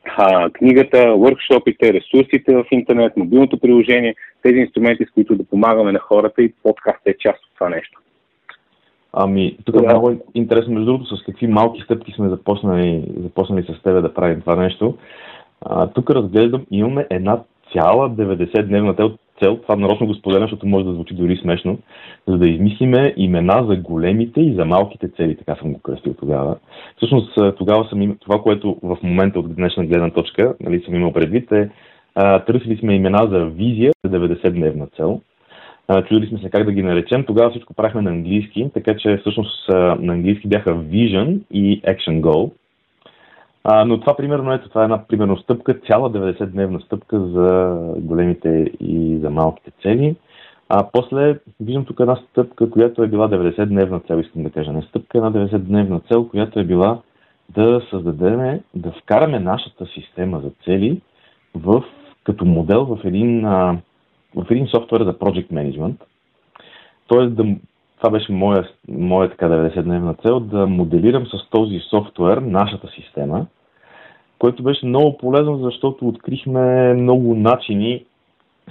а, 0.04 0.50
книгата, 0.50 1.14
въркшопите, 1.16 1.92
ресурсите 1.92 2.54
в 2.56 2.64
интернет, 2.70 3.16
мобилното 3.16 3.58
приложение, 3.58 4.14
тези 4.42 4.58
инструменти, 4.58 5.04
с 5.04 5.10
които 5.10 5.34
да 5.34 5.44
помагаме 5.44 5.92
на 5.92 5.98
хората 5.98 6.42
и 6.42 6.52
подкаст 6.62 7.00
е 7.06 7.18
част 7.18 7.44
от 7.44 7.50
това 7.54 7.68
нещо. 7.68 8.00
Ами, 9.18 9.56
тук 9.64 9.74
е 9.76 9.84
много 9.84 10.12
интересно, 10.34 10.74
между 10.74 10.86
другото, 10.86 11.16
с 11.16 11.22
какви 11.22 11.46
малки 11.46 11.82
стъпки 11.82 12.12
сме 12.12 12.28
започнали, 12.28 13.04
започнали 13.22 13.62
с 13.62 13.82
тебе 13.82 14.00
да 14.00 14.14
правим 14.14 14.40
това 14.40 14.56
нещо. 14.56 14.94
А, 15.60 15.86
тук 15.86 16.10
разглеждам, 16.10 16.66
имаме 16.70 17.06
една 17.10 17.42
цяла 17.72 18.10
90-дневна 18.10 18.96
цел, 19.42 19.56
това 19.56 19.76
нарочно 19.76 20.06
го 20.06 20.14
споделям, 20.14 20.42
защото 20.42 20.66
може 20.66 20.84
да 20.84 20.92
звучи 20.92 21.14
дори 21.14 21.36
смешно, 21.36 21.78
за 22.26 22.38
да 22.38 22.48
измислиме 22.48 23.14
имена 23.16 23.66
за 23.68 23.76
големите 23.76 24.40
и 24.40 24.54
за 24.54 24.64
малките 24.64 25.08
цели, 25.08 25.36
така 25.36 25.56
съм 25.56 25.72
го 25.72 25.80
кръстил 25.80 26.14
тогава. 26.14 26.56
Всъщност 26.96 27.38
тогава 27.58 27.88
съм 27.88 28.02
им, 28.02 28.16
това, 28.20 28.42
което 28.42 28.76
в 28.82 28.98
момента 29.02 29.38
от 29.38 29.54
днешна 29.54 29.86
гледна 29.86 30.10
точка 30.10 30.54
нали, 30.60 30.82
съм 30.84 30.94
имал 30.94 31.12
предвид 31.12 31.52
е, 31.52 31.70
а, 32.14 32.44
търсили 32.44 32.76
сме 32.76 32.94
имена 32.94 33.28
за 33.30 33.44
визия 33.44 33.92
за 34.04 34.10
90-дневна 34.10 34.96
цел, 34.96 35.20
чудили 36.08 36.26
сме 36.26 36.38
се 36.38 36.50
как 36.50 36.64
да 36.64 36.72
ги 36.72 36.82
наречем. 36.82 37.24
Тогава 37.24 37.50
всичко 37.50 37.74
правихме 37.74 38.02
на 38.02 38.10
английски, 38.10 38.70
така 38.74 38.96
че 38.96 39.16
всъщност 39.16 39.68
на 39.98 40.12
английски 40.12 40.48
бяха 40.48 40.74
Vision 40.74 41.40
и 41.50 41.82
Action 41.82 42.20
Goal. 42.20 42.50
Но 43.86 44.00
това 44.00 44.16
примерно, 44.16 44.52
ето, 44.52 44.68
това 44.68 44.80
е 44.80 44.84
една 44.84 45.06
примерно 45.08 45.36
стъпка, 45.36 45.74
цяла 45.74 46.12
90-дневна 46.12 46.84
стъпка 46.84 47.20
за 47.20 47.76
големите 47.98 48.70
и 48.80 49.18
за 49.22 49.30
малките 49.30 49.70
цели. 49.82 50.16
А 50.68 50.88
после 50.92 51.38
виждам 51.60 51.84
тук 51.84 52.00
една 52.00 52.16
стъпка, 52.16 52.70
която 52.70 53.02
е 53.02 53.08
била 53.08 53.28
90-дневна 53.28 54.06
цел, 54.06 54.20
искам 54.20 54.42
да 54.42 54.50
кажа. 54.50 54.72
Не 54.72 54.82
стъпка, 54.82 55.18
една 55.18 55.32
90-дневна 55.32 56.08
цел, 56.08 56.28
която 56.28 56.60
е 56.60 56.64
била 56.64 56.98
да 57.48 57.82
създадем, 57.90 58.60
да 58.74 58.92
вкараме 58.92 59.40
нашата 59.40 59.86
система 59.86 60.40
за 60.40 60.50
цели 60.64 61.00
в, 61.54 61.84
като 62.24 62.44
модел 62.44 62.84
в 62.84 62.98
един, 63.04 63.44
а, 63.44 63.78
в 64.34 64.46
един 64.50 64.66
софтуер 64.66 65.04
за 65.04 65.14
Project 65.14 65.48
Management. 65.52 65.96
Тоест, 67.06 67.34
да, 67.34 67.44
това 67.96 68.10
беше 68.10 68.32
моя, 68.32 68.68
моя 68.88 69.30
така 69.30 69.48
90-дневна 69.48 70.22
цел, 70.22 70.40
да 70.40 70.66
моделирам 70.66 71.26
с 71.26 71.50
този 71.50 71.78
софтуер 71.78 72.36
нашата 72.36 72.88
система, 72.88 73.46
което 74.38 74.62
беше 74.62 74.86
много 74.86 75.18
полезно, 75.18 75.58
защото 75.58 76.08
открихме 76.08 76.94
много 76.94 77.34
начини 77.34 78.04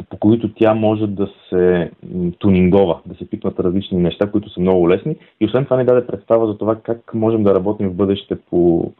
по 0.10 0.18
които 0.18 0.53
тя 0.53 0.74
може 0.74 1.08
да 1.08 1.28
се 1.49 1.91
тунингова, 2.39 2.99
да 3.06 3.16
се 3.16 3.30
пипнат 3.30 3.60
различни 3.60 3.97
неща, 3.97 4.32
които 4.32 4.49
са 4.49 4.60
много 4.60 4.89
лесни. 4.89 5.16
И 5.39 5.45
освен 5.45 5.64
това 5.64 5.78
ни 5.78 5.86
даде 5.86 6.08
представа 6.08 6.47
за 6.47 6.58
това 6.58 6.76
как 6.76 7.14
можем 7.14 7.43
да 7.43 7.56
работим 7.56 7.89
в 7.89 7.95
бъдеще 7.95 8.36
по 8.36 8.91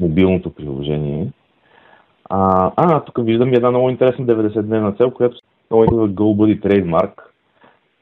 мобилното 0.00 0.50
приложение. 0.50 1.32
А, 2.30 2.72
а 2.76 3.00
тук 3.00 3.24
виждам 3.24 3.54
една 3.54 3.70
много 3.70 3.90
интересна 3.90 4.26
90-дневна 4.26 4.96
цел, 4.96 5.10
която 5.10 5.36
се 5.72 5.76
нарича 5.76 6.14
GoBuddy 6.14 6.60
Trademark. 6.60 7.12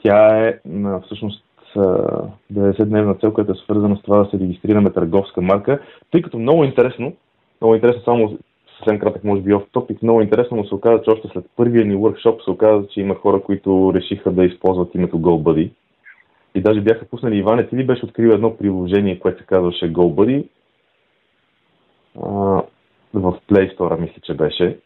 Тя 0.03 0.49
е 0.49 0.59
всъщност 1.05 1.45
90-дневна 2.53 3.21
цел, 3.21 3.33
която 3.33 3.53
е 3.53 3.55
свързана 3.55 3.97
с 3.97 4.03
това 4.03 4.19
да 4.19 4.31
се 4.31 4.39
регистрираме 4.39 4.91
търговска 4.91 5.41
марка, 5.41 5.81
тъй 6.11 6.23
като 6.23 6.39
много 6.39 6.64
интересно, 6.64 7.12
много 7.61 7.75
интересно 7.75 8.03
само 8.05 8.39
съвсем 8.79 8.99
кратък, 8.99 9.25
може 9.25 9.43
би, 9.43 9.55
оф 9.55 9.62
топик. 9.73 10.03
Много 10.03 10.21
интересно 10.21 10.57
му 10.57 10.64
се 10.64 10.75
оказа, 10.75 11.03
че 11.03 11.11
още 11.11 11.29
след 11.29 11.45
първия 11.57 11.87
ни 11.87 11.97
workshop 11.97 12.45
се 12.45 12.51
оказа, 12.51 12.89
че 12.89 13.01
има 13.01 13.14
хора, 13.14 13.43
които 13.43 13.93
решиха 13.95 14.31
да 14.33 14.45
използват 14.45 14.95
името 14.95 15.19
GoBuddy. 15.19 15.71
И 16.55 16.61
даже 16.61 16.81
бяха 16.81 17.05
пуснали 17.05 17.37
Иване, 17.37 17.69
ти 17.69 17.77
ли 17.77 17.87
беше 17.87 18.05
открил 18.05 18.29
едно 18.29 18.57
приложение, 18.57 19.19
което 19.19 19.39
се 19.39 19.47
казваше 19.47 19.93
GoBuddy. 19.93 20.49
В 23.14 23.39
Play 23.51 23.77
Store, 23.77 24.01
мисля, 24.01 24.21
че 24.23 24.35
беше 24.35 24.79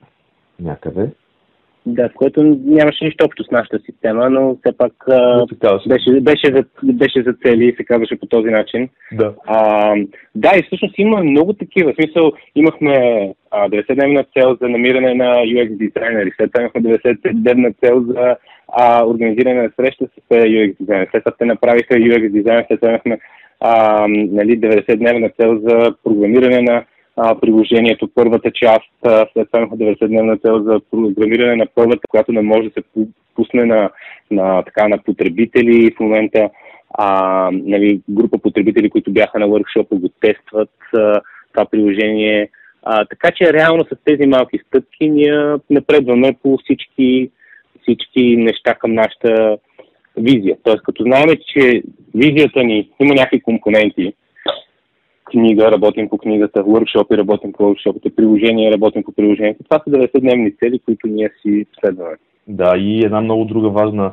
някъде. 0.61 1.11
Да, 1.87 2.09
в 2.09 2.13
което 2.15 2.43
нямаше 2.65 3.05
нищо 3.05 3.25
общо 3.25 3.45
с 3.45 3.51
нашата 3.51 3.79
система, 3.79 4.31
но 4.31 4.57
все 4.57 4.77
пак 4.77 4.93
а, 5.09 5.47
беше, 5.89 6.21
беше, 6.21 6.47
за, 6.55 6.65
беше 6.83 7.23
за 7.23 7.33
цели 7.33 7.65
и 7.65 7.77
се 7.77 7.85
казваше 7.85 8.21
по 8.21 8.27
този 8.27 8.51
начин. 8.51 8.89
Да. 9.13 9.35
А, 9.47 9.95
да, 10.35 10.51
и 10.57 10.63
всъщност 10.63 10.99
има 10.99 11.25
много 11.25 11.53
такива. 11.53 11.93
В 11.93 11.95
смисъл, 11.95 12.33
имахме 12.55 12.95
90-дневна 13.53 14.27
цел 14.39 14.57
за 14.61 14.69
намиране 14.69 15.15
на 15.15 15.25
UX 15.25 15.77
дизайнери, 15.77 16.33
след 16.37 16.53
това 16.53 16.63
имахме 16.63 16.81
90-дневна 16.83 17.75
цел 17.85 18.01
за 18.01 18.37
а, 18.69 19.07
организиране 19.07 19.63
на 19.63 19.71
среща 19.77 20.07
с 20.07 20.35
UX 20.35 20.77
дизайнери, 20.81 21.09
след 21.11 21.25
това 21.25 21.37
те 21.39 21.45
направиха 21.45 21.95
UX 21.95 22.31
дизайн, 22.31 22.65
след 22.69 22.81
това 22.81 22.91
имахме 22.91 23.19
а, 23.61 24.07
нали, 24.09 24.61
90-дневна 24.61 25.37
цел 25.41 25.59
за 25.59 25.95
програмиране 26.05 26.63
на 26.63 26.85
приложението, 27.17 28.11
първата 28.15 28.51
част, 28.51 28.91
след 29.33 29.47
това 29.47 29.59
имахме 29.59 29.77
90-дневна 29.77 30.43
цел 30.43 30.63
за 30.63 30.81
програмиране 30.91 31.57
на 31.57 31.67
първата, 31.75 32.09
която 32.09 32.33
не 32.33 32.43
може 32.43 32.69
да 32.69 32.75
се 32.75 33.07
пусне 33.35 33.65
на, 33.65 33.91
на, 34.31 34.63
така, 34.63 34.89
на 34.89 34.99
потребители 34.99 35.95
в 35.97 36.01
момента. 36.01 36.51
А, 36.95 37.49
нали, 37.53 38.01
група 38.11 38.39
потребители, 38.39 38.91
които 38.91 39.13
бяха 39.13 39.39
на 39.39 39.47
workshop 39.47 39.89
го 39.99 40.09
тестват 40.09 40.71
а, 40.95 41.21
това 41.53 41.65
приложение. 41.71 42.49
А, 42.83 43.05
така 43.05 43.31
че 43.31 43.53
реално 43.53 43.85
с 43.85 43.97
тези 44.05 44.27
малки 44.27 44.59
стъпки 44.67 45.11
ние 45.11 45.57
напредваме 45.71 46.37
по 46.43 46.59
всички, 46.65 47.31
всички 47.83 48.37
неща 48.37 48.75
към 48.75 48.95
нашата 48.95 49.59
визия. 50.17 50.57
Тоест, 50.63 50.83
като 50.83 51.03
знаем, 51.03 51.29
че 51.47 51.83
визията 52.15 52.65
ни 52.65 52.91
има 53.01 53.15
някакви 53.15 53.41
компоненти, 53.41 54.13
книга, 55.25 55.73
работим 55.73 56.09
по 56.09 56.19
книгата, 56.19 56.65
workshop 56.65 57.19
работим 57.19 57.53
по 57.53 57.63
workshopите, 57.63 58.15
приложения, 58.15 58.73
работим 58.73 59.03
по 59.03 59.13
приложението. 59.13 59.65
Това 59.65 59.79
са 59.79 59.91
90-дневни 59.91 60.59
цели, 60.59 60.79
които 60.79 61.07
ние 61.07 61.31
си 61.43 61.67
следваме. 61.81 62.17
Да, 62.49 62.75
и 62.79 63.05
една 63.05 63.21
много 63.21 63.45
друга 63.45 63.69
важна 63.69 64.13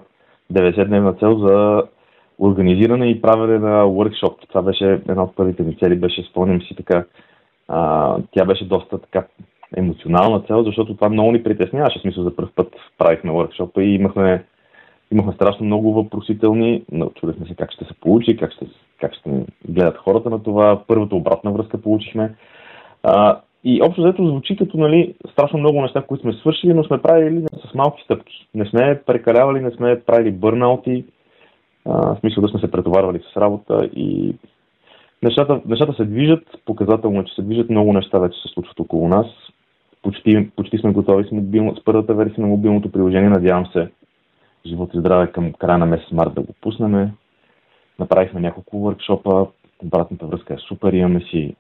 90-дневна 0.54 1.20
цел 1.20 1.38
за 1.38 1.84
организиране 2.40 3.10
и 3.10 3.22
правене 3.22 3.60
на 3.60 3.84
workshop. 3.84 4.48
Това 4.50 4.62
беше 4.62 4.86
една 5.10 5.24
от 5.24 5.36
първите 5.36 5.64
ми 5.64 5.78
цели, 5.78 5.96
беше, 5.96 6.24
спомням 6.24 6.62
си 6.62 6.76
така, 6.76 7.06
а, 7.68 8.18
тя 8.32 8.46
беше 8.46 8.68
доста 8.68 8.98
така 8.98 9.28
емоционална 9.78 10.42
цел, 10.42 10.64
защото 10.64 10.96
това 10.96 11.10
много 11.10 11.32
ни 11.32 11.44
притесняваше. 11.44 12.00
Смисъл 12.00 12.24
за 12.24 12.36
първ 12.36 12.50
път 12.56 12.76
правихме 12.98 13.32
workshop 13.32 13.82
и 13.82 13.96
имахме 13.96 14.44
Имахме 15.12 15.34
страшно 15.34 15.66
много 15.66 15.94
въпросителни, 15.94 16.84
чудехме 17.16 17.48
се 17.48 17.56
как 17.56 17.72
ще 17.72 17.86
се 17.86 17.94
получи, 17.94 18.38
как 18.38 18.54
ще, 18.54 18.66
как 19.00 19.14
ще 19.14 19.46
гледат 19.70 19.98
хората 19.98 20.30
на 20.30 20.44
това. 20.44 20.84
Първата 20.88 21.16
обратна 21.16 21.52
връзка 21.52 21.82
получихме. 21.82 22.36
А, 23.04 23.40
и 23.64 23.82
общо 23.82 24.02
взето 24.02 24.28
звучи 24.28 24.58
като 24.58 24.78
нали, 24.78 25.16
страшно 25.32 25.60
много 25.60 25.82
неща, 25.82 26.02
които 26.02 26.22
сме 26.22 26.34
свършили, 26.34 26.74
но 26.74 26.84
сме 26.84 27.02
правили 27.02 27.46
с 27.70 27.74
малки 27.74 28.04
стъпки. 28.04 28.48
Не 28.56 28.66
сме 28.66 29.02
прекалявали, 29.06 29.60
не 29.60 29.72
сме 29.72 30.02
правили 30.06 30.32
бърнаути, 30.32 31.06
в 31.86 32.18
смисъл 32.20 32.42
да 32.42 32.48
сме 32.48 32.60
се 32.60 32.72
претоварвали 32.72 33.20
с 33.34 33.38
работа 33.38 33.90
и 33.96 34.36
нещата, 35.24 35.62
нещата 35.66 35.94
се 35.94 36.06
движат, 36.06 36.44
показателно 36.66 37.20
е, 37.20 37.26
че 37.26 37.36
се 37.36 37.42
движат, 37.42 37.70
много 37.70 37.94
неща 37.94 38.20
вече 38.20 38.42
се 38.42 38.54
случват 38.54 38.80
около 38.80 39.08
нас. 39.08 39.28
Почти, 40.02 40.50
почти 40.56 40.78
сме 40.78 40.92
готови 40.92 41.24
с, 41.24 41.32
мобилно, 41.32 41.76
с 41.76 41.84
първата 41.84 42.14
версия 42.14 42.42
на 42.42 42.48
мобилното 42.48 42.92
приложение, 42.92 43.30
надявам 43.30 43.66
се 43.66 43.90
живот 44.66 44.90
и 44.94 45.00
здраве 45.00 45.32
към 45.32 45.54
края 45.54 45.78
на 45.78 45.86
месец 45.86 46.12
март 46.12 46.34
да 46.34 46.42
го 46.42 46.54
пуснем. 46.62 47.12
Направихме 48.00 48.40
няколко 48.40 48.80
въркшопа, 48.80 49.48
обратната 49.84 50.26
връзка 50.26 50.54
е 50.54 50.58
супер, 50.58 50.94
имаме 50.94 51.22
си 51.22 51.56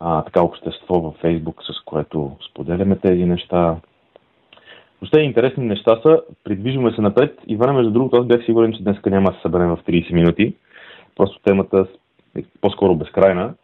а, 0.00 0.22
така 0.22 0.42
общество 0.42 1.00
във 1.00 1.14
Фейсбук, 1.14 1.62
с 1.62 1.84
което 1.84 2.36
споделяме 2.50 2.96
тези 2.98 3.24
неща. 3.24 3.76
Въобще 5.00 5.20
интересни 5.20 5.64
неща 5.64 6.00
са, 6.02 6.22
придвижваме 6.44 6.92
се 6.92 7.00
напред. 7.00 7.40
Ивана, 7.46 7.72
между 7.72 7.90
другото, 7.90 8.16
аз 8.16 8.26
бях 8.26 8.44
сигурен, 8.44 8.72
че 8.72 8.82
днес 8.82 8.96
няма 9.06 9.30
да 9.30 9.36
се 9.36 9.42
съберем 9.42 9.68
в 9.68 9.82
30 9.88 10.12
минути. 10.12 10.54
Просто 11.16 11.40
темата 11.44 11.86
е 12.36 12.42
по-скоро 12.60 12.94
безкрайна 12.94 13.54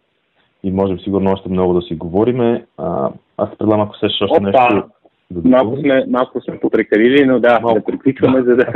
и 0.63 0.71
можем 0.71 0.99
сигурно 0.99 1.33
още 1.33 1.49
много 1.49 1.75
да 1.75 1.83
си 1.83 1.95
говориме. 1.95 2.67
А, 2.79 3.11
аз 3.37 3.59
предлагам, 3.59 3.87
ако 3.87 3.97
сещаш 3.97 4.31
още 4.31 4.41
Опа! 4.41 4.75
нещо 4.75 4.94
Малко 5.45 5.77
сме, 5.77 6.05
малко 6.09 6.41
сме 6.41 6.59
потрекалили, 6.61 7.25
но 7.25 7.41
да, 7.41 7.61
малко. 7.61 7.81
да 7.81 7.87
приключваме, 7.87 8.43
за 8.43 8.57
да, 8.57 8.67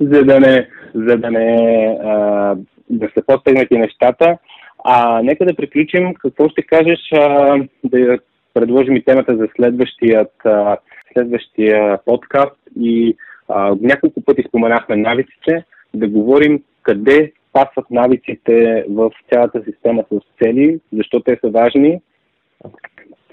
за 0.00 0.24
да 0.24 0.40
не, 0.40 0.68
за 0.94 1.16
да 1.16 1.30
не 1.30 1.98
а, 2.04 2.56
да 2.90 3.08
се 3.14 3.26
постигнати 3.26 3.78
нещата. 3.78 4.38
А, 4.84 5.22
нека 5.22 5.44
да 5.44 5.56
приключим. 5.56 6.14
Какво 6.14 6.48
ще 6.48 6.62
кажеш 6.62 7.00
а, 7.12 7.56
да 7.84 8.18
предложим 8.54 8.96
и 8.96 9.04
темата 9.04 9.36
за 9.36 9.48
следващият, 9.56 10.32
а, 10.44 10.76
следващия 11.12 11.98
подкаст 12.04 12.56
и 12.80 13.16
а, 13.48 13.76
няколко 13.80 14.20
пъти 14.20 14.44
споменахме 14.48 14.96
навиците, 14.96 15.64
да 15.94 16.08
говорим 16.08 16.62
къде 16.82 17.32
пасват 17.52 17.90
навиците 17.90 18.84
в 18.90 19.10
цялата 19.32 19.62
система 19.64 20.04
с 20.12 20.44
цели, 20.44 20.80
защо 20.92 21.20
те 21.20 21.38
са 21.44 21.50
важни, 21.50 22.00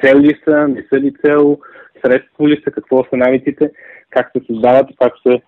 цел 0.04 0.20
ли 0.20 0.40
са, 0.46 0.68
не 0.68 0.86
са 0.90 1.00
ли 1.00 1.14
цел, 1.26 1.58
средство 2.06 2.50
ли 2.50 2.62
са, 2.64 2.72
какво 2.72 3.04
са 3.04 3.18
навиците, 3.18 3.72
как 4.10 4.32
се 4.32 4.46
създават, 4.46 4.86
как 5.02 5.14
се 5.28 5.42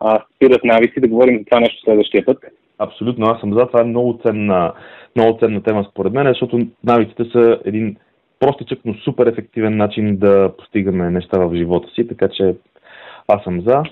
а, 0.00 0.22
спират 0.34 0.64
навици, 0.64 1.00
да 1.00 1.08
говорим 1.08 1.38
за 1.38 1.44
това 1.44 1.60
нещо 1.60 1.82
следващия 1.84 2.24
път. 2.24 2.38
Абсолютно, 2.78 3.26
аз 3.26 3.40
съм 3.40 3.54
за. 3.54 3.66
Това 3.66 3.80
е 3.80 3.84
много 3.84 4.20
ценна, 4.26 4.72
много 5.16 5.38
ценна 5.38 5.62
тема 5.62 5.86
според 5.90 6.12
мен, 6.12 6.26
защото 6.26 6.66
навиците 6.84 7.24
са 7.24 7.60
един 7.64 7.96
простичък, 8.40 8.78
но 8.84 8.94
супер 8.94 9.26
ефективен 9.26 9.76
начин 9.76 10.16
да 10.16 10.52
постигаме 10.58 11.10
неща 11.10 11.38
в 11.38 11.54
живота 11.54 11.88
си, 11.94 12.08
така 12.08 12.28
че 12.28 12.54
аз 13.28 13.44
съм 13.44 13.60
за 13.60 13.82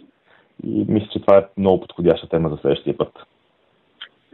и 0.65 0.85
мисля, 0.89 1.09
че 1.13 1.21
това 1.21 1.39
е 1.39 1.45
много 1.57 1.81
подходяща 1.81 2.29
тема 2.29 2.49
за 2.49 2.57
следващия 2.57 2.97
път. 2.97 3.13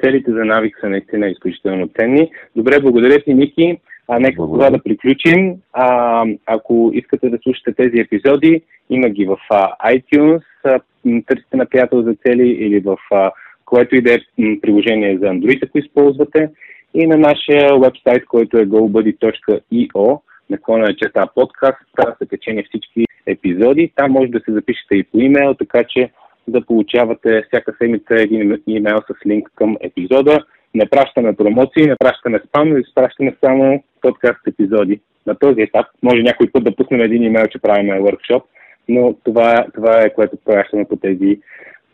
Целите 0.05 0.33
за 0.33 0.45
навик 0.45 0.79
са 0.81 0.89
наистина 0.89 1.29
изключително 1.29 1.89
ценни. 1.99 2.31
Добре, 2.57 2.81
благодаря 2.81 3.23
ти, 3.23 3.35
Ники. 3.35 3.81
А, 4.13 4.19
нека 4.19 4.37
това 4.37 4.71
да 4.71 4.83
приключим. 4.83 5.55
А, 5.73 6.25
ако 6.47 6.91
искате 6.95 7.31
да 7.31 7.39
слушате 7.43 7.73
тези 7.73 7.99
епизоди, 7.99 8.63
има 8.91 9.09
ги 9.09 9.27
в 9.27 9.37
а, 9.51 9.93
iTunes, 9.95 10.43
а, 10.65 10.81
търсите 11.27 11.57
на 11.57 11.67
приятел 11.67 12.03
за 12.03 12.15
цели 12.27 12.49
или 12.49 12.81
в 12.81 12.97
а, 13.13 13.31
което 13.65 13.97
и 13.97 14.01
да 14.01 14.15
е 14.15 14.19
приложение 14.63 15.19
за 15.19 15.27
Android, 15.27 15.67
ако 15.69 15.79
използвате, 15.79 16.51
и 16.95 17.07
на 17.07 17.17
нашия 17.17 17.79
вебсайт, 17.79 18.25
който 18.25 18.59
е 18.59 18.67
gobuddy.io, 18.67 20.21
наклона 20.51 20.85
на 20.85 20.97
черта 20.97 21.27
подкаст, 21.35 21.79
там 21.97 22.15
са 22.19 22.27
качени 22.27 22.65
всички 22.65 23.05
епизоди. 23.27 23.93
Там 23.97 24.11
може 24.11 24.31
да 24.31 24.41
се 24.41 24.53
запишете 24.53 24.95
и 24.95 25.05
по 25.05 25.19
имейл, 25.19 25.55
така 25.55 25.85
че 25.89 26.11
да 26.49 26.67
получавате 26.67 27.43
всяка 27.49 27.75
седмица 27.79 28.15
един 28.15 28.59
имейл 28.67 28.99
с 28.99 29.27
линк 29.27 29.49
към 29.55 29.77
епизода. 29.81 30.45
Не 30.75 30.89
пращаме 30.89 31.37
промоции, 31.37 31.87
не 31.87 31.97
пращаме 31.97 32.41
спам, 32.49 32.79
изпращаме 32.79 33.37
само 33.45 33.85
подкаст 34.01 34.47
епизоди. 34.47 35.01
На 35.27 35.35
този 35.35 35.61
етап 35.61 35.87
може 36.03 36.23
някой 36.23 36.51
път 36.53 36.65
да 36.65 36.77
пуснем 36.77 37.01
един 37.01 37.23
имейл, 37.23 37.47
че 37.47 37.59
правим 37.59 37.87
workshop, 37.87 38.43
но 38.89 39.15
това, 39.25 39.67
това 39.75 40.03
е 40.03 40.15
което 40.15 40.37
пращаме 40.45 40.85
по 40.85 40.97
тези, 40.97 41.41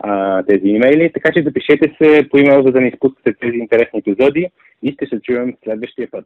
а, 0.00 0.42
тези 0.42 0.68
имейли. 0.68 1.12
Така 1.12 1.32
че 1.32 1.42
запишете 1.42 1.96
се 2.02 2.28
по 2.30 2.38
имейл, 2.38 2.62
за 2.62 2.72
да 2.72 2.80
не 2.80 2.88
изпускате 2.88 3.34
тези 3.40 3.56
интересни 3.56 3.98
епизоди 3.98 4.50
и 4.82 4.92
ще 4.92 5.06
се 5.06 5.20
чуем 5.20 5.56
следващия 5.64 6.08
път. 6.10 6.24